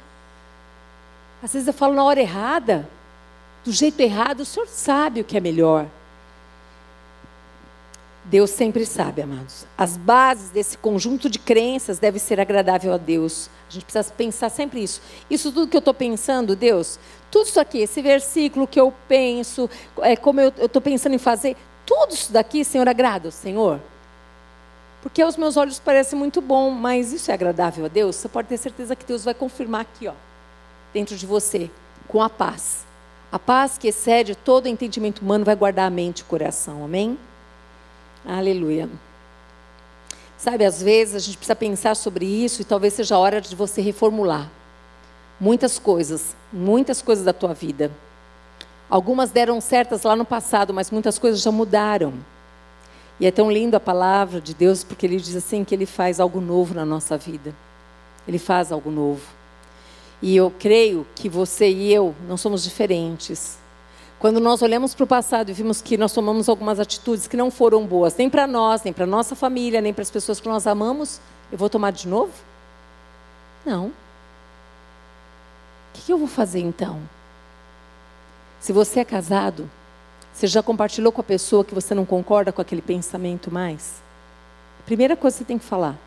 Às 1.41 1.51
vezes 1.51 1.67
eu 1.67 1.73
falo 1.73 1.95
na 1.95 2.03
hora 2.03 2.21
errada, 2.21 2.87
do 3.65 3.71
jeito 3.71 3.99
errado. 4.01 4.41
O 4.41 4.45
Senhor 4.45 4.67
sabe 4.67 5.21
o 5.21 5.23
que 5.23 5.35
é 5.35 5.39
melhor. 5.39 5.87
Deus 8.25 8.51
sempre 8.51 8.85
sabe, 8.85 9.21
amados. 9.21 9.65
As 9.77 9.97
bases 9.97 10.49
desse 10.49 10.77
conjunto 10.77 11.29
de 11.29 11.37
crenças 11.37 11.99
devem 11.99 12.19
ser 12.19 12.39
agradável 12.39 12.93
a 12.93 12.97
Deus. 12.97 13.49
A 13.69 13.73
gente 13.73 13.83
precisa 13.83 14.13
pensar 14.13 14.49
sempre 14.49 14.81
isso. 14.81 15.01
Isso 15.29 15.51
tudo 15.51 15.67
que 15.67 15.75
eu 15.75 15.79
estou 15.79 15.93
pensando, 15.93 16.55
Deus, 16.55 16.97
tudo 17.29 17.47
isso 17.47 17.59
aqui, 17.59 17.79
esse 17.79 18.01
versículo 18.01 18.65
que 18.65 18.79
eu 18.79 18.93
penso, 19.07 19.69
é, 20.01 20.15
como 20.15 20.39
eu 20.39 20.53
estou 20.57 20.81
pensando 20.81 21.15
em 21.15 21.17
fazer, 21.17 21.57
tudo 21.85 22.13
isso 22.13 22.31
daqui, 22.31 22.63
Senhor, 22.63 22.87
agrada 22.87 23.29
Senhor? 23.29 23.79
Porque 25.01 25.21
aos 25.21 25.35
meus 25.35 25.57
olhos 25.57 25.79
parece 25.79 26.15
muito 26.15 26.39
bom, 26.39 26.69
mas 26.69 27.11
isso 27.11 27.29
é 27.29 27.33
agradável 27.33 27.83
a 27.83 27.89
Deus? 27.89 28.15
Você 28.15 28.29
pode 28.29 28.47
ter 28.47 28.57
certeza 28.57 28.95
que 28.95 29.05
Deus 29.05 29.25
vai 29.25 29.33
confirmar 29.33 29.81
aqui, 29.81 30.07
ó, 30.07 30.13
dentro 30.93 31.17
de 31.17 31.25
você, 31.25 31.69
com 32.07 32.21
a 32.21 32.29
paz. 32.29 32.85
A 33.29 33.37
paz 33.37 33.77
que 33.77 33.89
excede 33.89 34.33
todo 34.33 34.67
entendimento 34.67 35.19
humano 35.19 35.43
vai 35.43 35.55
guardar 35.55 35.87
a 35.87 35.89
mente 35.89 36.19
e 36.19 36.21
o 36.21 36.25
coração. 36.25 36.85
Amém? 36.85 37.17
Aleluia. 38.25 38.89
Sabe, 40.37 40.65
às 40.65 40.81
vezes 40.81 41.15
a 41.15 41.19
gente 41.19 41.37
precisa 41.37 41.55
pensar 41.55 41.95
sobre 41.95 42.25
isso 42.25 42.61
e 42.61 42.65
talvez 42.65 42.93
seja 42.93 43.15
a 43.15 43.19
hora 43.19 43.39
de 43.39 43.55
você 43.55 43.81
reformular 43.81 44.49
muitas 45.39 45.77
coisas, 45.77 46.35
muitas 46.51 47.01
coisas 47.01 47.25
da 47.25 47.33
tua 47.33 47.53
vida. 47.53 47.91
Algumas 48.89 49.31
deram 49.31 49.59
certas 49.59 50.03
lá 50.03 50.15
no 50.15 50.25
passado, 50.25 50.73
mas 50.73 50.91
muitas 50.91 51.17
coisas 51.17 51.41
já 51.41 51.51
mudaram. 51.51 52.13
E 53.19 53.25
é 53.25 53.31
tão 53.31 53.51
lindo 53.51 53.75
a 53.75 53.79
palavra 53.79 54.39
de 54.39 54.53
Deus 54.53 54.83
porque 54.83 55.05
ele 55.05 55.17
diz 55.17 55.35
assim 55.35 55.63
que 55.63 55.75
ele 55.75 55.85
faz 55.85 56.19
algo 56.19 56.39
novo 56.39 56.73
na 56.73 56.85
nossa 56.85 57.17
vida. 57.17 57.53
Ele 58.27 58.39
faz 58.39 58.71
algo 58.71 58.89
novo. 58.89 59.21
E 60.21 60.35
eu 60.35 60.51
creio 60.57 61.05
que 61.15 61.27
você 61.27 61.69
e 61.69 61.93
eu 61.93 62.15
não 62.27 62.37
somos 62.37 62.63
diferentes. 62.63 63.57
Quando 64.23 64.39
nós 64.39 64.61
olhamos 64.61 64.95
para 64.95 65.03
o 65.03 65.07
passado 65.07 65.49
e 65.49 65.53
vimos 65.53 65.81
que 65.81 65.97
nós 65.97 66.13
tomamos 66.13 66.47
algumas 66.47 66.79
atitudes 66.79 67.27
que 67.27 67.35
não 67.35 67.51
foram 67.51 67.85
boas, 67.85 68.15
nem 68.15 68.29
para 68.29 68.47
nós, 68.47 68.81
nem 68.81 68.93
para 68.93 69.05
nossa 69.05 69.35
família, 69.35 69.81
nem 69.81 69.93
para 69.93 70.01
as 70.01 70.09
pessoas 70.09 70.39
que 70.39 70.47
nós 70.47 70.65
amamos, 70.65 71.19
eu 71.51 71.57
vou 71.57 71.69
tomar 71.69 71.91
de 71.91 72.07
novo? 72.07 72.31
Não. 73.65 73.87
O 73.87 73.91
que 75.93 76.13
eu 76.13 76.17
vou 76.17 76.29
fazer 76.29 76.61
então? 76.61 77.01
Se 78.61 78.71
você 78.71 79.01
é 79.01 79.03
casado, 79.03 79.69
você 80.33 80.47
já 80.47 80.63
compartilhou 80.63 81.11
com 81.11 81.19
a 81.19 81.25
pessoa 81.25 81.65
que 81.65 81.75
você 81.75 81.93
não 81.93 82.05
concorda 82.05 82.53
com 82.53 82.61
aquele 82.61 82.81
pensamento 82.81 83.51
mais? 83.51 84.01
A 84.79 84.83
primeira 84.83 85.17
coisa 85.17 85.35
que 85.35 85.43
você 85.43 85.47
tem 85.47 85.59
que 85.59 85.65
falar 85.65 85.97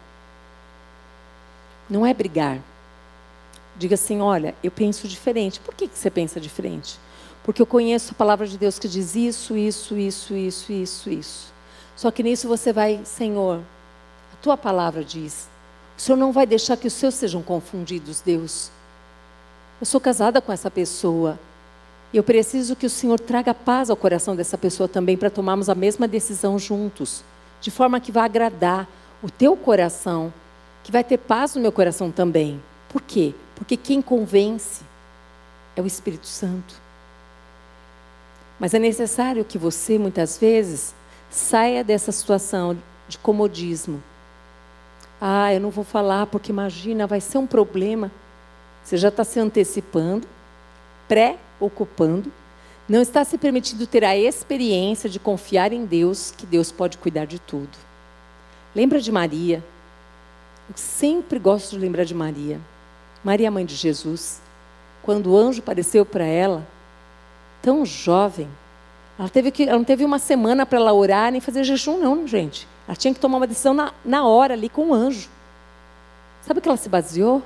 não 1.86 2.06
é 2.06 2.14
brigar. 2.14 2.60
Diga 3.76 3.94
assim: 3.94 4.22
olha, 4.22 4.54
eu 4.64 4.70
penso 4.70 5.06
diferente. 5.06 5.60
Por 5.60 5.74
que, 5.74 5.86
que 5.86 5.98
você 5.98 6.10
pensa 6.10 6.40
diferente? 6.40 6.98
Porque 7.46 7.62
eu 7.62 7.66
conheço 7.66 8.10
a 8.10 8.16
palavra 8.16 8.44
de 8.44 8.58
Deus 8.58 8.76
que 8.76 8.88
diz 8.88 9.14
isso, 9.14 9.56
isso, 9.56 9.96
isso, 9.96 10.34
isso, 10.34 10.72
isso, 10.72 11.08
isso. 11.08 11.52
Só 11.94 12.10
que 12.10 12.20
nisso 12.20 12.48
você 12.48 12.72
vai, 12.72 13.00
Senhor, 13.04 13.60
a 14.32 14.36
tua 14.42 14.56
palavra 14.56 15.04
diz. 15.04 15.48
O 15.96 16.00
Senhor 16.00 16.18
não 16.18 16.32
vai 16.32 16.44
deixar 16.44 16.76
que 16.76 16.88
os 16.88 16.92
seus 16.92 17.14
sejam 17.14 17.40
confundidos, 17.44 18.20
Deus. 18.20 18.72
Eu 19.80 19.86
sou 19.86 20.00
casada 20.00 20.40
com 20.40 20.52
essa 20.52 20.68
pessoa. 20.68 21.38
E 22.12 22.16
eu 22.16 22.24
preciso 22.24 22.74
que 22.74 22.84
o 22.84 22.90
Senhor 22.90 23.20
traga 23.20 23.54
paz 23.54 23.90
ao 23.90 23.96
coração 23.96 24.34
dessa 24.34 24.58
pessoa 24.58 24.88
também 24.88 25.16
para 25.16 25.30
tomarmos 25.30 25.68
a 25.68 25.74
mesma 25.76 26.08
decisão 26.08 26.58
juntos, 26.58 27.22
de 27.60 27.70
forma 27.70 28.00
que 28.00 28.10
vai 28.10 28.24
agradar 28.24 28.88
o 29.22 29.30
teu 29.30 29.56
coração, 29.56 30.34
que 30.82 30.90
vai 30.90 31.04
ter 31.04 31.18
paz 31.18 31.54
no 31.54 31.62
meu 31.62 31.70
coração 31.70 32.10
também. 32.10 32.60
Por 32.88 33.02
quê? 33.02 33.32
Porque 33.54 33.76
quem 33.76 34.02
convence 34.02 34.82
é 35.76 35.80
o 35.80 35.86
Espírito 35.86 36.26
Santo. 36.26 36.85
Mas 38.58 38.74
é 38.74 38.78
necessário 38.78 39.44
que 39.44 39.58
você, 39.58 39.98
muitas 39.98 40.38
vezes, 40.38 40.94
saia 41.30 41.84
dessa 41.84 42.10
situação 42.10 42.76
de 43.08 43.18
comodismo. 43.18 44.02
Ah, 45.20 45.52
eu 45.52 45.60
não 45.60 45.70
vou 45.70 45.84
falar 45.84 46.26
porque 46.26 46.50
imagina, 46.50 47.06
vai 47.06 47.20
ser 47.20 47.38
um 47.38 47.46
problema. 47.46 48.10
Você 48.82 48.96
já 48.96 49.08
está 49.08 49.24
se 49.24 49.40
antecipando, 49.40 50.26
pré-ocupando, 51.08 52.32
não 52.88 53.02
está 53.02 53.24
se 53.24 53.36
permitindo 53.36 53.86
ter 53.86 54.04
a 54.04 54.16
experiência 54.16 55.08
de 55.10 55.18
confiar 55.18 55.72
em 55.72 55.84
Deus, 55.84 56.30
que 56.30 56.46
Deus 56.46 56.70
pode 56.70 56.98
cuidar 56.98 57.24
de 57.26 57.38
tudo. 57.38 57.76
Lembra 58.74 59.00
de 59.00 59.10
Maria? 59.10 59.64
Eu 60.68 60.76
sempre 60.76 61.38
gosto 61.38 61.70
de 61.70 61.78
lembrar 61.78 62.04
de 62.04 62.14
Maria. 62.14 62.60
Maria, 63.24 63.50
mãe 63.50 63.66
de 63.66 63.74
Jesus. 63.74 64.40
Quando 65.02 65.32
o 65.32 65.36
anjo 65.36 65.60
apareceu 65.60 66.04
para 66.04 66.24
ela, 66.24 66.66
tão 67.66 67.84
jovem. 67.84 68.48
Ela, 69.18 69.28
teve 69.28 69.50
que, 69.50 69.64
ela 69.64 69.76
não 69.76 69.84
teve 69.84 70.04
uma 70.04 70.20
semana 70.20 70.64
para 70.64 70.78
ela 70.78 70.92
orar 70.92 71.32
nem 71.32 71.40
fazer 71.40 71.64
jejum, 71.64 71.98
não, 71.98 72.24
gente. 72.24 72.68
Ela 72.86 72.94
tinha 72.94 73.12
que 73.12 73.18
tomar 73.18 73.38
uma 73.38 73.46
decisão 73.46 73.74
na, 73.74 73.92
na 74.04 74.24
hora 74.24 74.54
ali 74.54 74.68
com 74.68 74.90
o 74.90 74.94
anjo. 74.94 75.28
Sabe 76.42 76.60
o 76.60 76.62
que 76.62 76.68
ela 76.68 76.76
se 76.76 76.88
baseou? 76.88 77.42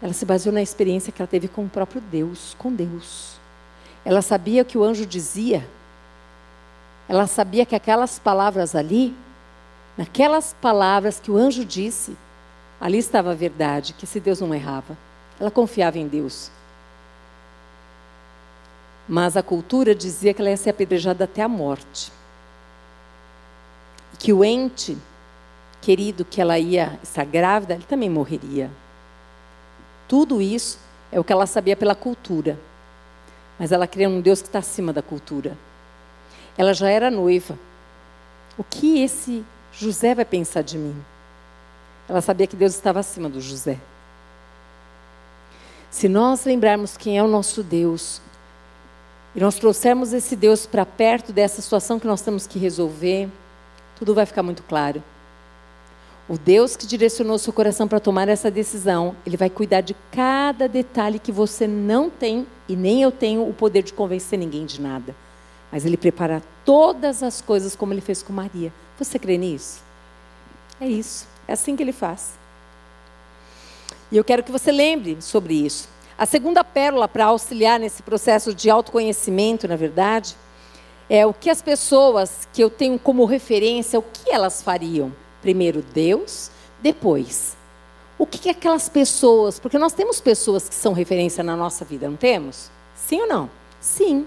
Ela 0.00 0.14
se 0.14 0.24
baseou 0.24 0.54
na 0.54 0.62
experiência 0.62 1.12
que 1.12 1.20
ela 1.20 1.28
teve 1.28 1.48
com 1.48 1.66
o 1.66 1.68
próprio 1.68 2.00
Deus, 2.00 2.56
com 2.58 2.72
Deus. 2.72 3.36
Ela 4.06 4.22
sabia 4.22 4.62
o 4.62 4.64
que 4.64 4.78
o 4.78 4.82
anjo 4.82 5.04
dizia. 5.04 5.68
Ela 7.06 7.26
sabia 7.26 7.66
que 7.66 7.76
aquelas 7.76 8.18
palavras 8.18 8.74
ali, 8.74 9.14
naquelas 9.98 10.56
palavras 10.62 11.20
que 11.20 11.30
o 11.30 11.36
anjo 11.36 11.62
disse, 11.62 12.16
ali 12.80 12.96
estava 12.96 13.32
a 13.32 13.34
verdade, 13.34 13.92
que 13.92 14.06
se 14.06 14.18
Deus 14.18 14.40
não 14.40 14.54
errava. 14.54 14.96
Ela 15.38 15.50
confiava 15.50 15.98
em 15.98 16.08
Deus. 16.08 16.50
Mas 19.08 19.36
a 19.36 19.42
cultura 19.42 19.94
dizia 19.94 20.34
que 20.34 20.40
ela 20.40 20.50
ia 20.50 20.56
ser 20.56 20.70
apedrejada 20.70 21.24
até 21.24 21.42
a 21.42 21.48
morte. 21.48 22.12
Que 24.18 24.32
o 24.32 24.44
ente 24.44 24.96
querido 25.80 26.24
que 26.24 26.40
ela 26.40 26.58
ia 26.58 26.98
estar 27.02 27.24
grávida, 27.24 27.74
ele 27.74 27.84
também 27.84 28.10
morreria. 28.10 28.70
Tudo 30.08 30.42
isso 30.42 30.78
é 31.12 31.20
o 31.20 31.24
que 31.24 31.32
ela 31.32 31.46
sabia 31.46 31.76
pela 31.76 31.94
cultura. 31.94 32.58
Mas 33.58 33.72
ela 33.72 33.86
cria 33.86 34.08
um 34.08 34.20
Deus 34.20 34.42
que 34.42 34.48
está 34.48 34.58
acima 34.58 34.92
da 34.92 35.02
cultura. 35.02 35.56
Ela 36.58 36.74
já 36.74 36.90
era 36.90 37.10
noiva. 37.10 37.58
O 38.58 38.64
que 38.64 39.02
esse 39.02 39.44
José 39.72 40.14
vai 40.14 40.24
pensar 40.24 40.62
de 40.62 40.76
mim? 40.76 40.96
Ela 42.08 42.20
sabia 42.20 42.46
que 42.46 42.56
Deus 42.56 42.74
estava 42.74 43.00
acima 43.00 43.28
do 43.28 43.40
José. 43.40 43.78
Se 45.90 46.08
nós 46.08 46.44
lembrarmos 46.44 46.96
quem 46.96 47.16
é 47.18 47.22
o 47.22 47.28
nosso 47.28 47.62
Deus, 47.62 48.20
e 49.36 49.40
nós 49.40 49.56
trouxermos 49.56 50.14
esse 50.14 50.34
Deus 50.34 50.64
para 50.64 50.86
perto 50.86 51.30
dessa 51.30 51.60
situação 51.60 52.00
que 52.00 52.06
nós 52.06 52.22
temos 52.22 52.46
que 52.46 52.58
resolver, 52.58 53.28
tudo 53.94 54.14
vai 54.14 54.24
ficar 54.24 54.42
muito 54.42 54.62
claro. 54.62 55.02
O 56.26 56.38
Deus 56.38 56.74
que 56.74 56.86
direcionou 56.86 57.38
seu 57.38 57.52
coração 57.52 57.86
para 57.86 58.00
tomar 58.00 58.28
essa 58.28 58.50
decisão, 58.50 59.14
Ele 59.26 59.36
vai 59.36 59.50
cuidar 59.50 59.82
de 59.82 59.94
cada 60.10 60.66
detalhe 60.66 61.18
que 61.18 61.30
você 61.30 61.66
não 61.66 62.08
tem 62.08 62.46
e 62.66 62.74
nem 62.74 63.02
eu 63.02 63.12
tenho 63.12 63.46
o 63.46 63.52
poder 63.52 63.82
de 63.82 63.92
convencer 63.92 64.38
ninguém 64.38 64.64
de 64.64 64.80
nada. 64.80 65.14
Mas 65.70 65.84
Ele 65.84 65.98
prepara 65.98 66.42
todas 66.64 67.22
as 67.22 67.42
coisas 67.42 67.76
como 67.76 67.92
Ele 67.92 68.00
fez 68.00 68.22
com 68.22 68.32
Maria. 68.32 68.72
Você 68.98 69.18
crê 69.18 69.36
nisso? 69.36 69.82
É 70.80 70.88
isso. 70.88 71.28
É 71.46 71.52
assim 71.52 71.76
que 71.76 71.82
Ele 71.82 71.92
faz. 71.92 72.32
E 74.10 74.16
eu 74.16 74.24
quero 74.24 74.42
que 74.42 74.50
você 74.50 74.72
lembre 74.72 75.18
sobre 75.20 75.54
isso. 75.54 75.88
A 76.18 76.24
segunda 76.24 76.64
pérola 76.64 77.06
para 77.06 77.26
auxiliar 77.26 77.78
nesse 77.78 78.02
processo 78.02 78.54
de 78.54 78.70
autoconhecimento, 78.70 79.68
na 79.68 79.76
verdade, 79.76 80.34
é 81.10 81.26
o 81.26 81.34
que 81.34 81.50
as 81.50 81.60
pessoas 81.60 82.48
que 82.54 82.62
eu 82.64 82.70
tenho 82.70 82.98
como 82.98 83.26
referência, 83.26 83.98
o 83.98 84.02
que 84.02 84.30
elas 84.30 84.62
fariam. 84.62 85.12
Primeiro 85.42 85.82
Deus, 85.82 86.50
depois. 86.80 87.54
O 88.18 88.26
que, 88.26 88.38
que 88.38 88.48
aquelas 88.48 88.88
pessoas, 88.88 89.60
porque 89.60 89.78
nós 89.78 89.92
temos 89.92 90.18
pessoas 90.18 90.70
que 90.70 90.74
são 90.74 90.94
referência 90.94 91.44
na 91.44 91.54
nossa 91.54 91.84
vida, 91.84 92.08
não 92.08 92.16
temos? 92.16 92.70
Sim 92.94 93.20
ou 93.20 93.28
não? 93.28 93.50
Sim. 93.78 94.26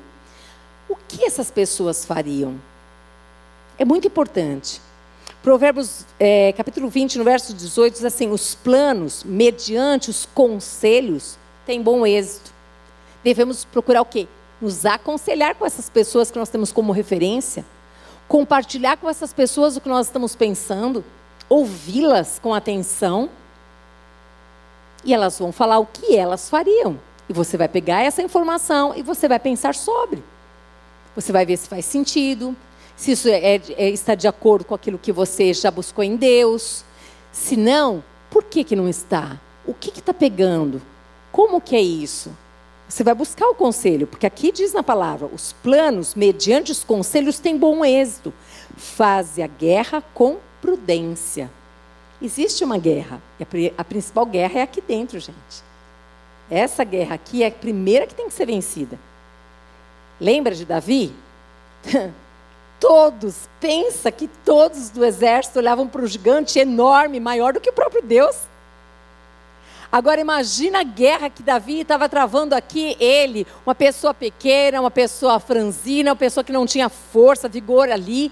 O 0.87 0.95
que 0.95 1.25
essas 1.25 1.49
pessoas 1.49 2.05
fariam? 2.05 2.55
É 3.79 3.83
muito 3.83 4.05
importante. 4.05 4.79
Provérbios 5.41 6.05
é, 6.19 6.53
capítulo 6.53 6.87
20, 6.87 7.17
no 7.17 7.23
verso 7.23 7.51
18, 7.51 7.93
diz 7.93 8.05
assim: 8.05 8.29
os 8.29 8.53
planos, 8.53 9.23
mediante 9.23 10.11
os 10.11 10.27
conselhos, 10.27 11.38
têm 11.70 11.82
bom 11.82 12.05
êxito. 12.05 12.51
Devemos 13.24 13.63
procurar 13.65 14.01
o 14.01 14.05
quê? 14.05 14.28
Nos 14.59 14.86
aconselhar 14.86 15.55
com 15.55 15.65
essas 15.65 15.89
pessoas 15.89 16.32
que 16.32 16.39
nós 16.39 16.49
temos 16.49 16.72
como 16.72 16.91
referência 16.91 17.63
compartilhar 18.30 18.95
com 18.97 19.09
essas 19.09 19.34
pessoas 19.34 19.76
o 19.76 19.82
que 19.82 19.89
nós 19.89 20.05
estamos 20.05 20.36
pensando, 20.36 21.03
ouvi-las 21.49 22.38
com 22.38 22.53
atenção, 22.53 23.28
e 25.03 25.13
elas 25.13 25.39
vão 25.39 25.51
falar 25.51 25.80
o 25.80 25.86
que 25.88 26.15
elas 26.15 26.47
fariam. 26.47 26.99
E 27.28 27.34
você 27.34 27.57
vai 27.57 27.67
pegar 27.67 28.03
essa 28.03 28.22
informação 28.22 28.93
e 28.95 29.01
você 29.01 29.28
vai 29.28 29.39
pensar 29.39 29.74
sobre. 29.74 30.24
Você 31.15 31.32
vai 31.32 31.43
ver 31.43 31.57
se 31.57 31.67
faz 31.67 31.86
sentido, 31.86 32.55
se 32.95 33.13
isso 33.13 33.28
é, 33.30 33.55
é, 33.55 33.89
está 33.89 34.13
de 34.13 34.28
acordo 34.28 34.63
com 34.63 34.76
aquilo 34.76 34.99
que 34.99 35.11
você 35.11 35.51
já 35.51 35.72
buscou 35.72 36.03
em 36.03 36.15
Deus. 36.15 36.86
Se 37.32 37.57
não, 37.57 38.03
por 38.30 38.43
que, 38.43 38.63
que 38.63 38.76
não 38.76 38.88
está? 38.88 39.39
O 39.65 39.74
que 39.74 39.89
está 39.89 40.13
pegando? 40.13 40.82
Como 41.32 41.61
que 41.61 41.75
é 41.75 41.82
isso? 41.82 42.36
Você 42.88 43.03
vai 43.03 43.13
buscar 43.13 43.47
o 43.47 43.55
conselho, 43.55 44.07
porque 44.07 44.25
aqui 44.25 44.51
diz 44.51 44.73
na 44.73 44.82
palavra: 44.82 45.30
os 45.32 45.53
planos, 45.53 46.15
mediante 46.15 46.71
os 46.71 46.84
conselhos, 46.84 47.39
têm 47.39 47.57
bom 47.57 47.86
êxito. 47.86 48.34
Faze 48.75 49.41
a 49.41 49.47
guerra 49.47 50.01
com 50.13 50.38
prudência. 50.61 51.51
Existe 52.21 52.63
uma 52.63 52.77
guerra, 52.77 53.21
e 53.39 53.73
a 53.77 53.84
principal 53.84 54.25
guerra 54.25 54.59
é 54.59 54.61
aqui 54.63 54.82
dentro, 54.82 55.19
gente. 55.19 55.63
Essa 56.49 56.84
guerra 56.84 57.15
aqui 57.15 57.43
é 57.43 57.47
a 57.47 57.51
primeira 57.51 58.07
que 58.07 58.15
tem 58.15 58.27
que 58.27 58.34
ser 58.34 58.47
vencida. 58.47 58.99
Lembra 60.19 60.53
de 60.53 60.65
Davi? 60.65 61.13
todos, 62.80 63.47
pensa 63.59 64.11
que 64.11 64.27
todos 64.27 64.89
do 64.89 65.05
exército 65.05 65.59
olhavam 65.59 65.88
para 65.88 66.01
o 66.01 66.07
gigante 66.07 66.57
enorme, 66.59 67.19
maior 67.19 67.53
do 67.53 67.59
que 67.59 67.69
o 67.69 67.73
próprio 67.73 68.01
Deus. 68.01 68.36
Agora 69.91 70.21
imagina 70.21 70.81
a 70.81 70.83
guerra 70.83 71.31
que 71.31 71.41
Davi 71.41 71.79
estava 71.79 72.07
travando 72.07 72.53
aqui, 72.53 72.95
ele, 72.99 73.47
uma 73.65 73.73
pessoa 73.73 74.13
pequena, 74.13 74.79
uma 74.79 74.91
pessoa 74.91 75.39
franzina, 75.39 76.11
uma 76.11 76.15
pessoa 76.15 76.43
que 76.43 76.51
não 76.51 76.65
tinha 76.65 76.89
força, 76.89 77.49
vigor 77.49 77.89
ali. 77.89 78.31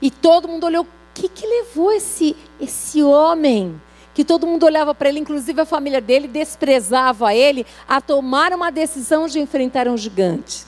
E 0.00 0.10
todo 0.10 0.48
mundo 0.48 0.64
olhou, 0.64 0.84
o 0.84 0.88
que, 1.12 1.28
que 1.28 1.46
levou 1.46 1.92
esse, 1.92 2.34
esse 2.58 3.02
homem? 3.02 3.80
Que 4.14 4.24
todo 4.24 4.46
mundo 4.46 4.64
olhava 4.64 4.94
para 4.94 5.10
ele, 5.10 5.20
inclusive 5.20 5.60
a 5.60 5.66
família 5.66 6.00
dele 6.00 6.26
desprezava 6.26 7.34
ele, 7.34 7.66
a 7.86 8.00
tomar 8.00 8.52
uma 8.54 8.70
decisão 8.70 9.26
de 9.26 9.38
enfrentar 9.38 9.86
um 9.88 9.98
gigante. 9.98 10.64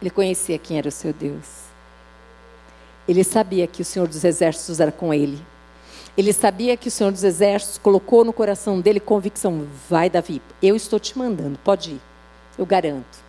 Ele 0.00 0.10
conhecia 0.10 0.58
quem 0.58 0.76
era 0.76 0.88
o 0.88 0.92
seu 0.92 1.12
Deus. 1.12 1.64
Ele 3.06 3.22
sabia 3.22 3.66
que 3.66 3.82
o 3.82 3.84
Senhor 3.84 4.08
dos 4.08 4.24
Exércitos 4.24 4.80
era 4.80 4.90
com 4.90 5.14
ele. 5.14 5.38
Ele 6.16 6.32
sabia 6.32 6.76
que 6.76 6.88
o 6.88 6.90
Senhor 6.90 7.10
dos 7.10 7.24
Exércitos 7.24 7.78
colocou 7.78 8.24
no 8.24 8.32
coração 8.32 8.80
dele 8.80 9.00
convicção: 9.00 9.66
vai, 9.88 10.08
Davi, 10.08 10.40
eu 10.62 10.76
estou 10.76 11.00
te 11.00 11.18
mandando, 11.18 11.58
pode 11.64 11.92
ir, 11.92 12.00
eu 12.56 12.64
garanto. 12.64 13.24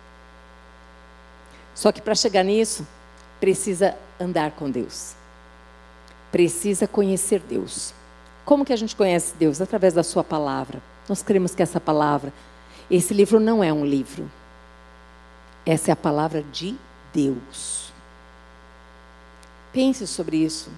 Só 1.74 1.90
que 1.90 2.00
para 2.00 2.14
chegar 2.14 2.44
nisso, 2.44 2.86
precisa 3.40 3.96
andar 4.20 4.52
com 4.52 4.70
Deus, 4.70 5.14
precisa 6.30 6.86
conhecer 6.86 7.40
Deus. 7.40 7.92
Como 8.44 8.64
que 8.64 8.72
a 8.72 8.76
gente 8.76 8.94
conhece 8.94 9.34
Deus? 9.36 9.60
Através 9.60 9.92
da 9.92 10.04
Sua 10.04 10.22
palavra. 10.22 10.80
Nós 11.08 11.22
cremos 11.22 11.54
que 11.54 11.62
essa 11.62 11.80
palavra, 11.80 12.32
esse 12.90 13.12
livro 13.12 13.40
não 13.40 13.62
é 13.62 13.72
um 13.72 13.84
livro, 13.84 14.30
essa 15.64 15.90
é 15.90 15.92
a 15.92 15.96
palavra 15.96 16.44
de 16.52 16.76
Deus. 17.12 17.92
Pense 19.72 20.06
sobre 20.06 20.36
isso. 20.36 20.70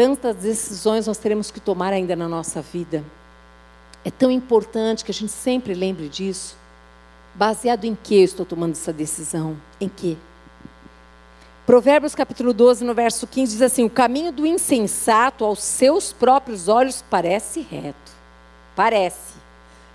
Tantas 0.00 0.36
decisões 0.36 1.06
nós 1.06 1.18
teremos 1.18 1.50
que 1.50 1.60
tomar 1.60 1.92
ainda 1.92 2.16
na 2.16 2.26
nossa 2.26 2.62
vida. 2.62 3.04
É 4.02 4.10
tão 4.10 4.30
importante 4.30 5.04
que 5.04 5.10
a 5.10 5.14
gente 5.14 5.30
sempre 5.30 5.74
lembre 5.74 6.08
disso. 6.08 6.56
Baseado 7.34 7.84
em 7.84 7.94
que 7.94 8.14
eu 8.14 8.24
estou 8.24 8.46
tomando 8.46 8.72
essa 8.72 8.94
decisão? 8.94 9.58
Em 9.78 9.90
que? 9.90 10.16
Provérbios 11.66 12.14
capítulo 12.14 12.54
12, 12.54 12.82
no 12.82 12.94
verso 12.94 13.26
15, 13.26 13.52
diz 13.52 13.60
assim: 13.60 13.84
O 13.84 13.90
caminho 13.90 14.32
do 14.32 14.46
insensato 14.46 15.44
aos 15.44 15.62
seus 15.62 16.14
próprios 16.14 16.66
olhos 16.66 17.04
parece 17.10 17.60
reto. 17.60 18.10
Parece. 18.74 19.34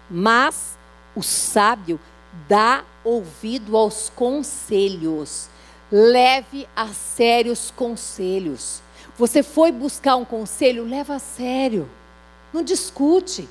Mas 0.08 0.78
o 1.16 1.24
sábio 1.24 2.00
dá 2.48 2.84
ouvido 3.04 3.76
aos 3.76 4.12
conselhos. 4.16 5.50
Leve 5.92 6.70
a 6.76 6.90
sério 6.90 7.52
os 7.52 7.72
conselhos. 7.72 8.85
Você 9.18 9.42
foi 9.42 9.72
buscar 9.72 10.16
um 10.16 10.26
conselho, 10.26 10.84
leva 10.84 11.16
a 11.16 11.20
sério. 11.20 11.90
Não 12.54 12.64
discute. 12.64 13.48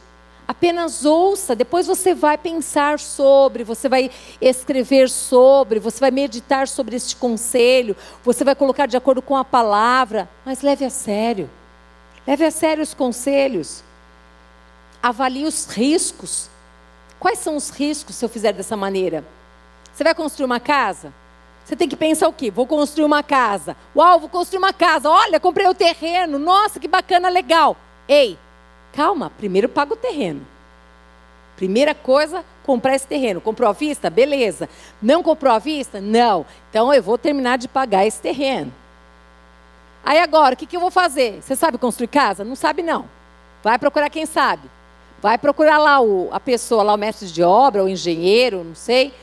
Apenas 0.47 1.07
ouça, 1.07 1.57
depois 1.57 1.87
você 1.87 2.13
vai 2.13 2.37
pensar 2.37 2.99
sobre, 2.99 3.65
você 3.65 3.89
vai 3.89 4.11
escrever 4.43 5.09
sobre, 5.09 5.79
você 5.79 5.99
vai 5.99 6.11
meditar 6.11 6.69
sobre 6.69 6.97
este 6.97 7.17
conselho, 7.17 7.97
você 8.23 8.45
vai 8.45 8.55
colocar 8.55 8.85
de 8.85 8.95
acordo 8.95 9.23
com 9.23 9.35
a 9.37 9.45
palavra, 9.45 10.29
mas 10.45 10.61
leve 10.61 10.85
a 10.85 10.91
sério. 10.91 11.49
Leve 12.27 12.45
a 12.45 12.51
sério 12.51 12.83
os 12.83 12.93
conselhos. 12.93 13.83
Avalie 15.03 15.47
os 15.47 15.67
riscos. 15.67 16.51
Quais 17.19 17.39
são 17.39 17.57
os 17.57 17.71
riscos 17.71 18.15
se 18.17 18.25
eu 18.25 18.29
fizer 18.29 18.53
dessa 18.53 18.77
maneira? 18.77 19.25
Você 19.95 20.05
vai 20.05 20.15
construir 20.15 20.45
uma 20.45 20.61
casa? 20.61 21.11
Você 21.65 21.75
tem 21.75 21.89
que 21.89 21.97
pensar 21.97 22.29
o 22.29 22.33
quê? 22.33 22.51
Vou 22.51 22.67
construir 22.67 23.07
uma 23.07 23.23
casa. 23.23 23.75
Uau, 23.97 24.21
vou 24.21 24.29
construir 24.29 24.59
uma 24.59 24.73
casa. 24.73 25.09
Olha, 25.09 25.41
comprei 25.41 25.67
o 25.67 25.75
terreno. 25.75 26.39
Nossa, 26.39 26.79
que 26.79 26.87
bacana, 26.87 27.29
legal. 27.29 27.77
Ei, 28.07 28.39
calma, 28.93 29.33
primeiro 29.39 29.69
paga 29.69 29.95
o 29.95 29.97
terreno. 29.97 30.47
Primeira 31.57 31.95
coisa, 31.95 32.45
comprar 32.65 32.95
esse 32.95 33.07
terreno. 33.07 33.41
Comprou 33.41 33.71
à 33.71 33.73
vista? 33.73 34.11
Beleza. 34.11 34.69
Não 35.01 35.23
comprou 35.23 35.53
à 35.53 35.59
vista? 35.59 36.01
Não. 36.01 36.45
Então 36.69 36.93
eu 36.93 37.03
vou 37.03 37.17
terminar 37.17 37.57
de 37.57 37.69
pagar 37.69 38.07
esse 38.07 38.21
terreno. 38.21 38.73
Aí 40.05 40.19
agora, 40.19 40.55
o 40.55 40.57
que, 40.57 40.67
que 40.67 40.77
eu 40.77 40.81
vou 40.81 40.91
fazer? 40.91 41.41
Você 41.41 41.57
sabe 41.57 41.79
construir 41.79 42.09
casa? 42.09 42.45
Não 42.45 42.55
sabe, 42.55 42.83
não. 42.83 43.07
Vai 43.63 43.79
procurar 43.79 44.11
quem 44.11 44.27
sabe. 44.27 44.69
Vai 45.23 45.39
procurar 45.39 45.79
lá 45.79 46.01
o, 46.03 46.29
a 46.31 46.39
pessoa, 46.39 46.83
lá 46.83 46.93
o 46.93 46.99
mestre 46.99 47.29
de 47.29 47.43
obra, 47.43 47.83
o 47.83 47.89
engenheiro, 47.89 48.63
não 48.63 48.75
sei. 48.75 49.15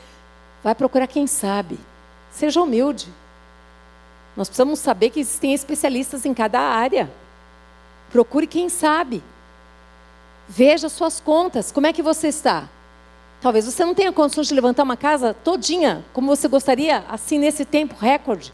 Vai 0.64 0.74
procurar 0.74 1.06
quem 1.06 1.28
sabe. 1.28 1.78
Seja 2.32 2.60
humilde. 2.60 3.08
Nós 4.36 4.48
precisamos 4.48 4.80
saber 4.80 5.10
que 5.10 5.20
existem 5.20 5.52
especialistas 5.52 6.24
em 6.24 6.32
cada 6.32 6.58
área. 6.58 7.10
Procure 8.10 8.46
quem 8.46 8.68
sabe. 8.68 9.22
Veja 10.48 10.88
suas 10.88 11.20
contas. 11.20 11.70
Como 11.70 11.86
é 11.86 11.92
que 11.92 12.02
você 12.02 12.28
está? 12.28 12.68
Talvez 13.40 13.66
você 13.66 13.84
não 13.84 13.94
tenha 13.94 14.12
condições 14.12 14.48
de 14.48 14.54
levantar 14.54 14.84
uma 14.84 14.96
casa 14.96 15.34
todinha, 15.34 16.04
como 16.12 16.28
você 16.28 16.48
gostaria, 16.48 17.04
assim 17.08 17.38
nesse 17.38 17.64
tempo 17.64 17.94
recorde. 17.98 18.52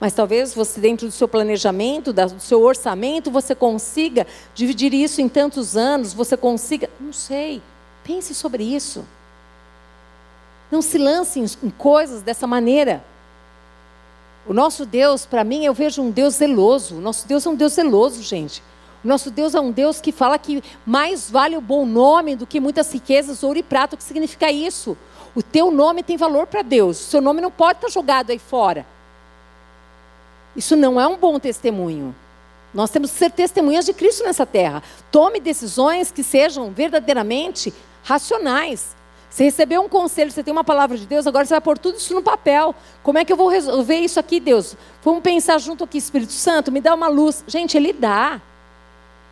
Mas 0.00 0.12
talvez 0.12 0.54
você, 0.54 0.80
dentro 0.80 1.08
do 1.08 1.12
seu 1.12 1.26
planejamento, 1.26 2.12
do 2.12 2.38
seu 2.38 2.62
orçamento, 2.62 3.30
você 3.30 3.54
consiga 3.54 4.26
dividir 4.54 4.94
isso 4.94 5.20
em 5.20 5.28
tantos 5.28 5.76
anos, 5.76 6.12
você 6.12 6.36
consiga. 6.36 6.88
Não 7.00 7.12
sei. 7.12 7.60
Pense 8.04 8.34
sobre 8.34 8.62
isso. 8.62 9.04
Não 10.70 10.82
se 10.82 10.98
lance 10.98 11.40
em 11.40 11.70
coisas 11.70 12.22
dessa 12.22 12.46
maneira. 12.46 13.02
O 14.46 14.54
nosso 14.54 14.86
Deus, 14.86 15.26
para 15.26 15.44
mim, 15.44 15.64
eu 15.64 15.74
vejo 15.74 16.02
um 16.02 16.10
Deus 16.10 16.34
zeloso. 16.34 16.96
O 16.96 17.00
nosso 17.00 17.26
Deus 17.26 17.44
é 17.44 17.50
um 17.50 17.54
Deus 17.54 17.74
zeloso, 17.74 18.22
gente. 18.22 18.62
O 19.04 19.08
nosso 19.08 19.30
Deus 19.30 19.54
é 19.54 19.60
um 19.60 19.70
Deus 19.70 20.00
que 20.00 20.10
fala 20.10 20.38
que 20.38 20.62
mais 20.84 21.30
vale 21.30 21.56
o 21.56 21.60
bom 21.60 21.86
nome 21.86 22.34
do 22.34 22.46
que 22.46 22.58
muitas 22.58 22.92
riquezas, 22.92 23.42
ouro 23.42 23.58
e 23.58 23.62
prata. 23.62 23.94
O 23.94 23.98
que 23.98 24.04
significa 24.04 24.50
isso? 24.50 24.96
O 25.34 25.42
teu 25.42 25.70
nome 25.70 26.02
tem 26.02 26.16
valor 26.16 26.46
para 26.46 26.62
Deus. 26.62 26.98
O 27.00 27.10
seu 27.10 27.20
nome 27.20 27.40
não 27.40 27.50
pode 27.50 27.78
estar 27.78 27.90
jogado 27.90 28.30
aí 28.30 28.38
fora. 28.38 28.86
Isso 30.56 30.74
não 30.74 31.00
é 31.00 31.06
um 31.06 31.16
bom 31.16 31.38
testemunho. 31.38 32.14
Nós 32.74 32.90
temos 32.90 33.10
que 33.12 33.18
ser 33.18 33.30
testemunhas 33.30 33.84
de 33.84 33.92
Cristo 33.92 34.24
nessa 34.24 34.44
terra. 34.44 34.82
Tome 35.12 35.40
decisões 35.40 36.10
que 36.10 36.22
sejam 36.22 36.70
verdadeiramente 36.70 37.72
racionais. 38.02 38.96
Você 39.30 39.44
recebeu 39.44 39.82
um 39.82 39.88
conselho, 39.88 40.30
você 40.30 40.42
tem 40.42 40.52
uma 40.52 40.64
palavra 40.64 40.96
de 40.96 41.06
Deus, 41.06 41.26
agora 41.26 41.44
você 41.44 41.54
vai 41.54 41.60
pôr 41.60 41.78
tudo 41.78 41.98
isso 41.98 42.14
no 42.14 42.22
papel. 42.22 42.74
Como 43.02 43.18
é 43.18 43.24
que 43.24 43.32
eu 43.32 43.36
vou 43.36 43.48
resolver 43.48 43.96
isso 43.96 44.18
aqui, 44.18 44.40
Deus? 44.40 44.76
Vamos 45.02 45.22
pensar 45.22 45.58
junto 45.58 45.84
aqui, 45.84 45.98
Espírito 45.98 46.32
Santo, 46.32 46.72
me 46.72 46.80
dá 46.80 46.94
uma 46.94 47.08
luz. 47.08 47.44
Gente, 47.46 47.76
Ele 47.76 47.92
dá. 47.92 48.40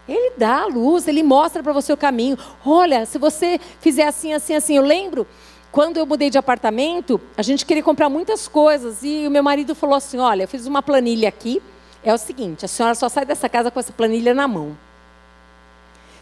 Ele 0.09 0.33
dá 0.37 0.63
a 0.63 0.67
luz, 0.67 1.09
Ele 1.09 1.23
mostra 1.23 1.63
para 1.63 1.73
você 1.73 1.93
o 1.93 1.97
caminho. 1.97 2.39
Olha, 2.65 3.07
se 3.07 3.19
você 3.19 3.59
fizer 3.81 4.07
assim, 4.07 4.33
assim, 4.33 4.55
assim. 4.55 4.77
Eu 4.77 4.83
lembro, 4.83 5.27
quando 5.73 5.97
eu 5.97 6.07
mudei 6.07 6.31
de 6.31 6.39
apartamento, 6.39 7.21
a 7.37 7.43
gente 7.43 7.67
queria 7.67 7.83
comprar 7.83 8.09
muitas 8.09 8.47
coisas. 8.47 9.03
E 9.03 9.27
o 9.27 9.31
meu 9.31 9.43
marido 9.43 9.75
falou 9.75 9.97
assim: 9.97 10.19
Olha, 10.19 10.45
eu 10.45 10.49
fiz 10.49 10.67
uma 10.67 10.83
planilha 10.83 11.29
aqui. 11.29 11.61
É 12.05 12.15
o 12.15 12.19
seguinte: 12.19 12.65
a 12.65 12.69
senhora 12.69 12.95
só 12.95 13.09
sai 13.09 13.27
dessa 13.27 13.49
casa 13.49 13.71
com 13.71 13.81
essa 13.81 13.93
planilha 13.93 14.33
na 14.33 14.47
mão. 14.47 14.77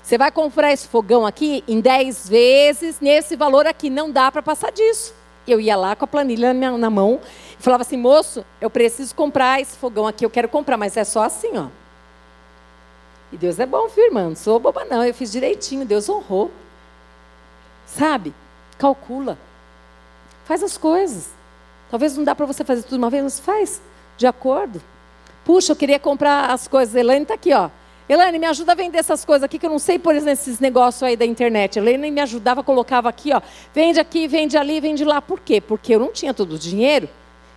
Você 0.04 0.18
vai 0.18 0.30
comprar 0.30 0.70
esse 0.70 0.86
fogão 0.86 1.24
aqui 1.24 1.64
em 1.66 1.80
10 1.80 2.28
vezes, 2.28 3.00
nesse 3.00 3.36
valor 3.36 3.66
aqui. 3.66 3.88
Não 3.88 4.10
dá 4.10 4.30
para 4.30 4.42
passar 4.42 4.70
disso. 4.70 5.14
Eu 5.48 5.58
ia 5.58 5.74
lá 5.74 5.96
com 5.96 6.04
a 6.04 6.08
planilha 6.08 6.48
na, 6.48 6.54
minha, 6.54 6.76
na 6.76 6.90
mão 6.90 7.18
e 7.58 7.62
falava 7.62 7.80
assim: 7.80 7.96
moço, 7.96 8.44
eu 8.60 8.68
preciso 8.68 9.14
comprar 9.14 9.62
esse 9.62 9.78
fogão 9.78 10.06
aqui, 10.06 10.24
eu 10.24 10.28
quero 10.28 10.46
comprar, 10.46 10.76
mas 10.76 10.94
é 10.98 11.04
só 11.04 11.22
assim, 11.22 11.56
ó. 11.56 11.68
E 13.32 13.38
Deus 13.38 13.58
é 13.58 13.64
bom, 13.64 13.88
viu? 13.88 14.12
Não 14.12 14.36
sou 14.36 14.60
boba, 14.60 14.84
não. 14.84 15.02
Eu 15.02 15.14
fiz 15.14 15.32
direitinho, 15.32 15.86
Deus 15.86 16.06
honrou. 16.06 16.50
Sabe? 17.86 18.34
Calcula. 18.76 19.38
Faz 20.44 20.62
as 20.62 20.76
coisas. 20.76 21.30
Talvez 21.90 22.14
não 22.14 22.24
dá 22.24 22.34
para 22.34 22.44
você 22.44 22.62
fazer 22.62 22.82
tudo 22.82 22.98
uma 22.98 23.08
vez, 23.08 23.24
mas 23.24 23.40
faz 23.40 23.80
de 24.18 24.26
acordo. 24.26 24.82
Puxa, 25.46 25.72
eu 25.72 25.76
queria 25.76 25.98
comprar 25.98 26.50
as 26.50 26.68
coisas. 26.68 26.94
Elaine 26.94 27.22
está 27.22 27.34
aqui, 27.34 27.54
ó. 27.54 27.70
Elaine, 28.06 28.38
me 28.38 28.46
ajuda 28.46 28.72
a 28.72 28.74
vender 28.74 28.98
essas 28.98 29.24
coisas 29.24 29.44
aqui, 29.44 29.58
que 29.58 29.64
eu 29.64 29.70
não 29.70 29.78
sei 29.78 29.98
por 29.98 30.14
esses 30.14 30.60
negócios 30.60 31.02
aí 31.02 31.16
da 31.16 31.24
internet. 31.24 31.78
Elaine 31.78 32.10
me 32.10 32.20
ajudava, 32.20 32.62
colocava 32.62 33.08
aqui, 33.08 33.32
ó. 33.32 33.40
Vende 33.74 33.98
aqui, 33.98 34.28
vende 34.28 34.58
ali, 34.58 34.78
vende 34.78 35.04
lá. 35.04 35.22
Por 35.22 35.40
quê? 35.40 35.58
Porque 35.60 35.94
eu 35.94 36.00
não 36.00 36.12
tinha 36.12 36.34
todo 36.34 36.54
o 36.54 36.58
dinheiro. 36.58 37.08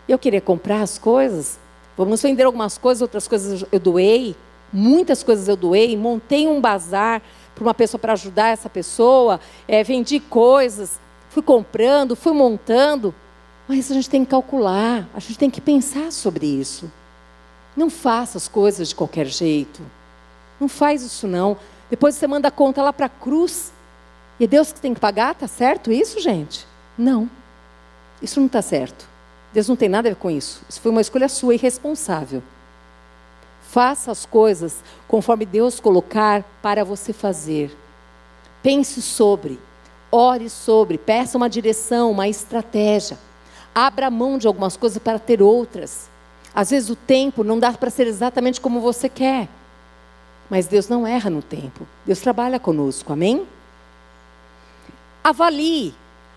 Eu 0.07 0.17
queria 0.17 0.39
comprar 0.39 0.81
as 0.81 0.97
coisas. 0.97 1.59
Vamos 1.97 2.21
vender 2.21 2.43
algumas 2.43 2.77
coisas, 2.77 3.01
outras 3.01 3.27
coisas 3.27 3.65
eu 3.69 3.79
doei. 3.79 4.37
Muitas 4.71 5.21
coisas 5.21 5.49
eu 5.49 5.57
doei. 5.57 5.97
Montei 5.97 6.47
um 6.47 6.61
bazar 6.61 7.21
para 7.53 7.63
uma 7.63 7.73
pessoa 7.73 7.99
para 7.99 8.13
ajudar 8.13 8.47
essa 8.47 8.69
pessoa. 8.69 9.41
É, 9.67 9.83
vendi 9.83 10.19
coisas. 10.21 10.97
Fui 11.29 11.43
comprando, 11.43 12.15
fui 12.15 12.31
montando. 12.31 13.13
Mas 13.67 13.91
a 13.91 13.95
gente 13.95 14.09
tem 14.09 14.23
que 14.23 14.31
calcular, 14.31 15.09
a 15.13 15.19
gente 15.19 15.37
tem 15.37 15.49
que 15.49 15.59
pensar 15.59 16.09
sobre 16.13 16.45
isso. 16.45 16.89
Não 17.75 17.89
faça 17.89 18.37
as 18.37 18.47
coisas 18.47 18.87
de 18.87 18.95
qualquer 18.95 19.25
jeito. 19.25 19.81
Não 20.59 20.67
faz 20.67 21.03
isso 21.03 21.27
não. 21.27 21.57
Depois 21.89 22.15
você 22.15 22.27
manda 22.27 22.47
a 22.47 22.51
conta 22.51 22.81
lá 22.81 22.91
para 22.91 23.05
a 23.05 23.09
cruz. 23.09 23.71
E 24.39 24.43
é 24.43 24.47
Deus 24.47 24.71
que 24.71 24.79
tem 24.79 24.93
que 24.93 24.99
pagar, 24.99 25.35
tá 25.35 25.47
certo 25.47 25.91
isso, 25.91 26.19
gente? 26.19 26.65
Não. 26.97 27.29
Isso 28.21 28.39
não 28.39 28.47
está 28.47 28.61
certo. 28.61 29.07
Deus 29.53 29.67
não 29.67 29.75
tem 29.75 29.89
nada 29.89 30.09
a 30.09 30.11
ver 30.11 30.17
com 30.17 30.29
isso. 30.29 30.61
Isso 30.69 30.81
foi 30.81 30.91
uma 30.91 31.01
escolha 31.01 31.29
sua 31.29 31.53
irresponsável. 31.53 32.43
Faça 33.61 34.11
as 34.11 34.25
coisas 34.25 34.83
conforme 35.07 35.45
Deus 35.45 35.79
colocar 35.79 36.43
para 36.61 36.83
você 36.83 37.11
fazer. 37.13 37.75
Pense 38.61 39.01
sobre, 39.01 39.59
ore 40.11 40.49
sobre, 40.49 40.97
peça 40.97 41.37
uma 41.37 41.49
direção, 41.49 42.11
uma 42.11 42.27
estratégia. 42.27 43.17
Abra 43.73 44.09
mão 44.09 44.37
de 44.37 44.47
algumas 44.47 44.75
coisas 44.77 44.97
para 44.97 45.19
ter 45.19 45.41
outras. 45.41 46.09
Às 46.53 46.71
vezes 46.71 46.89
o 46.89 46.95
tempo 46.95 47.43
não 47.43 47.59
dá 47.59 47.71
para 47.71 47.89
ser 47.89 48.07
exatamente 48.07 48.59
como 48.59 48.79
você 48.79 49.07
quer. 49.07 49.47
Mas 50.49 50.67
Deus 50.67 50.87
não 50.87 51.05
erra 51.05 51.29
no 51.29 51.41
tempo. 51.41 51.87
Deus 52.05 52.19
trabalha 52.19 52.59
conosco, 52.59 53.11
amém? 53.11 53.47
Avalie. 55.23 55.93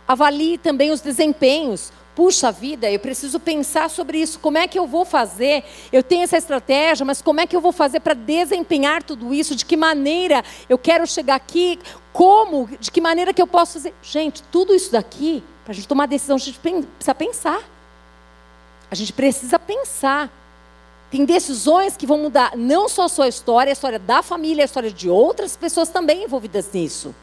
Avalie 0.07 0.59
também 0.59 0.91
os 0.91 1.01
desempenhos. 1.01 1.93
Puxa 2.15 2.51
vida, 2.51 2.91
eu 2.91 2.99
preciso 2.99 3.39
pensar 3.39 3.89
sobre 3.89 4.19
isso. 4.19 4.41
Como 4.41 4.59
é 4.59 4.67
que 4.67 4.79
eu 4.79 4.87
vou 4.87 5.05
fazer? 5.05 5.65
Eu 5.93 6.03
tenho 6.03 6.25
essa 6.25 6.37
estratégia, 6.37 7.07
mas 7.07 7.23
como 7.23 7.41
é 7.41 7.47
que 7.47 7.55
eu 7.55 7.61
vou 7.61 7.71
fazer 7.71 8.01
para 8.01 8.15
desempenhar 8.15 9.03
tudo 9.03 9.33
isso? 9.33 9.55
De 9.55 9.65
que 9.65 9.77
maneira 9.77 10.45
eu 10.69 10.77
quero 10.77 11.07
chegar 11.07 11.37
aqui? 11.37 11.79
Como? 12.13 12.69
De 12.81 12.91
que 12.91 13.01
maneira 13.01 13.33
que 13.33 13.41
eu 13.41 13.47
posso 13.47 13.75
fazer? 13.75 13.95
Gente, 14.03 14.43
tudo 14.43 14.75
isso 14.75 14.91
daqui, 14.91 15.43
para 15.65 15.71
a 15.71 15.75
gente 15.75 15.87
tomar 15.87 16.07
decisão, 16.07 16.35
a 16.35 16.41
gente 16.41 16.59
precisa 16.59 17.15
pensar. 17.15 17.63
A 18.91 18.95
gente 18.97 19.13
precisa 19.13 19.59
pensar. 19.59 20.29
Tem 21.11 21.25
decisões 21.25 21.97
que 21.97 22.07
vão 22.07 22.19
mudar 22.19 22.57
não 22.57 22.89
só 22.89 23.05
a 23.05 23.09
sua 23.09 23.27
história, 23.27 23.71
a 23.71 23.75
história 23.75 23.99
da 23.99 24.23
família, 24.23 24.63
a 24.63 24.67
história 24.67 24.93
de 24.93 25.11
outras 25.11 25.57
pessoas 25.57 25.89
também 25.89 26.23
envolvidas 26.23 26.71
nisso. 26.73 27.15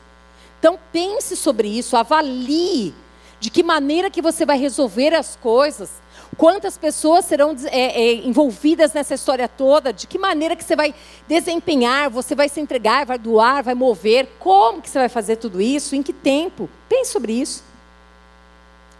Então 0.59 0.77
pense 0.91 1.37
sobre 1.37 1.69
isso, 1.69 1.95
avalie 1.95 2.93
de 3.39 3.49
que 3.49 3.63
maneira 3.63 4.09
que 4.09 4.21
você 4.21 4.45
vai 4.45 4.57
resolver 4.57 5.13
as 5.13 5.35
coisas, 5.35 6.01
quantas 6.35 6.75
pessoas 6.75 7.23
serão 7.23 7.55
é, 7.65 8.01
é, 8.01 8.13
envolvidas 8.15 8.93
nessa 8.93 9.13
história 9.13 9.47
toda, 9.47 9.93
de 9.93 10.07
que 10.07 10.17
maneira 10.17 10.55
que 10.55 10.63
você 10.63 10.75
vai 10.75 10.93
desempenhar, 11.27 12.09
você 12.09 12.33
vai 12.33 12.49
se 12.49 12.59
entregar, 12.59 13.05
vai 13.05 13.19
doar, 13.19 13.63
vai 13.63 13.75
mover, 13.75 14.27
como 14.39 14.81
que 14.81 14.89
você 14.89 14.97
vai 14.97 15.07
fazer 15.07 15.35
tudo 15.35 15.61
isso, 15.61 15.95
em 15.95 16.01
que 16.01 16.11
tempo. 16.11 16.67
Pense 16.89 17.11
sobre 17.11 17.33
isso. 17.33 17.63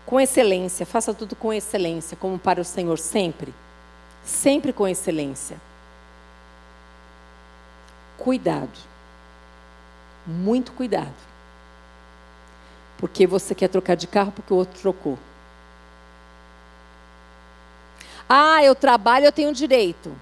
Com 0.06 0.20
excelência, 0.20 0.86
faça 0.86 1.14
tudo 1.14 1.36
com 1.36 1.52
excelência, 1.52 2.16
como 2.16 2.38
para 2.38 2.62
o 2.62 2.64
Senhor 2.64 3.00
sempre 3.00 3.54
sempre 4.28 4.74
com 4.74 4.88
excelência. 4.88 5.58
Cuidado. 8.18 8.78
Muito 10.26 10.74
cuidado. 10.74 11.14
Porque 12.98 13.26
você 13.26 13.56
quer 13.56 13.70
trocar 13.70 13.96
de 13.96 14.06
carro 14.06 14.32
porque 14.32 14.54
o 14.54 14.58
outro 14.58 14.80
trocou. 14.80 15.18
Ah, 18.28 18.62
eu 18.62 18.76
trabalho, 18.76 19.26
eu 19.26 19.32
tenho 19.32 19.54
direito. 19.54 20.14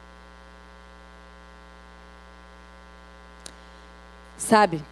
Sabe, 4.38 4.84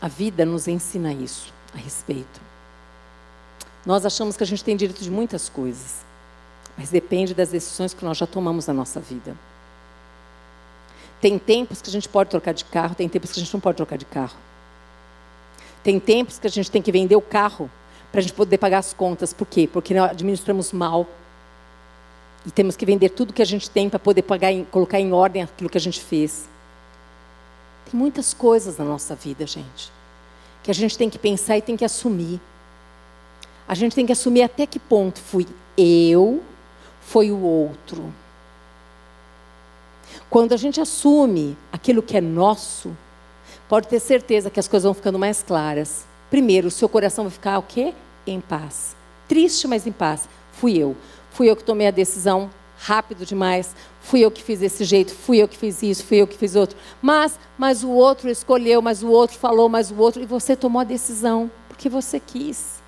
a 0.00 0.08
vida 0.08 0.44
nos 0.44 0.66
ensina 0.66 1.12
isso 1.12 1.52
a 1.72 1.76
respeito. 1.76 2.40
Nós 3.86 4.04
achamos 4.04 4.36
que 4.36 4.42
a 4.42 4.46
gente 4.46 4.64
tem 4.64 4.76
direito 4.76 5.02
de 5.02 5.10
muitas 5.10 5.48
coisas. 5.48 6.04
Mas 6.76 6.90
depende 6.90 7.34
das 7.34 7.50
decisões 7.50 7.92
que 7.92 8.04
nós 8.04 8.16
já 8.16 8.26
tomamos 8.26 8.66
na 8.66 8.74
nossa 8.74 9.00
vida. 9.00 9.36
Tem 11.20 11.38
tempos 11.38 11.80
que 11.80 11.88
a 11.88 11.92
gente 11.92 12.08
pode 12.08 12.30
trocar 12.30 12.52
de 12.52 12.64
carro, 12.64 12.94
tem 12.94 13.08
tempos 13.08 13.30
que 13.30 13.38
a 13.38 13.42
gente 13.42 13.52
não 13.52 13.60
pode 13.60 13.76
trocar 13.76 13.96
de 13.96 14.04
carro. 14.04 14.36
Tem 15.82 15.98
tempos 16.00 16.38
que 16.38 16.46
a 16.46 16.50
gente 16.50 16.70
tem 16.70 16.80
que 16.80 16.90
vender 16.90 17.16
o 17.16 17.20
carro 17.20 17.70
para 18.10 18.20
a 18.20 18.22
gente 18.22 18.34
poder 18.34 18.58
pagar 18.58 18.78
as 18.78 18.92
contas. 18.92 19.32
Por 19.32 19.46
quê? 19.46 19.68
Porque 19.72 19.94
nós 19.94 20.10
administramos 20.10 20.72
mal. 20.72 21.06
E 22.44 22.50
temos 22.50 22.76
que 22.76 22.84
vender 22.84 23.10
tudo 23.10 23.32
que 23.32 23.42
a 23.42 23.44
gente 23.44 23.70
tem 23.70 23.88
para 23.88 23.98
poder 23.98 24.22
pagar, 24.22 24.52
colocar 24.70 24.98
em 24.98 25.12
ordem 25.12 25.42
aquilo 25.42 25.70
que 25.70 25.78
a 25.78 25.80
gente 25.80 26.00
fez. 26.00 26.48
Tem 27.90 27.98
muitas 27.98 28.34
coisas 28.34 28.76
na 28.78 28.84
nossa 28.84 29.14
vida, 29.14 29.46
gente, 29.46 29.92
que 30.62 30.70
a 30.70 30.74
gente 30.74 30.98
tem 30.98 31.08
que 31.08 31.18
pensar 31.18 31.56
e 31.56 31.62
tem 31.62 31.76
que 31.76 31.84
assumir. 31.84 32.40
A 33.66 33.74
gente 33.74 33.94
tem 33.94 34.04
que 34.04 34.12
assumir 34.12 34.42
até 34.42 34.66
que 34.66 34.78
ponto 34.78 35.20
fui 35.20 35.46
eu 35.76 36.42
foi 37.02 37.30
o 37.30 37.40
outro. 37.40 38.12
Quando 40.30 40.52
a 40.52 40.56
gente 40.56 40.80
assume 40.80 41.56
aquilo 41.70 42.02
que 42.02 42.16
é 42.16 42.20
nosso, 42.20 42.96
pode 43.68 43.88
ter 43.88 44.00
certeza 44.00 44.50
que 44.50 44.60
as 44.60 44.68
coisas 44.68 44.84
vão 44.84 44.94
ficando 44.94 45.18
mais 45.18 45.42
claras. 45.42 46.06
Primeiro, 46.30 46.68
o 46.68 46.70
seu 46.70 46.88
coração 46.88 47.24
vai 47.24 47.32
ficar 47.32 47.58
o 47.58 47.62
quê? 47.62 47.92
Em 48.26 48.40
paz. 48.40 48.96
Triste, 49.28 49.68
mas 49.68 49.86
em 49.86 49.92
paz. 49.92 50.28
Fui 50.52 50.78
eu. 50.78 50.96
Fui 51.30 51.50
eu 51.50 51.56
que 51.56 51.64
tomei 51.64 51.86
a 51.86 51.90
decisão 51.90 52.50
rápido 52.78 53.24
demais. 53.24 53.74
Fui 54.00 54.20
eu 54.20 54.30
que 54.30 54.42
fiz 54.42 54.58
desse 54.58 54.84
jeito, 54.84 55.14
fui 55.14 55.38
eu 55.38 55.46
que 55.46 55.56
fiz 55.56 55.82
isso, 55.82 56.04
fui 56.04 56.16
eu 56.18 56.26
que 56.26 56.36
fiz 56.36 56.56
outro. 56.56 56.76
Mas, 57.00 57.38
mas 57.56 57.84
o 57.84 57.90
outro 57.90 58.28
escolheu, 58.28 58.82
mas 58.82 59.02
o 59.02 59.08
outro 59.08 59.38
falou, 59.38 59.68
mas 59.68 59.90
o 59.90 59.96
outro, 59.96 60.20
e 60.20 60.26
você 60.26 60.56
tomou 60.56 60.80
a 60.80 60.84
decisão 60.84 61.50
porque 61.68 61.88
você 61.88 62.18
quis. 62.18 62.81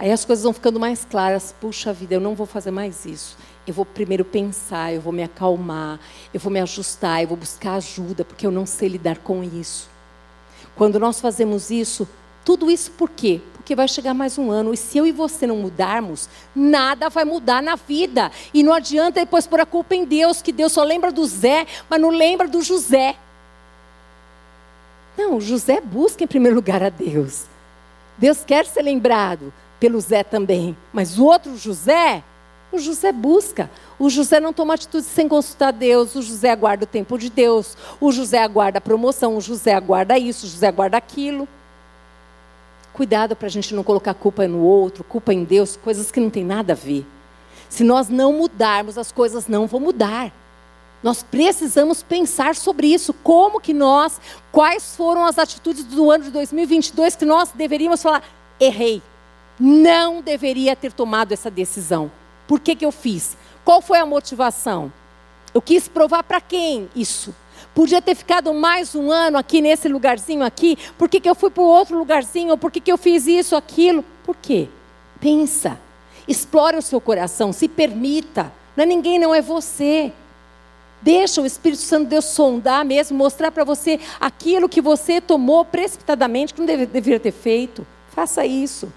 Aí 0.00 0.10
as 0.10 0.24
coisas 0.24 0.42
vão 0.44 0.54
ficando 0.54 0.80
mais 0.80 1.04
claras. 1.04 1.54
Puxa 1.60 1.92
vida, 1.92 2.14
eu 2.14 2.20
não 2.20 2.34
vou 2.34 2.46
fazer 2.46 2.70
mais 2.70 3.04
isso. 3.04 3.36
Eu 3.66 3.74
vou 3.74 3.84
primeiro 3.84 4.24
pensar, 4.24 4.94
eu 4.94 5.00
vou 5.00 5.12
me 5.12 5.22
acalmar, 5.22 6.00
eu 6.32 6.40
vou 6.40 6.50
me 6.50 6.58
ajustar, 6.58 7.20
eu 7.20 7.28
vou 7.28 7.36
buscar 7.36 7.74
ajuda, 7.74 8.24
porque 8.24 8.46
eu 8.46 8.50
não 8.50 8.64
sei 8.64 8.88
lidar 8.88 9.18
com 9.18 9.44
isso. 9.44 9.90
Quando 10.74 10.98
nós 10.98 11.20
fazemos 11.20 11.70
isso, 11.70 12.08
tudo 12.42 12.70
isso 12.70 12.92
por 12.92 13.10
quê? 13.10 13.42
Porque 13.52 13.76
vai 13.76 13.86
chegar 13.86 14.14
mais 14.14 14.38
um 14.38 14.50
ano. 14.50 14.72
E 14.72 14.76
se 14.78 14.96
eu 14.96 15.06
e 15.06 15.12
você 15.12 15.46
não 15.46 15.56
mudarmos, 15.56 16.30
nada 16.56 17.10
vai 17.10 17.26
mudar 17.26 17.62
na 17.62 17.76
vida. 17.76 18.32
E 18.54 18.62
não 18.62 18.72
adianta 18.72 19.20
depois 19.20 19.46
pôr 19.46 19.60
a 19.60 19.66
culpa 19.66 19.94
em 19.94 20.06
Deus, 20.06 20.40
que 20.40 20.50
Deus 20.50 20.72
só 20.72 20.82
lembra 20.82 21.12
do 21.12 21.26
Zé, 21.26 21.66
mas 21.90 22.00
não 22.00 22.08
lembra 22.08 22.48
do 22.48 22.62
José. 22.62 23.16
Não, 25.18 25.38
José 25.38 25.78
busca 25.78 26.24
em 26.24 26.26
primeiro 26.26 26.56
lugar 26.56 26.82
a 26.82 26.88
Deus. 26.88 27.44
Deus 28.16 28.42
quer 28.42 28.64
ser 28.64 28.80
lembrado 28.80 29.52
pelo 29.80 29.98
Zé 30.00 30.22
também. 30.22 30.76
Mas 30.92 31.18
o 31.18 31.24
outro 31.24 31.56
José, 31.56 32.22
O 32.72 32.78
José 32.78 33.10
busca. 33.10 33.68
O 33.98 34.08
José 34.08 34.38
não 34.38 34.52
toma 34.52 34.74
atitude 34.74 35.04
sem 35.04 35.26
consultar 35.26 35.72
Deus. 35.72 36.14
O 36.14 36.22
José 36.22 36.50
aguarda 36.50 36.84
o 36.84 36.86
tempo 36.86 37.18
de 37.18 37.28
Deus. 37.28 37.76
O 38.00 38.12
José 38.12 38.38
aguarda 38.38 38.78
a 38.78 38.80
promoção. 38.80 39.36
O 39.36 39.40
José 39.40 39.74
aguarda 39.74 40.16
isso. 40.16 40.46
O 40.46 40.48
José 40.48 40.68
aguarda 40.68 40.96
aquilo. 40.96 41.48
Cuidado 42.92 43.34
para 43.34 43.46
a 43.46 43.50
gente 43.50 43.74
não 43.74 43.82
colocar 43.82 44.14
culpa 44.14 44.46
no 44.46 44.60
outro, 44.60 45.02
culpa 45.02 45.32
em 45.32 45.44
Deus, 45.44 45.76
coisas 45.76 46.10
que 46.10 46.20
não 46.20 46.28
tem 46.28 46.44
nada 46.44 46.72
a 46.72 46.76
ver. 46.76 47.06
Se 47.68 47.84
nós 47.84 48.08
não 48.08 48.32
mudarmos, 48.32 48.98
as 48.98 49.10
coisas 49.10 49.46
não 49.46 49.66
vão 49.66 49.80
mudar. 49.80 50.32
Nós 51.02 51.22
precisamos 51.22 52.02
pensar 52.02 52.54
sobre 52.54 52.92
isso. 52.92 53.14
Como 53.14 53.60
que 53.60 53.72
nós, 53.72 54.20
quais 54.52 54.94
foram 54.96 55.24
as 55.24 55.38
atitudes 55.38 55.84
do 55.84 56.10
ano 56.10 56.24
de 56.24 56.30
2022 56.30 57.16
que 57.16 57.24
nós 57.24 57.50
deveríamos 57.54 58.02
falar, 58.02 58.22
errei. 58.58 59.02
Não 59.60 60.22
deveria 60.22 60.74
ter 60.74 60.90
tomado 60.90 61.32
essa 61.32 61.50
decisão. 61.50 62.10
Por 62.48 62.58
que, 62.58 62.74
que 62.74 62.86
eu 62.86 62.90
fiz? 62.90 63.36
Qual 63.62 63.82
foi 63.82 63.98
a 63.98 64.06
motivação? 64.06 64.90
Eu 65.52 65.60
quis 65.60 65.86
provar 65.86 66.22
para 66.22 66.40
quem 66.40 66.88
isso? 66.96 67.34
Podia 67.74 68.00
ter 68.00 68.14
ficado 68.14 68.54
mais 68.54 68.94
um 68.94 69.10
ano 69.10 69.36
aqui 69.36 69.60
nesse 69.60 69.86
lugarzinho 69.86 70.42
aqui. 70.42 70.78
Por 70.96 71.10
que, 71.10 71.20
que 71.20 71.28
eu 71.28 71.34
fui 71.34 71.50
para 71.50 71.62
outro 71.62 71.98
lugarzinho? 71.98 72.56
Por 72.56 72.70
que, 72.70 72.80
que 72.80 72.90
eu 72.90 72.96
fiz 72.96 73.26
isso, 73.26 73.54
aquilo? 73.54 74.02
Por 74.24 74.34
quê? 74.34 74.68
Pensa. 75.20 75.78
Explore 76.26 76.78
o 76.78 76.82
seu 76.82 77.00
coração. 77.00 77.52
Se 77.52 77.68
permita. 77.68 78.50
Não 78.74 78.84
é 78.84 78.86
ninguém, 78.86 79.18
não 79.18 79.34
é 79.34 79.42
você. 79.42 80.10
Deixa 81.02 81.40
o 81.40 81.46
Espírito 81.46 81.82
Santo 81.82 82.04
de 82.04 82.10
Deus 82.10 82.24
sondar 82.26 82.84
mesmo, 82.84 83.16
mostrar 83.16 83.50
para 83.50 83.64
você 83.64 84.00
aquilo 84.18 84.68
que 84.68 84.80
você 84.80 85.20
tomou 85.20 85.64
precipitadamente, 85.64 86.54
que 86.54 86.60
não 86.60 86.66
deve, 86.66 86.86
deveria 86.86 87.20
ter 87.20 87.32
feito. 87.32 87.86
Faça 88.10 88.44
isso. 88.44 88.92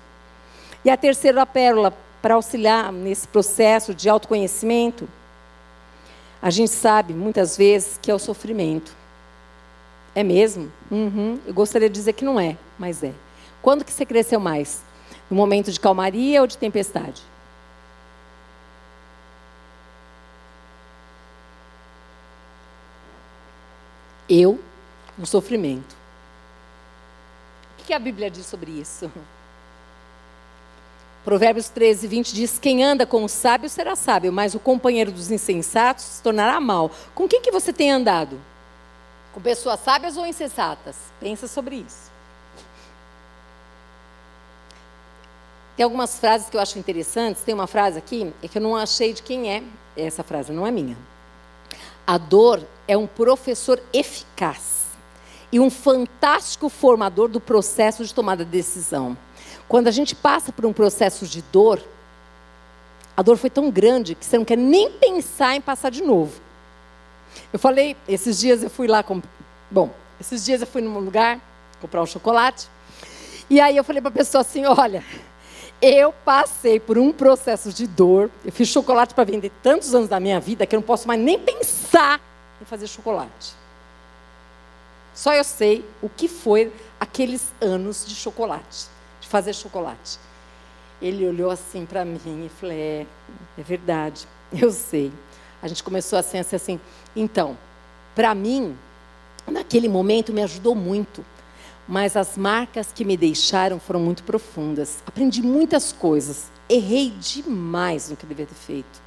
E 0.85 0.89
a 0.89 0.97
terceira 0.97 1.45
pérola, 1.45 1.93
para 2.21 2.35
auxiliar 2.35 2.91
nesse 2.91 3.27
processo 3.27 3.93
de 3.93 4.09
autoconhecimento, 4.09 5.07
a 6.41 6.49
gente 6.49 6.71
sabe 6.71 7.13
muitas 7.13 7.55
vezes 7.55 7.97
que 8.01 8.11
é 8.11 8.13
o 8.13 8.19
sofrimento. 8.19 8.93
É 10.13 10.23
mesmo? 10.23 10.71
Uhum. 10.91 11.39
Eu 11.45 11.53
gostaria 11.53 11.89
de 11.89 11.95
dizer 11.95 12.13
que 12.13 12.25
não 12.25 12.39
é, 12.39 12.57
mas 12.77 13.01
é. 13.01 13.13
Quando 13.61 13.85
que 13.85 13.91
você 13.91 14.05
cresceu 14.05 14.39
mais? 14.39 14.83
No 15.29 15.37
momento 15.37 15.71
de 15.71 15.79
calmaria 15.79 16.41
ou 16.41 16.47
de 16.47 16.57
tempestade? 16.57 17.21
Eu 24.29 24.59
no 25.17 25.25
sofrimento. 25.25 25.95
O 27.79 27.83
que 27.85 27.93
a 27.93 27.99
Bíblia 27.99 28.29
diz 28.29 28.45
sobre 28.45 28.71
isso? 28.71 29.11
Provérbios 31.23 31.69
13, 31.69 32.07
20 32.07 32.33
diz: 32.33 32.59
Quem 32.59 32.83
anda 32.83 33.05
com 33.05 33.23
o 33.23 33.29
sábio 33.29 33.69
será 33.69 33.95
sábio, 33.95 34.31
mas 34.31 34.55
o 34.55 34.59
companheiro 34.59 35.11
dos 35.11 35.31
insensatos 35.31 36.03
se 36.03 36.23
tornará 36.23 36.59
mal. 36.59 36.91
Com 37.15 37.27
quem 37.27 37.41
que 37.41 37.51
você 37.51 37.71
tem 37.71 37.91
andado? 37.91 38.39
Com 39.33 39.39
pessoas 39.41 39.79
sábias 39.79 40.17
ou 40.17 40.25
insensatas? 40.25 40.95
Pensa 41.19 41.47
sobre 41.47 41.77
isso. 41.77 42.11
Tem 45.77 45.83
algumas 45.83 46.19
frases 46.19 46.49
que 46.49 46.57
eu 46.57 46.61
acho 46.61 46.77
interessantes. 46.77 47.41
Tem 47.41 47.55
uma 47.55 47.67
frase 47.67 47.97
aqui, 47.97 48.31
é 48.43 48.47
que 48.47 48.57
eu 48.57 48.61
não 48.61 48.75
achei 48.75 49.13
de 49.13 49.23
quem 49.23 49.49
é. 49.49 49.63
Essa 49.95 50.23
frase 50.23 50.51
não 50.51 50.67
é 50.67 50.71
minha. 50.71 50.97
A 52.05 52.17
dor 52.17 52.61
é 52.87 52.97
um 52.97 53.07
professor 53.07 53.81
eficaz 53.93 54.83
e 55.51 55.59
um 55.59 55.69
fantástico 55.69 56.67
formador 56.67 57.29
do 57.29 57.39
processo 57.39 58.03
de 58.03 58.13
tomada 58.13 58.43
de 58.43 58.51
decisão. 58.51 59.17
Quando 59.73 59.87
a 59.87 59.91
gente 59.91 60.13
passa 60.13 60.51
por 60.51 60.67
um 60.67 60.71
processo 60.71 61.25
de 61.25 61.41
dor, 61.41 61.81
a 63.17 63.23
dor 63.23 63.37
foi 63.37 63.49
tão 63.49 63.71
grande 63.71 64.13
que 64.13 64.23
você 64.23 64.37
não 64.37 64.45
quer 64.45 64.55
nem 64.55 64.91
pensar 64.91 65.55
em 65.55 65.61
passar 65.61 65.89
de 65.89 66.03
novo. 66.03 66.39
Eu 67.51 67.57
falei, 67.57 67.97
esses 68.07 68.39
dias 68.39 68.61
eu 68.61 68.69
fui 68.69 68.85
lá, 68.85 69.01
com... 69.01 69.19
bom, 69.71 69.89
esses 70.21 70.45
dias 70.45 70.61
eu 70.61 70.67
fui 70.67 70.79
num 70.79 70.99
lugar 70.99 71.39
comprar 71.81 72.03
um 72.03 72.05
chocolate, 72.05 72.67
e 73.49 73.59
aí 73.59 73.75
eu 73.75 73.83
falei 73.83 73.99
para 73.99 74.09
a 74.09 74.13
pessoa 74.13 74.41
assim, 74.41 74.63
olha, 74.63 75.03
eu 75.81 76.13
passei 76.23 76.79
por 76.79 76.99
um 76.99 77.11
processo 77.11 77.73
de 77.73 77.87
dor, 77.87 78.29
eu 78.45 78.51
fiz 78.51 78.67
chocolate 78.67 79.15
para 79.15 79.23
vender 79.23 79.51
tantos 79.63 79.95
anos 79.95 80.07
da 80.07 80.19
minha 80.19 80.39
vida 80.39 80.67
que 80.67 80.75
eu 80.75 80.81
não 80.81 80.85
posso 80.85 81.07
mais 81.07 81.19
nem 81.19 81.39
pensar 81.39 82.21
em 82.61 82.65
fazer 82.65 82.85
chocolate. 82.85 83.53
Só 85.15 85.33
eu 85.33 85.43
sei 85.43 85.83
o 85.99 86.07
que 86.09 86.27
foi 86.27 86.71
aqueles 86.99 87.51
anos 87.59 88.05
de 88.05 88.13
chocolate 88.13 88.92
fazer 89.33 89.53
chocolate. 89.55 90.19
Ele 91.01 91.27
olhou 91.27 91.49
assim 91.49 91.87
para 91.87 92.05
mim 92.05 92.45
e 92.45 92.49
falou: 92.49 92.75
é, 92.75 93.07
é 93.57 93.63
verdade, 93.63 94.27
eu 94.53 94.71
sei. 94.71 95.11
A 95.59 95.67
gente 95.67 95.83
começou 95.83 96.19
a 96.19 96.21
ser 96.21 96.37
assim. 96.37 96.79
Então, 97.15 97.57
para 98.13 98.35
mim, 98.35 98.77
naquele 99.47 99.89
momento 99.89 100.31
me 100.31 100.43
ajudou 100.43 100.75
muito. 100.75 101.25
Mas 101.87 102.15
as 102.15 102.37
marcas 102.37 102.93
que 102.93 103.03
me 103.03 103.17
deixaram 103.17 103.79
foram 103.79 103.99
muito 103.99 104.23
profundas. 104.23 105.01
Aprendi 105.05 105.41
muitas 105.41 105.91
coisas. 105.91 106.45
Errei 106.69 107.09
demais 107.09 108.09
no 108.09 108.15
que 108.15 108.25
devia 108.25 108.45
ter 108.45 108.53
feito. 108.53 109.01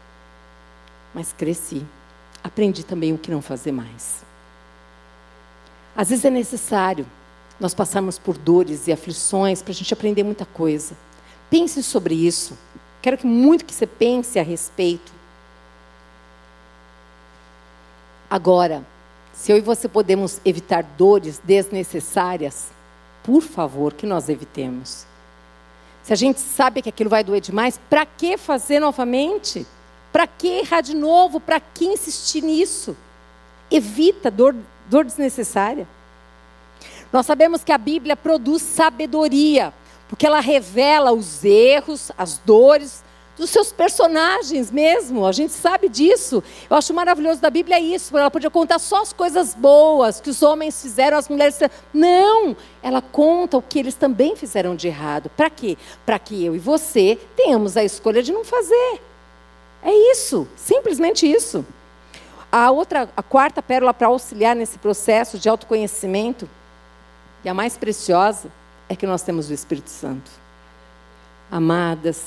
Mas 1.15 1.33
cresci. 1.33 1.87
Aprendi 2.43 2.85
também 2.85 3.15
o 3.15 3.19
que 3.19 3.31
não 3.31 3.41
fazer 3.41 3.73
mais. 3.73 4.25
Às 5.97 6.11
vezes 6.11 6.25
é 6.25 6.31
necessário 6.31 7.07
nós 7.59 7.75
passamos 7.75 8.19
por 8.19 8.37
dores 8.37 8.87
e 8.87 8.93
aflições 8.93 9.63
para 9.63 9.73
a 9.73 9.75
gente 9.75 9.93
aprender 9.93 10.23
muita 10.23 10.45
coisa. 10.45 10.95
Pense 11.49 11.83
sobre 11.83 12.15
isso. 12.15 12.57
Quero 13.01 13.17
que 13.17 13.27
muito 13.27 13.65
que 13.65 13.75
você 13.75 13.87
pense 13.87 14.39
a 14.39 14.43
respeito. 14.43 15.13
Agora, 18.29 18.85
se 19.33 19.53
eu 19.53 19.57
e 19.57 19.61
você 19.61 19.89
podemos 19.89 20.41
evitar 20.45 20.83
dores 20.83 21.41
desnecessárias, 21.45 22.67
por 23.23 23.43
favor, 23.43 23.93
que 23.93 24.07
nós 24.07 24.29
evitemos. 24.29 25.07
Se 26.03 26.13
a 26.13 26.17
gente 26.17 26.41
sabe 26.41 26.83
que 26.83 26.89
aquilo 26.89 27.11
vai 27.11 27.25
doer 27.25 27.41
demais, 27.41 27.81
para 27.89 28.05
que 28.07 28.37
fazer 28.37 28.81
novamente? 28.81 29.67
Para 30.13 30.27
que 30.27 30.47
errar 30.47 30.81
de 30.81 30.95
novo? 30.95 31.41
Para 31.41 31.61
que 31.61 31.85
insistir 31.85 32.43
nisso? 32.43 32.97
Evita 33.71 34.31
dor, 34.31 34.55
dor 34.89 35.05
desnecessária. 35.05 35.87
Nós 37.17 37.25
sabemos 37.25 37.65
que 37.65 37.73
a 37.73 37.79
Bíblia 37.79 38.15
produz 38.15 38.61
sabedoria, 38.61 39.73
porque 40.07 40.27
ela 40.27 40.39
revela 40.39 41.13
os 41.13 41.43
erros, 41.43 42.13
as 42.19 42.37
dores 42.37 43.03
dos 43.39 43.49
seus 43.49 43.73
personagens 43.73 44.71
mesmo. 44.71 45.25
A 45.25 45.33
gente 45.33 45.55
sabe 45.55 45.89
disso. 45.89 46.45
Eu 46.69 46.77
acho 46.77 46.93
maravilhoso 46.93 47.41
da 47.41 47.49
Bíblia 47.49 47.81
isso. 47.81 48.15
Ela 48.19 48.31
podia 48.31 48.51
contar 48.51 48.79
só 48.79 49.01
as 49.01 49.15
coisas 49.15 49.55
boas 49.55 50.21
que 50.21 50.29
os 50.29 50.43
homens 50.43 50.83
fizeram, 50.83 51.17
as 51.17 51.27
mulheres 51.27 51.55
fizeram. 51.55 51.73
Não! 51.91 52.55
Ela 52.83 53.01
conta 53.01 53.57
o 53.57 53.63
que 53.63 53.79
eles 53.79 53.95
também 53.95 54.37
fizeram 54.37 54.77
de 54.77 54.87
errado. 54.87 55.31
Para 55.35 55.49
quê? 55.49 55.79
Para 56.05 56.19
que 56.19 56.45
eu 56.45 56.55
e 56.55 56.59
você 56.59 57.19
tenhamos 57.35 57.79
a 57.79 57.83
escolha 57.83 58.23
de 58.23 58.31
não 58.31 58.45
fazer. 58.45 59.01
É 59.83 60.13
isso, 60.13 60.47
simplesmente 60.55 61.27
isso. 61.27 61.65
A 62.53 62.71
outra, 62.71 63.09
a 63.17 63.23
quarta 63.23 63.63
pérola 63.63 63.95
para 63.95 64.09
auxiliar 64.09 64.55
nesse 64.55 64.77
processo 64.77 65.39
de 65.39 65.49
autoconhecimento 65.49 66.47
e 67.47 67.49
a 67.49 67.55
mais 67.55 67.77
preciosa 67.77 68.51
é 68.89 68.97
que 68.97 69.07
nós 69.07 69.23
temos 69.23 69.49
o 69.49 69.55
Espírito 69.55 69.89
Santo. 69.89 70.29
Amadas, 71.49 72.25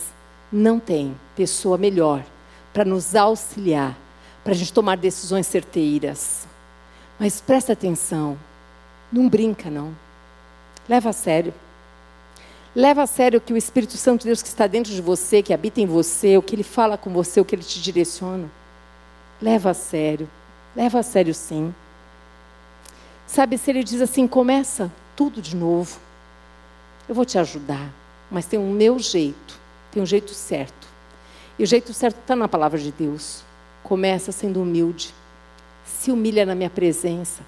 não 0.50 0.80
tem 0.80 1.14
pessoa 1.36 1.78
melhor 1.78 2.24
para 2.74 2.86
nos 2.86 3.14
auxiliar, 3.14 3.98
para 4.46 4.54
a 4.54 4.56
gente 4.56 4.72
tomar 4.72 4.96
decisões 4.96 5.46
certeiras. 5.46 6.48
Mas 7.20 7.42
presta 7.42 7.74
atenção, 7.74 8.40
não 9.12 9.28
brinca 9.28 9.70
não. 9.70 9.94
Leva 10.88 11.10
a 11.10 11.14
sério. 11.14 11.54
Leva 12.74 13.04
a 13.04 13.08
sério 13.08 13.42
que 13.42 13.52
o 13.52 13.58
Espírito 13.58 13.98
Santo 13.98 14.22
de 14.22 14.28
Deus 14.28 14.42
que 14.42 14.48
está 14.48 14.68
dentro 14.68 14.94
de 14.94 15.02
você, 15.02 15.44
que 15.44 15.54
habita 15.54 15.82
em 15.82 15.86
você, 15.86 16.38
o 16.38 16.42
que 16.42 16.56
ele 16.56 16.64
fala 16.64 16.98
com 16.98 17.10
você, 17.10 17.42
o 17.42 17.46
que 17.46 17.56
ele 17.56 17.64
te 17.64 17.82
direciona. 17.82 18.50
Leva 19.42 19.72
a 19.72 19.74
sério. 19.74 20.30
Leva 20.74 21.00
a 21.00 21.04
sério 21.04 21.34
sim. 21.34 21.76
Sabe, 23.28 23.58
se 23.58 23.70
ele 23.70 23.84
diz 23.84 24.02
assim, 24.02 24.26
começa 24.26 24.90
tudo 25.20 25.42
de 25.42 25.54
novo. 25.54 26.00
Eu 27.10 27.14
vou 27.14 27.26
te 27.26 27.38
ajudar, 27.38 27.92
mas 28.32 28.46
tem 28.46 28.58
um 28.58 28.72
meu 28.72 28.98
jeito, 28.98 29.60
tem 29.92 30.02
um 30.02 30.06
jeito 30.06 30.34
certo. 30.34 30.88
E 31.58 31.64
o 31.64 31.68
jeito 31.68 31.94
certo 31.94 32.20
está 32.22 32.38
na 32.38 32.48
palavra 32.48 32.80
de 32.80 32.90
Deus. 32.90 33.44
Começa 33.84 34.32
sendo 34.32 34.62
humilde, 34.62 35.14
se 35.84 36.10
humilha 36.10 36.46
na 36.46 36.56
minha 36.56 36.70
presença, 36.70 37.42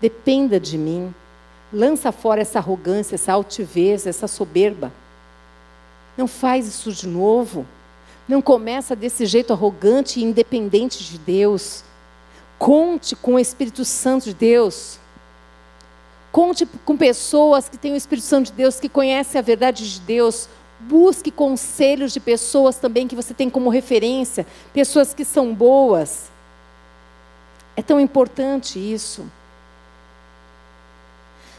dependa 0.00 0.58
de 0.58 0.78
mim, 0.78 1.14
lança 1.70 2.10
fora 2.12 2.40
essa 2.40 2.60
arrogância, 2.60 3.16
essa 3.16 3.34
altivez, 3.34 4.06
essa 4.06 4.26
soberba. 4.26 4.90
Não 6.16 6.26
faz 6.26 6.66
isso 6.66 6.90
de 6.90 7.06
novo. 7.06 7.66
Não 8.26 8.40
começa 8.40 8.96
desse 8.96 9.26
jeito 9.26 9.52
arrogante 9.52 10.18
e 10.18 10.24
independente 10.24 11.04
de 11.04 11.18
Deus. 11.18 11.84
Conte 12.58 13.14
com 13.14 13.34
o 13.34 13.38
Espírito 13.38 13.84
Santo 13.84 14.24
de 14.24 14.34
Deus. 14.34 14.98
Conte 16.30 16.66
com 16.84 16.96
pessoas 16.96 17.68
que 17.68 17.78
têm 17.78 17.92
o 17.92 17.96
Espírito 17.96 18.26
Santo 18.26 18.46
de 18.46 18.52
Deus, 18.52 18.78
que 18.78 18.88
conhecem 18.88 19.38
a 19.38 19.42
verdade 19.42 19.90
de 19.90 20.00
Deus. 20.00 20.48
Busque 20.80 21.30
conselhos 21.30 22.12
de 22.12 22.20
pessoas 22.20 22.76
também 22.76 23.08
que 23.08 23.16
você 23.16 23.34
tem 23.34 23.50
como 23.50 23.70
referência, 23.70 24.46
pessoas 24.72 25.12
que 25.14 25.24
são 25.24 25.54
boas. 25.54 26.30
É 27.74 27.82
tão 27.82 27.98
importante 27.98 28.78
isso. 28.78 29.24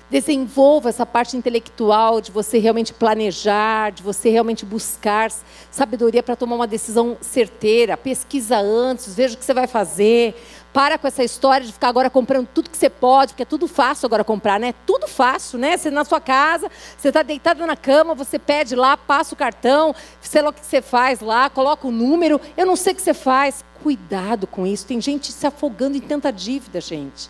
Desenvolva 0.09 0.89
essa 0.89 1.05
parte 1.05 1.37
intelectual 1.37 2.19
de 2.19 2.31
você 2.31 2.57
realmente 2.57 2.93
planejar, 2.93 3.91
de 3.91 4.01
você 4.01 4.29
realmente 4.29 4.65
buscar 4.65 5.31
sabedoria 5.69 6.23
para 6.23 6.35
tomar 6.35 6.55
uma 6.55 6.65
decisão 6.65 7.15
certeira. 7.21 7.95
Pesquisa 7.95 8.57
antes, 8.57 9.13
veja 9.13 9.35
o 9.35 9.37
que 9.37 9.45
você 9.45 9.53
vai 9.53 9.67
fazer. 9.67 10.35
Para 10.73 10.97
com 10.97 11.07
essa 11.07 11.23
história 11.23 11.65
de 11.65 11.73
ficar 11.73 11.89
agora 11.89 12.09
comprando 12.09 12.47
tudo 12.47 12.69
que 12.69 12.77
você 12.77 12.89
pode, 12.89 13.33
porque 13.33 13.43
é 13.43 13.45
tudo 13.45 13.67
fácil 13.67 14.05
agora 14.07 14.23
comprar, 14.23 14.59
né? 14.59 14.73
Tudo 14.85 15.07
fácil, 15.07 15.59
né? 15.59 15.77
Você 15.77 15.91
na 15.91 16.05
sua 16.05 16.21
casa, 16.21 16.69
você 16.97 17.09
está 17.09 17.21
deitado 17.21 17.65
na 17.65 17.75
cama, 17.75 18.15
você 18.15 18.39
pede 18.39 18.75
lá, 18.75 18.95
passa 18.95 19.33
o 19.33 19.37
cartão, 19.37 19.95
sei 20.21 20.41
lá 20.41 20.49
o 20.49 20.53
que 20.53 20.65
você 20.65 20.81
faz 20.81 21.21
lá, 21.21 21.49
coloca 21.49 21.87
o 21.87 21.91
número. 21.91 22.41
Eu 22.57 22.65
não 22.65 22.75
sei 22.75 22.93
o 22.93 22.95
que 22.95 23.01
você 23.01 23.13
faz. 23.13 23.63
Cuidado 23.83 24.45
com 24.45 24.67
isso. 24.67 24.85
Tem 24.85 24.99
gente 24.99 25.31
se 25.31 25.47
afogando 25.47 25.95
em 25.95 26.01
tanta 26.01 26.31
dívida, 26.31 26.81
gente. 26.81 27.29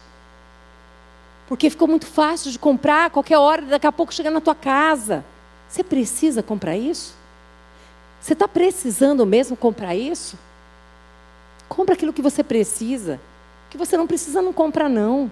Porque 1.49 1.67
ficou 1.71 1.87
muito 1.87 2.05
fácil 2.05 2.51
de 2.51 2.59
comprar 2.59 3.09
qualquer 3.09 3.39
hora, 3.39 3.63
daqui 3.63 3.87
a 3.87 3.91
pouco 3.91 4.13
chega 4.13 4.29
na 4.29 4.39
tua 4.39 4.53
casa. 4.53 5.25
Você 5.67 5.83
precisa 5.83 6.43
comprar 6.43 6.77
isso? 6.77 7.15
Você 8.21 8.33
está 8.33 8.47
precisando 8.47 9.25
mesmo 9.25 9.57
comprar 9.57 9.95
isso? 9.95 10.37
Compra 11.67 11.95
aquilo 11.95 12.13
que 12.13 12.21
você 12.21 12.43
precisa. 12.43 13.19
O 13.65 13.71
que 13.71 13.79
você 13.79 13.97
não 13.97 14.05
precisa, 14.05 14.43
não 14.43 14.53
compra, 14.53 14.87
não. 14.87 15.31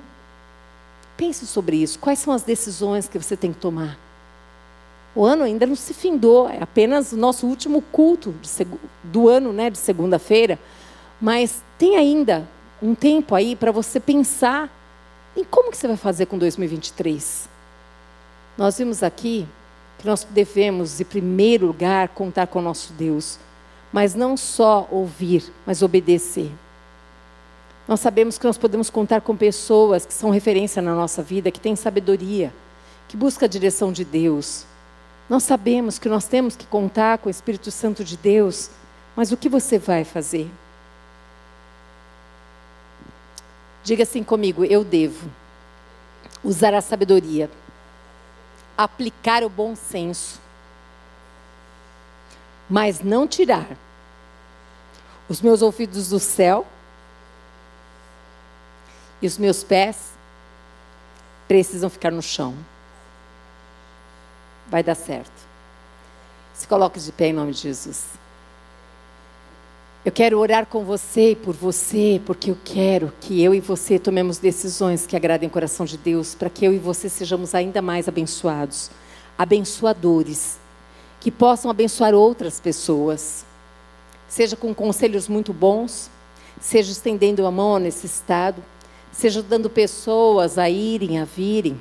Pense 1.16 1.46
sobre 1.46 1.78
isso. 1.78 2.00
Quais 2.00 2.18
são 2.18 2.34
as 2.34 2.42
decisões 2.42 3.08
que 3.08 3.20
você 3.20 3.38
tem 3.38 3.54
que 3.54 3.60
tomar? 3.60 3.96
O 5.14 5.24
ano 5.24 5.44
ainda 5.44 5.68
não 5.68 5.76
se 5.76 5.94
findou, 5.94 6.50
é 6.50 6.58
apenas 6.60 7.12
o 7.12 7.18
nosso 7.18 7.46
último 7.46 7.80
culto 7.92 8.34
do 9.04 9.30
ano, 9.30 9.54
né, 9.54 9.70
de 9.70 9.78
segunda-feira. 9.78 10.58
Mas 11.22 11.62
tem 11.78 11.96
ainda 11.96 12.48
um 12.82 12.96
tempo 12.96 13.36
aí 13.36 13.56
para 13.56 13.72
você 13.72 14.00
pensar 14.00 14.77
e 15.38 15.46
como 15.46 15.70
que 15.70 15.78
você 15.78 15.88
vai 15.88 15.96
fazer 15.96 16.26
com 16.26 16.36
2023? 16.36 17.48
Nós 18.58 18.80
vimos 18.80 19.04
aqui 19.04 19.48
que 20.00 20.08
nós 20.08 20.26
devemos, 20.28 21.00
em 21.00 21.06
primeiro 21.06 21.68
lugar, 21.68 22.10
contar 22.10 22.48
com 22.48 22.58
o 22.58 22.62
nosso 22.62 22.92
Deus, 22.94 23.38
mas 23.94 24.16
não 24.16 24.36
só 24.36 24.88
ouvir, 24.92 25.54
mas 25.64 25.84
obedecer. 25.84 26.52
Nós 27.88 28.00
sabemos 28.00 28.40
que 28.40 28.48
nós 28.48 28.58
podemos 28.58 28.90
contar 28.90 29.22
com 29.22 29.38
pessoas 29.38 30.08
que 30.08 30.14
são 30.14 30.32
referência 30.32 30.82
na 30.82 30.96
nossa 30.96 31.22
vida, 31.22 31.52
que 31.52 31.60
têm 31.60 31.76
sabedoria, 31.76 32.52
que 33.08 33.16
buscam 33.16 33.46
a 33.46 33.50
direção 33.50 33.92
de 33.92 34.04
Deus. 34.04 34.66
Nós 35.30 35.44
sabemos 35.44 36.00
que 36.00 36.10
nós 36.10 36.26
temos 36.26 36.56
que 36.56 36.66
contar 36.66 37.20
com 37.20 37.28
o 37.28 37.32
Espírito 37.32 37.70
Santo 37.70 38.04
de 38.04 38.18
Deus, 38.18 38.72
mas 39.16 39.32
o 39.32 39.38
que 39.38 39.48
você 39.48 39.78
vai 39.78 40.04
fazer? 40.04 40.50
Diga 43.88 44.04
assim 44.04 44.22
comigo: 44.22 44.66
eu 44.66 44.84
devo 44.84 45.32
usar 46.44 46.74
a 46.74 46.82
sabedoria, 46.82 47.50
aplicar 48.78 49.46
o 49.46 49.50
bom 49.50 49.78
senso, 49.78 50.42
mas 52.70 53.00
não 53.00 53.26
tirar 53.26 53.66
os 55.30 55.40
meus 55.40 55.62
ouvidos 55.62 56.10
do 56.10 56.20
céu 56.20 56.68
e 59.22 59.28
os 59.28 59.38
meus 59.38 59.64
pés 59.64 60.12
precisam 61.48 61.90
ficar 61.90 62.12
no 62.12 62.22
chão. 62.22 62.54
Vai 64.68 64.84
dar 64.84 64.96
certo. 64.96 65.48
Se 66.54 66.68
coloque 66.68 67.00
de 67.00 67.14
pé 67.14 67.28
em 67.28 67.34
nome 67.34 67.54
de 67.54 67.62
Jesus. 67.62 68.17
Eu 70.08 70.12
quero 70.14 70.40
orar 70.40 70.66
com 70.66 70.86
você 70.86 71.32
e 71.32 71.36
por 71.36 71.54
você, 71.54 72.22
porque 72.26 72.50
eu 72.50 72.58
quero 72.64 73.12
que 73.20 73.44
eu 73.44 73.54
e 73.54 73.60
você 73.60 74.00
tomemos 74.00 74.38
decisões 74.38 75.06
que 75.06 75.18
agradem 75.18 75.50
o 75.50 75.52
coração 75.52 75.86
de 75.86 75.98
Deus, 75.98 76.34
para 76.34 76.50
que 76.50 76.64
eu 76.64 76.74
e 76.74 76.80
você 76.80 77.10
sejamos 77.10 77.54
ainda 77.54 77.82
mais 77.82 78.08
abençoados, 78.08 78.90
abençoadores, 79.38 80.60
que 81.20 81.30
possam 81.30 81.70
abençoar 81.70 82.14
outras 82.14 82.58
pessoas, 82.58 83.46
seja 84.30 84.56
com 84.56 84.74
conselhos 84.74 85.28
muito 85.28 85.52
bons, 85.52 86.10
seja 86.62 86.90
estendendo 86.90 87.46
a 87.46 87.52
mão 87.52 87.74
ao 87.74 87.80
necessitado, 87.80 88.64
seja 89.12 89.44
dando 89.44 89.70
pessoas 89.70 90.58
a 90.58 90.70
irem, 90.70 91.20
a 91.20 91.26
virem, 91.26 91.78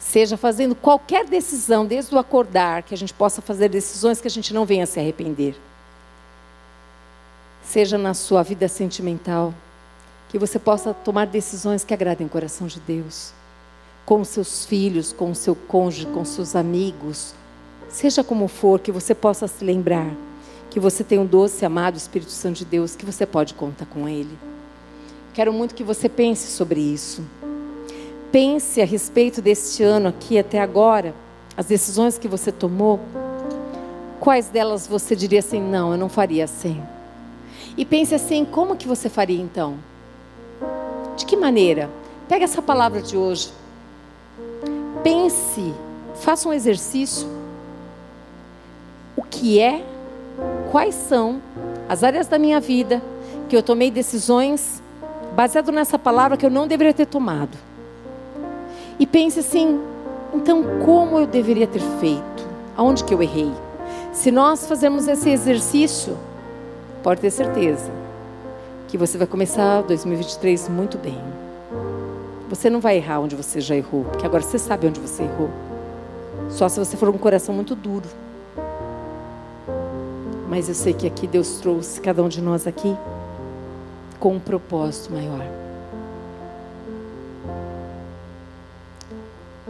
seja 0.00 0.36
fazendo 0.36 0.74
qualquer 0.74 1.26
decisão, 1.26 1.86
desde 1.86 2.12
o 2.12 2.18
acordar, 2.18 2.82
que 2.82 2.92
a 2.92 2.98
gente 2.98 3.14
possa 3.14 3.40
fazer 3.40 3.68
decisões 3.68 4.20
que 4.20 4.26
a 4.26 4.30
gente 4.32 4.52
não 4.52 4.66
venha 4.66 4.84
se 4.84 4.98
arrepender 4.98 5.54
seja 7.68 7.98
na 7.98 8.14
sua 8.14 8.42
vida 8.42 8.66
sentimental, 8.66 9.52
que 10.28 10.38
você 10.38 10.58
possa 10.58 10.94
tomar 10.94 11.26
decisões 11.26 11.84
que 11.84 11.92
agradem 11.92 12.26
o 12.26 12.30
coração 12.30 12.66
de 12.66 12.80
Deus, 12.80 13.32
com 14.06 14.24
seus 14.24 14.64
filhos, 14.64 15.12
com 15.12 15.30
o 15.30 15.34
seu 15.34 15.54
cônjuge, 15.54 16.06
com 16.06 16.24
seus 16.24 16.56
amigos, 16.56 17.34
seja 17.90 18.24
como 18.24 18.48
for, 18.48 18.80
que 18.80 18.90
você 18.90 19.14
possa 19.14 19.46
se 19.46 19.62
lembrar 19.64 20.10
que 20.70 20.78
você 20.78 21.02
tem 21.02 21.18
um 21.18 21.26
doce, 21.26 21.64
amado 21.64 21.96
Espírito 21.96 22.30
Santo 22.30 22.58
de 22.58 22.64
Deus, 22.64 22.94
que 22.94 23.04
você 23.04 23.24
pode 23.24 23.54
contar 23.54 23.86
com 23.86 24.08
Ele. 24.08 24.36
Quero 25.32 25.52
muito 25.52 25.74
que 25.74 25.84
você 25.84 26.08
pense 26.08 26.50
sobre 26.50 26.80
isso. 26.80 27.22
Pense 28.30 28.80
a 28.80 28.84
respeito 28.84 29.40
deste 29.40 29.82
ano 29.82 30.08
aqui 30.08 30.38
até 30.38 30.60
agora, 30.60 31.14
as 31.56 31.66
decisões 31.66 32.18
que 32.18 32.28
você 32.28 32.52
tomou. 32.52 33.00
Quais 34.20 34.48
delas 34.48 34.86
você 34.86 35.16
diria 35.16 35.38
assim: 35.38 35.60
não, 35.60 35.92
eu 35.92 35.98
não 35.98 36.08
faria 36.08 36.44
assim? 36.44 36.82
E 37.78 37.84
pense 37.84 38.12
assim, 38.12 38.44
como 38.44 38.74
que 38.74 38.88
você 38.88 39.08
faria 39.08 39.40
então? 39.40 39.76
De 41.16 41.24
que 41.24 41.36
maneira? 41.36 41.88
Pega 42.28 42.44
essa 42.44 42.60
palavra 42.60 43.00
de 43.00 43.16
hoje. 43.16 43.52
Pense, 45.04 45.72
faça 46.16 46.48
um 46.48 46.52
exercício. 46.52 47.28
O 49.16 49.22
que 49.22 49.60
é? 49.60 49.84
Quais 50.72 50.96
são 50.96 51.40
as 51.88 52.02
áreas 52.02 52.26
da 52.26 52.36
minha 52.36 52.58
vida 52.58 53.00
que 53.48 53.56
eu 53.56 53.62
tomei 53.62 53.92
decisões 53.92 54.82
baseado 55.36 55.70
nessa 55.70 55.96
palavra 55.96 56.36
que 56.36 56.44
eu 56.44 56.50
não 56.50 56.66
deveria 56.66 56.92
ter 56.92 57.06
tomado? 57.06 57.56
E 58.98 59.06
pense 59.06 59.38
assim, 59.38 59.80
então 60.34 60.64
como 60.84 61.20
eu 61.20 61.28
deveria 61.28 61.68
ter 61.68 61.82
feito? 62.00 62.48
Aonde 62.76 63.04
que 63.04 63.14
eu 63.14 63.22
errei? 63.22 63.52
Se 64.12 64.32
nós 64.32 64.66
fazermos 64.66 65.06
esse 65.06 65.30
exercício, 65.30 66.18
Pode 67.08 67.22
ter 67.22 67.30
certeza 67.30 67.90
que 68.86 68.98
você 68.98 69.16
vai 69.16 69.26
começar 69.26 69.80
2023 69.80 70.68
muito 70.68 70.98
bem. 70.98 71.18
Você 72.50 72.68
não 72.68 72.80
vai 72.80 72.98
errar 72.98 73.20
onde 73.20 73.34
você 73.34 73.62
já 73.62 73.74
errou, 73.74 74.04
porque 74.04 74.26
agora 74.26 74.42
você 74.42 74.58
sabe 74.58 74.86
onde 74.86 75.00
você 75.00 75.22
errou. 75.22 75.48
Só 76.50 76.68
se 76.68 76.78
você 76.78 76.98
for 76.98 77.08
um 77.08 77.16
coração 77.16 77.54
muito 77.54 77.74
duro. 77.74 78.04
Mas 80.50 80.68
eu 80.68 80.74
sei 80.74 80.92
que 80.92 81.06
aqui 81.06 81.26
Deus 81.26 81.60
trouxe 81.60 81.98
cada 81.98 82.22
um 82.22 82.28
de 82.28 82.42
nós 82.42 82.66
aqui 82.66 82.94
com 84.20 84.34
um 84.34 84.38
propósito 84.38 85.10
maior. 85.10 85.46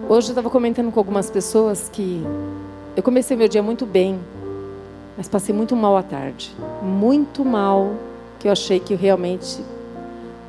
Hoje 0.08 0.26
eu 0.26 0.32
estava 0.32 0.50
comentando 0.50 0.90
com 0.90 0.98
algumas 0.98 1.30
pessoas 1.30 1.88
que 1.88 2.20
eu 2.96 3.02
comecei 3.04 3.36
meu 3.36 3.46
dia 3.46 3.62
muito 3.62 3.86
bem, 3.86 4.18
mas 5.18 5.26
passei 5.26 5.52
muito 5.52 5.74
mal 5.74 5.96
à 5.96 6.02
tarde. 6.02 6.54
Muito 6.80 7.44
mal, 7.44 7.90
que 8.38 8.46
eu 8.46 8.52
achei 8.52 8.78
que 8.78 8.94
realmente 8.94 9.60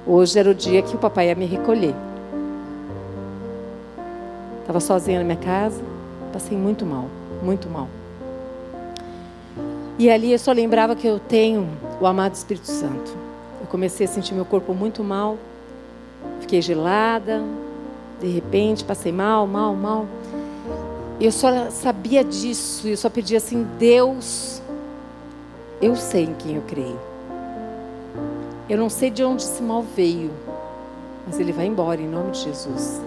hoje 0.05 0.37
era 0.37 0.51
o 0.51 0.53
dia 0.53 0.83
que 0.83 0.95
o 0.95 0.99
papai 0.99 1.29
ia 1.29 1.35
me 1.35 1.47
recolher. 1.47 1.95
Estava 4.61 4.79
sozinha 4.79 5.17
na 5.17 5.25
minha 5.25 5.37
casa, 5.37 5.81
passei 6.31 6.55
muito 6.55 6.85
mal, 6.85 7.05
muito 7.41 7.67
mal. 7.67 7.87
E 9.97 10.07
ali 10.07 10.31
eu 10.31 10.37
só 10.37 10.51
lembrava 10.51 10.95
que 10.95 11.07
eu 11.07 11.17
tenho 11.17 11.67
o 11.99 12.05
amado 12.05 12.35
Espírito 12.35 12.67
Santo. 12.67 13.11
Eu 13.59 13.65
comecei 13.65 14.05
a 14.05 14.09
sentir 14.09 14.35
meu 14.35 14.45
corpo 14.45 14.75
muito 14.75 15.03
mal, 15.03 15.35
fiquei 16.41 16.61
gelada, 16.61 17.41
de 18.21 18.27
repente 18.27 18.83
passei 18.83 19.11
mal, 19.11 19.47
mal, 19.47 19.73
mal. 19.73 20.05
Eu 21.19 21.31
só 21.31 21.69
sabia 21.69 22.23
disso, 22.23 22.87
eu 22.87 22.95
só 22.95 23.09
pedia 23.09 23.39
assim, 23.39 23.67
Deus, 23.77 24.58
eu 25.81 25.95
sei 25.95 26.23
em 26.23 26.33
quem 26.33 26.55
eu 26.55 26.61
creio. 26.67 26.99
Eu 28.69 28.77
não 28.77 28.89
sei 28.89 29.09
de 29.09 29.23
onde 29.23 29.43
esse 29.43 29.61
mal 29.61 29.83
veio, 29.95 30.31
mas 31.25 31.39
ele 31.39 31.51
vai 31.51 31.65
embora 31.65 32.01
em 32.01 32.07
nome 32.07 32.31
de 32.31 32.39
Jesus. 32.39 33.01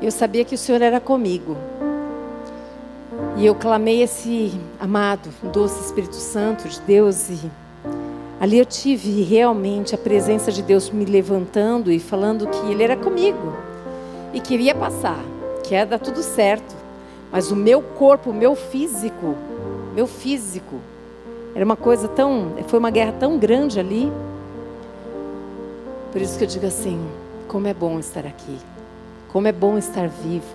Eu 0.00 0.10
sabia 0.10 0.44
que 0.44 0.54
o 0.54 0.58
Senhor 0.58 0.82
era 0.82 1.00
comigo. 1.00 1.56
E 3.36 3.46
eu 3.46 3.54
clamei 3.54 4.02
esse 4.02 4.52
amado, 4.78 5.30
doce 5.52 5.80
Espírito 5.80 6.16
Santo 6.16 6.68
de 6.68 6.80
Deus 6.80 7.30
e 7.30 7.50
ali 8.40 8.58
eu 8.58 8.66
tive 8.66 9.22
realmente 9.22 9.94
a 9.94 9.98
presença 9.98 10.52
de 10.52 10.62
Deus 10.62 10.90
me 10.90 11.04
levantando 11.04 11.90
e 11.90 11.98
falando 11.98 12.46
que 12.46 12.70
ele 12.70 12.82
era 12.82 12.96
comigo 12.96 13.56
e 14.34 14.40
que 14.40 14.54
iria 14.54 14.74
passar, 14.74 15.24
que 15.64 15.74
ia 15.74 15.86
dar 15.86 15.98
tudo 15.98 16.22
certo. 16.22 16.74
Mas 17.30 17.50
o 17.50 17.56
meu 17.56 17.80
corpo, 17.80 18.30
o 18.30 18.34
meu 18.34 18.54
físico 18.54 19.34
meu 19.94 20.06
físico. 20.06 20.80
Era 21.54 21.64
uma 21.64 21.76
coisa 21.76 22.08
tão, 22.08 22.52
foi 22.66 22.78
uma 22.78 22.90
guerra 22.90 23.12
tão 23.12 23.38
grande 23.38 23.78
ali. 23.78 24.10
Por 26.10 26.20
isso 26.20 26.38
que 26.38 26.44
eu 26.44 26.48
digo 26.48 26.66
assim, 26.66 26.98
como 27.46 27.66
é 27.66 27.74
bom 27.74 27.98
estar 27.98 28.26
aqui. 28.26 28.58
Como 29.30 29.46
é 29.46 29.52
bom 29.52 29.76
estar 29.76 30.08
vivo. 30.08 30.46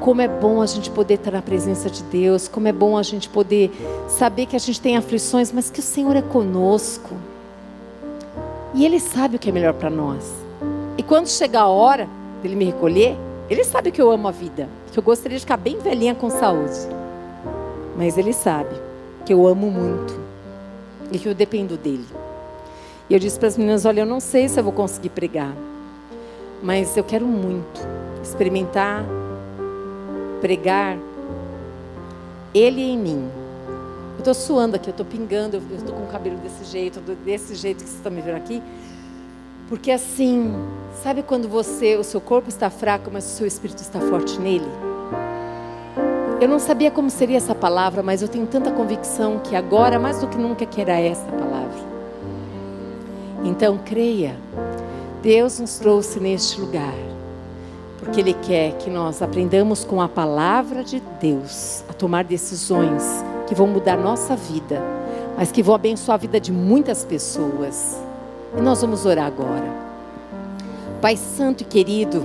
Como 0.00 0.20
é 0.20 0.28
bom 0.28 0.60
a 0.60 0.66
gente 0.66 0.90
poder 0.90 1.14
estar 1.14 1.30
na 1.30 1.40
presença 1.40 1.88
de 1.88 2.02
Deus. 2.02 2.46
Como 2.48 2.68
é 2.68 2.72
bom 2.72 2.98
a 2.98 3.02
gente 3.02 3.30
poder 3.30 3.70
saber 4.06 4.44
que 4.44 4.54
a 4.56 4.58
gente 4.58 4.78
tem 4.78 4.98
aflições, 4.98 5.50
mas 5.50 5.70
que 5.70 5.80
o 5.80 5.82
Senhor 5.82 6.14
é 6.14 6.22
conosco. 6.22 7.14
E 8.74 8.84
Ele 8.84 9.00
sabe 9.00 9.36
o 9.36 9.38
que 9.38 9.48
é 9.48 9.52
melhor 9.52 9.72
para 9.72 9.88
nós. 9.88 10.30
E 10.98 11.02
quando 11.02 11.28
chegar 11.28 11.62
a 11.62 11.68
hora 11.68 12.06
dele 12.42 12.56
me 12.56 12.66
recolher, 12.66 13.16
Ele 13.48 13.64
sabe 13.64 13.90
que 13.90 14.02
eu 14.02 14.10
amo 14.10 14.28
a 14.28 14.30
vida. 14.30 14.68
Que 14.92 14.98
eu 14.98 15.02
gostaria 15.02 15.38
de 15.38 15.44
ficar 15.44 15.56
bem 15.56 15.78
velhinha 15.78 16.14
com 16.14 16.28
saúde. 16.28 16.78
Mas 17.96 18.18
Ele 18.18 18.34
sabe 18.34 18.83
que 19.24 19.32
eu 19.32 19.46
amo 19.46 19.70
muito. 19.70 20.18
E 21.10 21.18
que 21.18 21.28
eu 21.28 21.34
dependo 21.34 21.76
dEle. 21.76 22.04
E 23.08 23.14
eu 23.14 23.18
disse 23.18 23.38
para 23.38 23.48
as 23.48 23.56
meninas: 23.56 23.84
Olha, 23.84 24.00
eu 24.00 24.06
não 24.06 24.20
sei 24.20 24.48
se 24.48 24.58
eu 24.58 24.64
vou 24.64 24.72
conseguir 24.72 25.10
pregar. 25.10 25.54
Mas 26.62 26.96
eu 26.96 27.04
quero 27.04 27.26
muito 27.26 27.80
experimentar 28.22 29.04
pregar 30.40 30.98
Ele 32.54 32.82
em 32.82 32.98
mim. 32.98 33.30
Eu 34.14 34.18
estou 34.18 34.34
suando 34.34 34.76
aqui, 34.76 34.88
eu 34.88 34.92
estou 34.92 35.06
pingando, 35.06 35.56
eu 35.56 35.76
estou 35.76 35.94
com 35.94 36.04
o 36.04 36.06
cabelo 36.06 36.36
desse 36.38 36.64
jeito, 36.64 37.00
desse 37.24 37.54
jeito 37.54 37.78
que 37.78 37.84
vocês 37.84 37.96
estão 37.96 38.12
me 38.12 38.20
vendo 38.20 38.36
aqui. 38.36 38.62
Porque 39.68 39.90
assim, 39.90 40.54
sabe 41.02 41.22
quando 41.22 41.48
você, 41.48 41.96
o 41.96 42.04
seu 42.04 42.20
corpo 42.20 42.48
está 42.48 42.70
fraco, 42.70 43.10
mas 43.12 43.24
o 43.24 43.28
seu 43.28 43.46
espírito 43.46 43.78
está 43.78 44.00
forte 44.00 44.38
nele? 44.38 44.68
Eu 46.40 46.48
não 46.48 46.58
sabia 46.58 46.90
como 46.90 47.10
seria 47.10 47.36
essa 47.36 47.54
palavra, 47.54 48.02
mas 48.02 48.22
eu 48.22 48.28
tenho 48.28 48.46
tanta 48.46 48.70
convicção 48.70 49.38
que 49.38 49.54
agora, 49.54 49.98
mais 49.98 50.20
do 50.20 50.26
que 50.26 50.36
nunca, 50.36 50.66
que 50.66 50.80
era 50.80 50.98
essa 51.00 51.26
palavra. 51.30 51.78
Então, 53.44 53.78
creia. 53.84 54.36
Deus 55.22 55.58
nos 55.58 55.78
trouxe 55.78 56.20
neste 56.20 56.60
lugar 56.60 56.94
porque 58.04 58.20
Ele 58.20 58.34
quer 58.34 58.72
que 58.76 58.90
nós 58.90 59.22
aprendamos 59.22 59.82
com 59.82 60.00
a 60.00 60.08
palavra 60.08 60.84
de 60.84 61.02
Deus 61.18 61.82
a 61.88 61.94
tomar 61.94 62.22
decisões 62.22 63.02
que 63.46 63.54
vão 63.54 63.66
mudar 63.66 63.96
nossa 63.96 64.36
vida, 64.36 64.82
mas 65.36 65.50
que 65.50 65.62
vão 65.62 65.74
abençoar 65.74 66.16
a 66.16 66.18
vida 66.18 66.38
de 66.38 66.52
muitas 66.52 67.02
pessoas. 67.02 67.98
E 68.56 68.60
nós 68.60 68.82
vamos 68.82 69.06
orar 69.06 69.26
agora. 69.26 69.66
Pai 71.00 71.16
Santo 71.16 71.62
e 71.62 71.64
querido, 71.64 72.24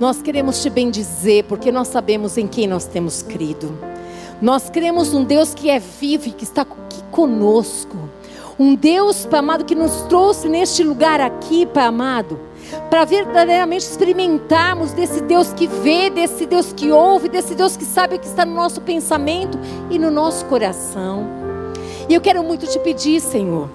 nós 0.00 0.20
queremos 0.20 0.62
te 0.62 0.70
bendizer 0.70 1.44
porque 1.44 1.72
nós 1.72 1.88
sabemos 1.88 2.36
em 2.36 2.46
quem 2.46 2.66
nós 2.66 2.84
temos 2.84 3.22
crido. 3.22 3.76
Nós 4.40 4.68
cremos 4.68 5.14
um 5.14 5.24
Deus 5.24 5.54
que 5.54 5.70
é 5.70 5.78
vivo 5.78 6.28
e 6.28 6.32
que 6.32 6.44
está 6.44 6.62
aqui 6.62 7.02
conosco. 7.10 7.96
Um 8.58 8.74
Deus, 8.74 9.26
Pai 9.26 9.40
amado, 9.40 9.64
que 9.64 9.74
nos 9.74 10.02
trouxe 10.02 10.48
neste 10.48 10.82
lugar 10.82 11.20
aqui, 11.20 11.66
Pai 11.66 11.84
amado 11.84 12.38
para 12.90 13.04
verdadeiramente 13.04 13.84
experimentarmos 13.84 14.92
desse 14.92 15.20
Deus 15.22 15.52
que 15.52 15.66
vê, 15.66 16.10
desse 16.10 16.46
Deus 16.46 16.72
que 16.72 16.90
ouve, 16.90 17.28
desse 17.28 17.54
Deus 17.54 17.76
que 17.76 17.84
sabe 17.84 18.16
o 18.16 18.18
que 18.18 18.26
está 18.26 18.44
no 18.44 18.54
nosso 18.54 18.80
pensamento 18.80 19.58
e 19.90 19.98
no 19.98 20.10
nosso 20.10 20.44
coração. 20.46 21.26
E 22.08 22.14
eu 22.14 22.20
quero 22.20 22.42
muito 22.42 22.66
te 22.66 22.78
pedir, 22.78 23.20
Senhor, 23.20 23.68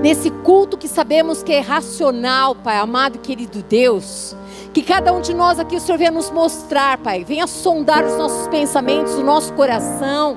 nesse 0.00 0.30
culto 0.30 0.76
que 0.76 0.88
sabemos 0.88 1.42
que 1.42 1.52
é 1.52 1.60
racional, 1.60 2.54
Pai 2.54 2.78
amado 2.78 3.16
e 3.16 3.18
querido 3.18 3.62
Deus, 3.62 4.36
que 4.72 4.82
cada 4.82 5.12
um 5.12 5.20
de 5.20 5.32
nós 5.32 5.58
aqui 5.58 5.76
o 5.76 5.80
Senhor 5.80 5.98
venha 5.98 6.10
nos 6.10 6.30
mostrar, 6.30 6.98
Pai, 6.98 7.24
venha 7.24 7.46
sondar 7.46 8.04
os 8.04 8.16
nossos 8.16 8.46
pensamentos, 8.48 9.14
o 9.14 9.24
nosso 9.24 9.52
coração. 9.54 10.36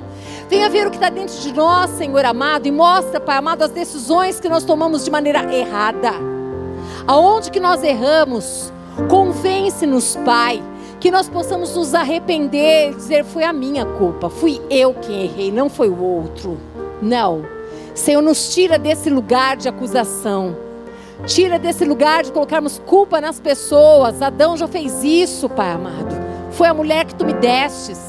Venha 0.49 0.69
ver 0.69 0.87
o 0.87 0.89
que 0.89 0.97
está 0.97 1.09
dentro 1.09 1.37
de 1.39 1.53
nós, 1.53 1.91
Senhor 1.91 2.25
amado, 2.25 2.67
e 2.67 2.71
mostra, 2.71 3.19
Pai 3.19 3.37
amado, 3.37 3.63
as 3.63 3.71
decisões 3.71 4.39
que 4.39 4.49
nós 4.49 4.63
tomamos 4.63 5.05
de 5.05 5.11
maneira 5.11 5.53
errada. 5.53 6.11
Aonde 7.05 7.51
que 7.51 7.59
nós 7.59 7.83
erramos, 7.83 8.71
convence-nos, 9.09 10.15
Pai, 10.25 10.63
que 10.99 11.11
nós 11.11 11.29
possamos 11.29 11.75
nos 11.75 11.93
arrepender 11.93 12.95
dizer: 12.95 13.23
foi 13.23 13.43
a 13.43 13.53
minha 13.53 13.85
culpa, 13.85 14.29
fui 14.29 14.61
eu 14.69 14.93
quem 14.93 15.23
errei, 15.23 15.51
não 15.51 15.69
foi 15.69 15.89
o 15.89 16.01
outro. 16.01 16.57
Não. 17.01 17.58
Senhor, 17.99 18.21
nos 18.21 18.53
tira 18.53 18.79
desse 18.79 19.09
lugar 19.09 19.57
de 19.57 19.67
acusação. 19.67 20.55
Tira 21.25 21.59
desse 21.59 21.83
lugar 21.83 22.23
de 22.23 22.31
colocarmos 22.31 22.81
culpa 22.85 23.19
nas 23.19 23.41
pessoas. 23.41 24.21
Adão 24.21 24.55
já 24.55 24.69
fez 24.69 25.03
isso, 25.03 25.49
Pai 25.49 25.71
amado. 25.71 26.15
Foi 26.51 26.67
a 26.67 26.73
mulher 26.73 27.03
que 27.05 27.13
tu 27.13 27.25
me 27.25 27.33
destes. 27.33 27.99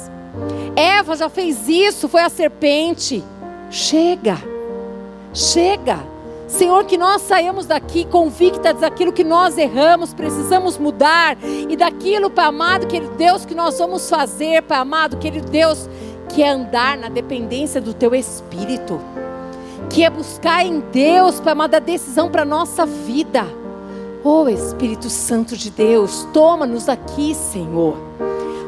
Eva 0.76 1.16
já 1.16 1.28
fez 1.28 1.68
isso, 1.68 2.08
foi 2.08 2.22
a 2.22 2.28
serpente. 2.28 3.22
Chega. 3.68 4.38
Chega. 5.34 5.98
Senhor, 6.46 6.84
que 6.84 6.96
nós 6.96 7.22
saímos 7.22 7.66
daqui 7.66 8.04
convictas 8.04 8.80
daquilo 8.80 9.12
que 9.12 9.24
nós 9.24 9.58
erramos, 9.58 10.14
precisamos 10.14 10.78
mudar, 10.78 11.36
e 11.68 11.76
daquilo, 11.76 12.30
Pai 12.30 12.46
amado, 12.46 12.86
querido 12.86 13.14
Deus, 13.16 13.44
que 13.44 13.56
nós 13.56 13.76
vamos 13.78 14.08
fazer, 14.08 14.62
Pai 14.62 14.78
amado, 14.78 15.16
querido 15.16 15.50
Deus, 15.50 15.88
que 16.28 16.44
é 16.44 16.48
andar 16.48 16.96
na 16.96 17.08
dependência 17.08 17.80
do 17.80 17.92
Teu 17.92 18.14
Espírito, 18.14 19.00
que 19.90 20.04
é 20.04 20.08
buscar 20.08 20.64
em 20.64 20.80
Deus, 20.92 21.40
Pai 21.40 21.52
amado, 21.52 21.74
a 21.74 21.80
decisão 21.80 22.30
para 22.30 22.42
a 22.42 22.46
nossa 22.46 22.86
vida. 22.86 23.44
Oh 24.22 24.48
Espírito 24.48 25.10
Santo 25.10 25.56
de 25.56 25.70
Deus, 25.70 26.26
toma-nos 26.32 26.88
aqui, 26.88 27.34
Senhor. 27.34 27.96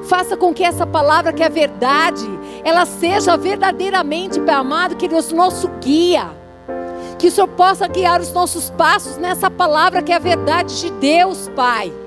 Faça 0.09 0.37
com 0.37 0.53
que 0.53 0.65
essa 0.65 0.87
palavra 0.87 1.33
que 1.33 1.43
é 1.43 1.49
verdade, 1.49 2.27
ela 2.65 2.85
seja 2.85 3.37
verdadeiramente, 3.37 4.41
Pai 4.41 4.55
amado, 4.55 4.97
que 4.97 5.09
Deus, 5.09 5.33
nosso 5.33 5.69
guia 5.81 6.43
que 7.19 7.29
o 7.29 7.31
Senhor 7.31 7.47
possa 7.47 7.87
guiar 7.87 8.21
os 8.21 8.33
nossos 8.33 8.69
passos 8.71 9.17
nessa 9.17 9.49
palavra 9.49 10.03
que 10.03 10.11
é 10.11 10.17
a 10.17 10.19
verdade 10.19 10.81
de 10.81 10.91
Deus, 10.91 11.49
Pai. 11.55 12.02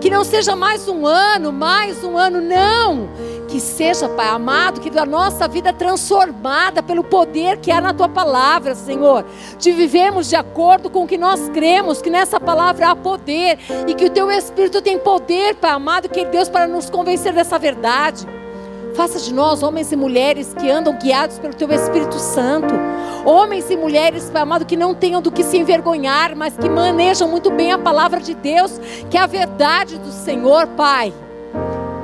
Que 0.00 0.08
não 0.08 0.24
seja 0.24 0.56
mais 0.56 0.88
um 0.88 1.06
ano, 1.06 1.52
mais 1.52 2.02
um 2.02 2.16
ano, 2.16 2.40
não. 2.40 3.10
Que 3.48 3.60
seja, 3.60 4.08
Pai 4.08 4.28
amado, 4.28 4.80
que 4.80 4.98
a 4.98 5.04
nossa 5.04 5.46
vida 5.46 5.72
transformada 5.72 6.82
pelo 6.82 7.04
poder 7.04 7.58
que 7.58 7.70
há 7.70 7.82
na 7.82 7.92
tua 7.92 8.08
palavra, 8.08 8.74
Senhor. 8.74 9.26
De 9.58 9.72
vivermos 9.72 10.28
de 10.28 10.36
acordo 10.36 10.88
com 10.88 11.04
o 11.04 11.06
que 11.06 11.18
nós 11.18 11.50
cremos, 11.50 12.00
que 12.00 12.08
nessa 12.08 12.40
palavra 12.40 12.90
há 12.90 12.96
poder 12.96 13.58
e 13.86 13.94
que 13.94 14.06
o 14.06 14.10
teu 14.10 14.30
Espírito 14.30 14.80
tem 14.80 14.98
poder, 14.98 15.56
Pai 15.56 15.70
amado, 15.70 16.08
que 16.08 16.24
Deus 16.24 16.48
para 16.48 16.66
nos 16.66 16.88
convencer 16.88 17.34
dessa 17.34 17.58
verdade. 17.58 18.39
Faça 18.94 19.18
de 19.18 19.32
nós 19.32 19.62
homens 19.62 19.92
e 19.92 19.96
mulheres 19.96 20.54
que 20.54 20.70
andam 20.70 20.98
guiados 20.98 21.38
pelo 21.38 21.54
Teu 21.54 21.70
Espírito 21.72 22.18
Santo. 22.18 22.74
Homens 23.24 23.70
e 23.70 23.76
mulheres, 23.76 24.30
Pai 24.30 24.42
amado, 24.42 24.64
que 24.64 24.76
não 24.76 24.94
tenham 24.94 25.22
do 25.22 25.30
que 25.30 25.44
se 25.44 25.58
envergonhar, 25.58 26.36
mas 26.36 26.56
que 26.56 26.68
manejam 26.68 27.28
muito 27.28 27.50
bem 27.50 27.72
a 27.72 27.78
palavra 27.78 28.20
de 28.20 28.34
Deus, 28.34 28.80
que 29.10 29.16
é 29.16 29.20
a 29.20 29.26
verdade 29.26 29.98
do 29.98 30.10
Senhor, 30.10 30.66
Pai. 30.68 31.12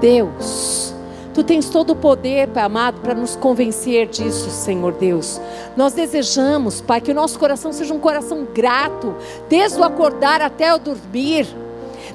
Deus, 0.00 0.94
Tu 1.36 1.44
tens 1.44 1.68
todo 1.68 1.90
o 1.90 1.96
poder, 1.96 2.48
Pai 2.48 2.62
amado, 2.62 3.02
para 3.02 3.12
nos 3.12 3.36
convencer 3.36 4.06
disso, 4.06 4.48
Senhor 4.48 4.94
Deus. 4.94 5.38
Nós 5.76 5.92
desejamos, 5.92 6.80
Pai, 6.80 6.98
que 6.98 7.10
o 7.10 7.14
nosso 7.14 7.38
coração 7.38 7.74
seja 7.74 7.92
um 7.92 7.98
coração 7.98 8.48
grato, 8.54 9.14
desde 9.46 9.78
o 9.78 9.84
acordar 9.84 10.40
até 10.40 10.74
o 10.74 10.78
dormir. 10.78 11.46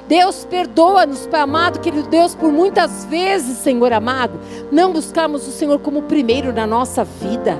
Deus, 0.08 0.44
perdoa-nos, 0.44 1.26
Pai 1.26 1.40
amado, 1.40 1.80
querido 1.80 2.08
Deus, 2.08 2.34
por 2.34 2.52
muitas 2.52 3.04
vezes, 3.04 3.58
Senhor 3.58 3.92
amado, 3.92 4.38
não 4.70 4.92
buscarmos 4.92 5.46
o 5.46 5.52
Senhor 5.52 5.78
como 5.78 6.02
primeiro 6.02 6.52
na 6.52 6.66
nossa 6.66 7.04
vida. 7.04 7.58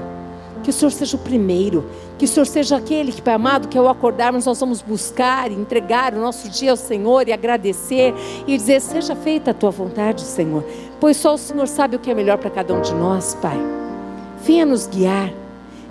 Que 0.63 0.71
o 0.71 0.73
Senhor 0.73 0.93
seja 0.93 1.17
o 1.17 1.21
primeiro, 1.21 1.85
que 2.19 2.25
o 2.25 2.29
Senhor 2.29 2.47
seja 2.47 2.77
aquele 2.77 3.11
que, 3.11 3.21
Pai 3.21 3.35
amado, 3.35 3.67
que 3.67 3.77
ao 3.77 3.89
acordarmos 3.89 4.47
nós 4.47 4.61
vamos 4.61 4.81
buscar 4.81 5.51
e 5.51 5.55
entregar 5.55 6.15
o 6.15 6.21
nosso 6.21 6.49
dia 6.49 6.71
ao 6.71 6.77
Senhor 6.77 7.27
e 7.27 7.33
agradecer 7.33 8.15
e 8.47 8.57
dizer: 8.57 8.81
Seja 8.81 9.17
feita 9.17 9.51
a 9.51 9.55
tua 9.55 9.71
vontade, 9.71 10.21
Senhor, 10.21 10.65
pois 11.01 11.17
só 11.17 11.35
o 11.35 11.39
Senhor 11.39 11.67
sabe 11.67 11.97
o 11.97 11.99
que 11.99 12.11
é 12.11 12.15
melhor 12.15 12.39
para 12.39 12.51
cada 12.51 12.73
um 12.73 12.81
de 12.81 12.95
nós, 12.95 13.37
Pai. 13.43 13.59
Venha 14.45 14.65
nos 14.65 14.87
guiar, 14.87 15.33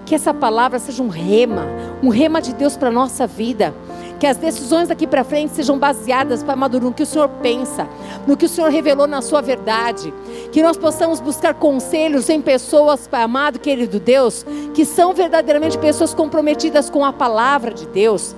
que 0.05 0.15
essa 0.15 0.33
palavra 0.33 0.79
seja 0.79 1.03
um 1.03 1.09
rema, 1.09 1.65
um 2.01 2.07
rema 2.07 2.41
de 2.41 2.53
Deus 2.53 2.77
para 2.77 2.87
a 2.87 2.91
nossa 2.91 3.27
vida 3.27 3.73
que 4.22 4.28
as 4.28 4.38
decisões 4.38 4.88
daqui 4.88 5.07
para 5.07 5.24
frente 5.24 5.51
sejam 5.51 5.80
baseadas, 5.80 6.43
Pai 6.43 6.53
amado, 6.53 6.80
no 6.80 6.93
que 6.93 7.01
o 7.01 7.07
Senhor 7.07 7.28
pensa, 7.41 7.88
no 8.28 8.38
que 8.38 8.45
o 8.45 8.49
Senhor 8.49 8.69
revelou 8.69 9.07
na 9.07 9.19
sua 9.19 9.41
verdade. 9.41 10.13
Que 10.51 10.61
nós 10.61 10.78
possamos 10.78 11.19
buscar 11.19 11.55
conselhos 11.55 12.30
em 12.30 12.39
pessoas, 12.39 13.07
Pai 13.07 13.24
amado, 13.24 13.57
querido 13.57 13.99
Deus, 13.99 14.45
que 14.76 14.86
são 14.86 15.11
verdadeiramente 15.11 15.76
pessoas 15.76 16.13
comprometidas 16.13 16.88
com 16.88 17.03
a 17.03 17.11
palavra 17.11 17.74
de 17.74 17.88
Deus, 17.88 18.36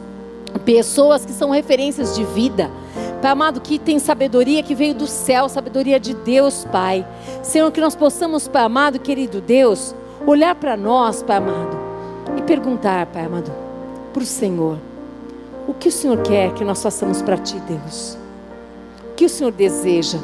pessoas 0.63 1.25
que 1.25 1.33
são 1.33 1.49
referências 1.49 2.15
de 2.15 2.23
vida. 2.23 2.71
Pai 3.21 3.31
amado, 3.31 3.59
que 3.59 3.77
tem 3.77 3.99
sabedoria 3.99 4.63
que 4.63 4.73
veio 4.73 4.95
do 4.95 5.05
céu, 5.05 5.49
sabedoria 5.49 5.99
de 5.99 6.13
Deus, 6.13 6.65
Pai. 6.71 7.05
Senhor, 7.41 7.69
que 7.73 7.81
nós 7.81 7.93
possamos, 7.93 8.47
Pai 8.47 8.63
amado, 8.63 8.99
querido 8.99 9.41
Deus, 9.41 9.93
olhar 10.25 10.55
para 10.55 10.77
nós, 10.77 11.21
Pai 11.21 11.35
amado, 11.35 11.77
e 12.37 12.41
perguntar, 12.41 13.05
Pai 13.07 13.25
amado, 13.25 13.51
para 14.13 14.23
o 14.23 14.25
Senhor. 14.25 14.92
O 15.65 15.73
que 15.73 15.87
o 15.87 15.91
Senhor 15.91 16.21
quer 16.23 16.53
que 16.53 16.65
nós 16.65 16.83
façamos 16.83 17.21
para 17.21 17.37
Ti, 17.37 17.57
Deus? 17.61 18.17
O 19.11 19.15
que 19.15 19.23
o 19.25 19.29
Senhor 19.29 19.51
deseja? 19.51 20.17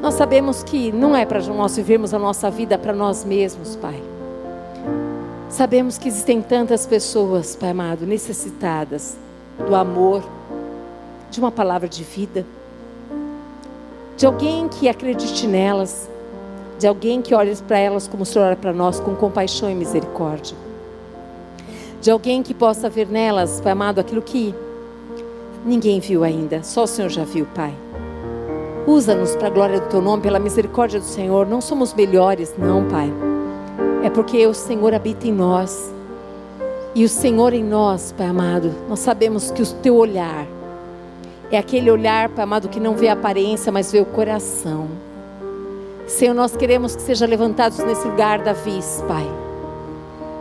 Nós 0.00 0.14
sabemos 0.14 0.62
que 0.62 0.90
não 0.90 1.14
é 1.14 1.26
para 1.26 1.42
nós 1.42 1.76
vivermos 1.76 2.14
a 2.14 2.18
nossa 2.18 2.50
vida 2.50 2.78
para 2.78 2.94
nós 2.94 3.22
mesmos, 3.22 3.76
Pai. 3.76 4.02
Sabemos 5.50 5.98
que 5.98 6.08
existem 6.08 6.40
tantas 6.40 6.86
pessoas, 6.86 7.54
Pai 7.54 7.70
amado, 7.70 8.06
necessitadas 8.06 9.18
do 9.66 9.74
amor, 9.74 10.22
de 11.30 11.38
uma 11.38 11.50
palavra 11.50 11.86
de 11.86 12.02
vida, 12.02 12.46
de 14.16 14.24
alguém 14.24 14.68
que 14.68 14.88
acredite 14.88 15.46
nelas, 15.46 16.08
de 16.78 16.86
alguém 16.86 17.20
que 17.20 17.34
olhe 17.34 17.54
para 17.56 17.78
elas 17.78 18.08
como 18.08 18.22
o 18.22 18.26
Senhor 18.26 18.46
olha 18.46 18.56
para 18.56 18.72
nós, 18.72 18.98
com 19.00 19.14
compaixão 19.14 19.70
e 19.70 19.74
misericórdia. 19.74 20.56
De 22.00 22.10
alguém 22.10 22.42
que 22.42 22.54
possa 22.54 22.88
ver 22.88 23.08
nelas, 23.08 23.60
Pai 23.60 23.72
amado, 23.72 23.98
aquilo 23.98 24.22
que 24.22 24.54
ninguém 25.68 26.00
viu 26.00 26.24
ainda, 26.24 26.62
só 26.62 26.84
o 26.84 26.86
Senhor 26.86 27.08
já 27.08 27.24
viu, 27.24 27.46
Pai. 27.54 27.74
Usa-nos 28.86 29.36
para 29.36 29.48
a 29.48 29.50
glória 29.50 29.80
do 29.80 29.88
Teu 29.88 30.00
nome, 30.00 30.22
pela 30.22 30.38
misericórdia 30.38 30.98
do 30.98 31.04
Senhor. 31.04 31.46
Não 31.46 31.60
somos 31.60 31.92
melhores, 31.92 32.54
não, 32.56 32.88
Pai. 32.88 33.12
É 34.02 34.08
porque 34.08 34.46
o 34.46 34.54
Senhor 34.54 34.94
habita 34.94 35.28
em 35.28 35.32
nós. 35.32 35.92
E 36.94 37.04
o 37.04 37.08
Senhor 37.08 37.52
em 37.52 37.62
nós, 37.62 38.12
Pai 38.16 38.26
amado, 38.26 38.74
nós 38.88 38.98
sabemos 39.00 39.50
que 39.50 39.62
o 39.62 39.66
Teu 39.66 39.94
olhar 39.94 40.46
é 41.50 41.58
aquele 41.58 41.90
olhar, 41.90 42.28
Pai 42.30 42.44
amado, 42.44 42.68
que 42.68 42.80
não 42.80 42.94
vê 42.94 43.08
a 43.08 43.12
aparência, 43.12 43.70
mas 43.70 43.92
vê 43.92 44.00
o 44.00 44.06
coração. 44.06 44.88
Senhor, 46.06 46.34
nós 46.34 46.56
queremos 46.56 46.96
que 46.96 47.02
sejam 47.02 47.28
levantados 47.28 47.78
nesse 47.78 48.06
lugar, 48.06 48.42
Davi, 48.42 48.80
Pai. 49.06 49.47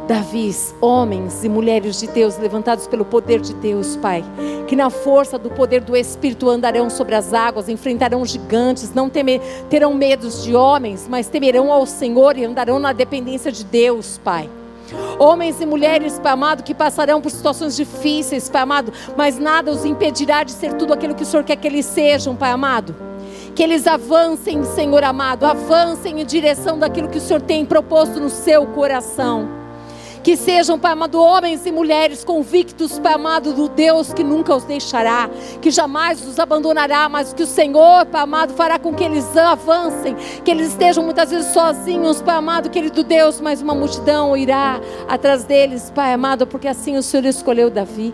Davi, 0.08 0.56
homens 0.80 1.44
e 1.44 1.50
mulheres 1.50 2.00
de 2.00 2.08
Deus, 2.08 2.38
levantados 2.38 2.88
pelo 2.88 3.04
poder 3.04 3.42
de 3.42 3.54
Deus, 3.54 3.98
Pai. 3.98 4.24
Que 4.66 4.74
na 4.74 4.90
força 4.90 5.38
do 5.38 5.50
poder 5.50 5.82
do 5.82 5.98
Espírito 5.98 6.50
andarão 6.50 6.90
sobre 6.90 7.14
as 7.14 7.34
águas, 7.34 7.68
enfrentarão 7.68 8.26
gigantes, 8.26 8.94
não 8.94 9.10
temer, 9.10 9.42
terão 9.70 9.94
medos 9.94 10.46
de 10.46 10.56
homens, 10.56 11.08
mas 11.10 11.28
temerão 11.28 11.74
ao 11.74 11.86
Senhor 11.86 12.38
e 12.38 12.46
andarão 12.46 12.80
na 12.80 12.94
dependência 12.94 13.52
de 13.52 13.66
Deus, 13.66 14.18
Pai. 14.24 14.50
Homens 15.20 15.60
e 15.60 15.66
mulheres, 15.66 16.18
Pai 16.18 16.32
amado, 16.32 16.64
que 16.64 16.74
passarão 16.74 17.20
por 17.20 17.30
situações 17.30 17.76
difíceis, 17.76 18.50
Pai 18.50 18.62
amado, 18.62 18.94
mas 19.18 19.38
nada 19.38 19.72
os 19.72 19.84
impedirá 19.84 20.42
de 20.44 20.54
ser 20.54 20.76
tudo 20.76 20.94
aquilo 20.94 21.16
que 21.16 21.24
o 21.24 21.26
Senhor 21.26 21.44
quer 21.44 21.58
que 21.58 21.68
eles 21.68 21.86
sejam, 21.86 22.34
Pai 22.34 22.52
amado. 22.52 22.96
Que 23.54 23.62
eles 23.62 23.86
avancem, 23.86 24.64
Senhor 24.64 25.04
amado, 25.04 25.46
avancem 25.46 26.22
em 26.22 26.26
direção 26.26 26.80
daquilo 26.80 27.10
que 27.10 27.18
o 27.18 27.22
Senhor 27.22 27.42
tem 27.42 27.66
proposto 27.66 28.22
no 28.22 28.30
seu 28.30 28.66
coração. 28.68 29.57
Que 30.28 30.36
sejam, 30.36 30.78
Pai 30.78 30.92
amado, 30.92 31.22
homens 31.22 31.66
e 31.66 31.72
mulheres 31.72 32.22
convictos, 32.22 33.00
Pai 33.00 33.14
amado, 33.14 33.54
do 33.54 33.70
Deus 33.70 34.12
que 34.12 34.26
nunca 34.26 34.54
os 34.54 34.66
deixará, 34.66 35.30
que 35.62 35.72
jamais 35.72 36.22
os 36.28 36.38
abandonará, 36.38 37.08
mas 37.08 37.32
que 37.32 37.44
o 37.44 37.48
Senhor, 37.48 38.06
Pai 38.08 38.24
amado, 38.24 38.54
fará 38.54 38.78
com 38.78 38.94
que 38.94 39.06
eles 39.06 39.38
avancem, 39.38 40.18
que 40.44 40.52
eles 40.52 40.72
estejam 40.72 41.02
muitas 41.02 41.32
vezes 41.32 41.54
sozinhos, 41.54 42.22
Pai 42.22 42.36
amado, 42.36 42.70
querido 42.70 43.06
Deus, 43.06 43.40
mas 43.40 43.62
uma 43.62 43.74
multidão 43.74 44.36
irá 44.36 44.82
atrás 45.08 45.46
deles, 45.46 45.90
Pai 45.96 46.12
amado, 46.12 46.46
porque 46.46 46.68
assim 46.68 46.98
o 46.98 47.04
Senhor 47.04 47.26
escolheu 47.26 47.70
Davi. 47.70 48.14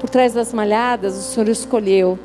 Por 0.00 0.08
trás 0.08 0.32
das 0.32 0.54
malhadas, 0.54 1.18
o 1.18 1.20
Senhor 1.20 1.50
escolheu 1.50 2.18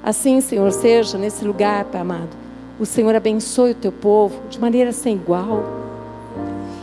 Assim, 0.00 0.40
Senhor, 0.40 0.70
seja 0.70 1.18
nesse 1.18 1.44
lugar, 1.44 1.86
Pai 1.86 2.02
amado. 2.02 2.36
O 2.78 2.86
Senhor 2.86 3.16
abençoe 3.16 3.72
o 3.72 3.74
teu 3.74 3.90
povo 3.90 4.42
de 4.48 4.60
maneira 4.60 4.92
sem 4.92 5.16
igual. 5.16 5.83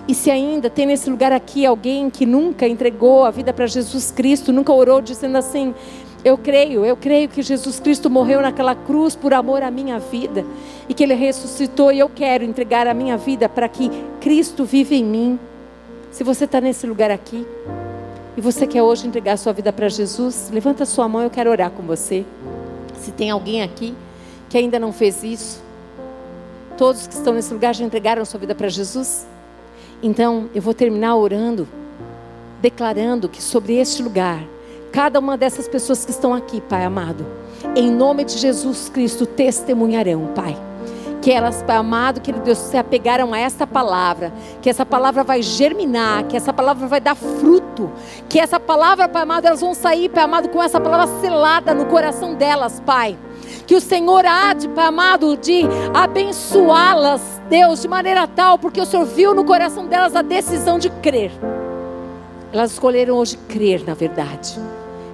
E 0.07 0.15
se 0.15 0.31
ainda 0.31 0.69
tem 0.69 0.85
nesse 0.85 1.09
lugar 1.09 1.31
aqui 1.31 1.65
alguém 1.65 2.09
que 2.09 2.25
nunca 2.25 2.67
entregou 2.67 3.23
a 3.23 3.31
vida 3.31 3.53
para 3.53 3.67
Jesus 3.67 4.11
Cristo, 4.11 4.51
nunca 4.51 4.73
orou 4.73 4.99
dizendo 4.99 5.37
assim: 5.37 5.73
Eu 6.23 6.37
creio, 6.37 6.83
eu 6.83 6.97
creio 6.97 7.29
que 7.29 7.41
Jesus 7.41 7.79
Cristo 7.79 8.09
morreu 8.09 8.41
naquela 8.41 8.73
cruz 8.73 9.15
por 9.15 9.33
amor 9.33 9.61
à 9.61 9.69
minha 9.69 9.99
vida 9.99 10.43
e 10.89 10.93
que 10.93 11.03
Ele 11.03 11.13
ressuscitou 11.13 11.91
e 11.91 11.99
eu 11.99 12.09
quero 12.09 12.43
entregar 12.43 12.87
a 12.87 12.93
minha 12.93 13.15
vida 13.15 13.47
para 13.47 13.69
que 13.69 13.89
Cristo 14.19 14.65
viva 14.65 14.95
em 14.95 15.03
mim. 15.03 15.39
Se 16.11 16.23
você 16.23 16.45
está 16.45 16.59
nesse 16.59 16.85
lugar 16.87 17.11
aqui 17.11 17.45
e 18.35 18.41
você 18.41 18.65
quer 18.65 18.81
hoje 18.81 19.07
entregar 19.07 19.37
sua 19.37 19.53
vida 19.53 19.71
para 19.71 19.87
Jesus, 19.87 20.49
levanta 20.51 20.85
sua 20.85 21.07
mão, 21.07 21.21
eu 21.21 21.29
quero 21.29 21.49
orar 21.49 21.69
com 21.71 21.83
você. 21.83 22.25
Se 22.99 23.11
tem 23.11 23.29
alguém 23.29 23.61
aqui 23.61 23.93
que 24.49 24.57
ainda 24.57 24.77
não 24.77 24.91
fez 24.91 25.23
isso, 25.23 25.63
todos 26.77 27.07
que 27.07 27.13
estão 27.13 27.33
nesse 27.33 27.53
lugar 27.53 27.73
já 27.73 27.85
entregaram 27.85 28.25
sua 28.25 28.39
vida 28.39 28.53
para 28.53 28.67
Jesus? 28.67 29.25
Então, 30.03 30.49
eu 30.53 30.61
vou 30.61 30.73
terminar 30.73 31.15
orando, 31.15 31.67
declarando 32.61 33.29
que 33.29 33.41
sobre 33.41 33.75
este 33.75 34.01
lugar, 34.01 34.43
cada 34.91 35.19
uma 35.19 35.37
dessas 35.37 35.67
pessoas 35.67 36.03
que 36.03 36.11
estão 36.11 36.33
aqui, 36.33 36.59
Pai 36.61 36.83
amado, 36.83 37.25
em 37.75 37.91
nome 37.91 38.23
de 38.23 38.37
Jesus 38.37 38.89
Cristo, 38.89 39.25
testemunharão, 39.25 40.27
Pai 40.33 40.57
que 41.21 41.31
elas, 41.31 41.61
Pai 41.61 41.75
amado, 41.75 42.19
que 42.19 42.31
Deus, 42.31 42.57
se 42.57 42.75
apegaram 42.75 43.31
a 43.31 43.37
essa 43.37 43.67
palavra, 43.67 44.33
que 44.61 44.69
essa 44.69 44.85
palavra 44.85 45.23
vai 45.23 45.41
germinar, 45.41 46.23
que 46.25 46.35
essa 46.35 46.51
palavra 46.51 46.87
vai 46.87 46.99
dar 46.99 47.15
fruto, 47.15 47.91
que 48.27 48.39
essa 48.39 48.59
palavra, 48.59 49.07
Pai 49.07 49.21
amado, 49.21 49.45
elas 49.45 49.61
vão 49.61 49.73
sair, 49.73 50.09
Pai 50.09 50.23
amado, 50.23 50.49
com 50.49 50.61
essa 50.61 50.81
palavra 50.81 51.07
selada 51.21 51.73
no 51.73 51.85
coração 51.85 52.33
delas, 52.33 52.81
Pai. 52.83 53.15
Que 53.67 53.75
o 53.75 53.81
Senhor 53.81 54.25
há 54.25 54.53
de, 54.53 54.67
Pai 54.69 54.85
amado, 54.85 55.37
de 55.37 55.61
abençoá-las, 55.93 57.40
Deus, 57.51 57.81
de 57.81 57.87
maneira 57.89 58.25
tal, 58.25 58.57
porque 58.57 58.79
o 58.79 58.85
Senhor 58.85 59.05
viu 59.05 59.35
no 59.35 59.43
coração 59.43 59.85
delas 59.85 60.15
a 60.15 60.21
decisão 60.21 60.79
de 60.79 60.89
crer. 60.89 61.31
Elas 62.53 62.71
escolheram 62.71 63.17
hoje 63.17 63.37
crer, 63.49 63.83
na 63.85 63.93
verdade 63.93 64.57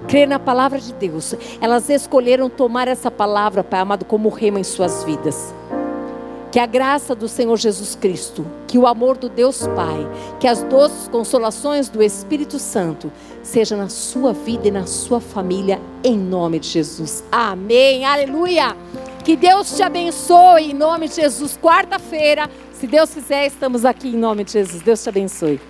crer 0.08 0.26
na 0.26 0.38
palavra 0.38 0.80
de 0.80 0.92
Deus. 0.94 1.34
Elas 1.60 1.88
escolheram 1.90 2.48
tomar 2.48 2.88
essa 2.88 3.10
palavra, 3.10 3.62
Pai 3.62 3.80
amado, 3.80 4.04
como 4.04 4.30
rema 4.30 4.58
em 4.58 4.64
suas 4.64 5.04
vidas. 5.04 5.54
Que 6.50 6.58
a 6.58 6.64
graça 6.64 7.14
do 7.14 7.28
Senhor 7.28 7.56
Jesus 7.58 7.94
Cristo, 7.94 8.44
que 8.66 8.78
o 8.78 8.86
amor 8.86 9.18
do 9.18 9.28
Deus 9.28 9.66
Pai, 9.76 10.08
que 10.40 10.48
as 10.48 10.62
doces 10.62 11.06
consolações 11.08 11.90
do 11.90 12.02
Espírito 12.02 12.58
Santo 12.58 13.12
seja 13.42 13.76
na 13.76 13.90
sua 13.90 14.32
vida 14.32 14.68
e 14.68 14.70
na 14.70 14.86
sua 14.86 15.20
família, 15.20 15.78
em 16.02 16.16
nome 16.16 16.58
de 16.58 16.68
Jesus. 16.68 17.22
Amém. 17.30 18.06
Aleluia. 18.06 18.74
Que 19.28 19.36
Deus 19.36 19.76
te 19.76 19.82
abençoe 19.82 20.70
em 20.70 20.72
nome 20.72 21.06
de 21.06 21.16
Jesus. 21.16 21.54
Quarta-feira, 21.58 22.48
se 22.72 22.86
Deus 22.86 23.12
quiser, 23.12 23.46
estamos 23.46 23.84
aqui 23.84 24.08
em 24.08 24.16
nome 24.16 24.42
de 24.42 24.52
Jesus. 24.52 24.80
Deus 24.80 25.02
te 25.02 25.10
abençoe. 25.10 25.60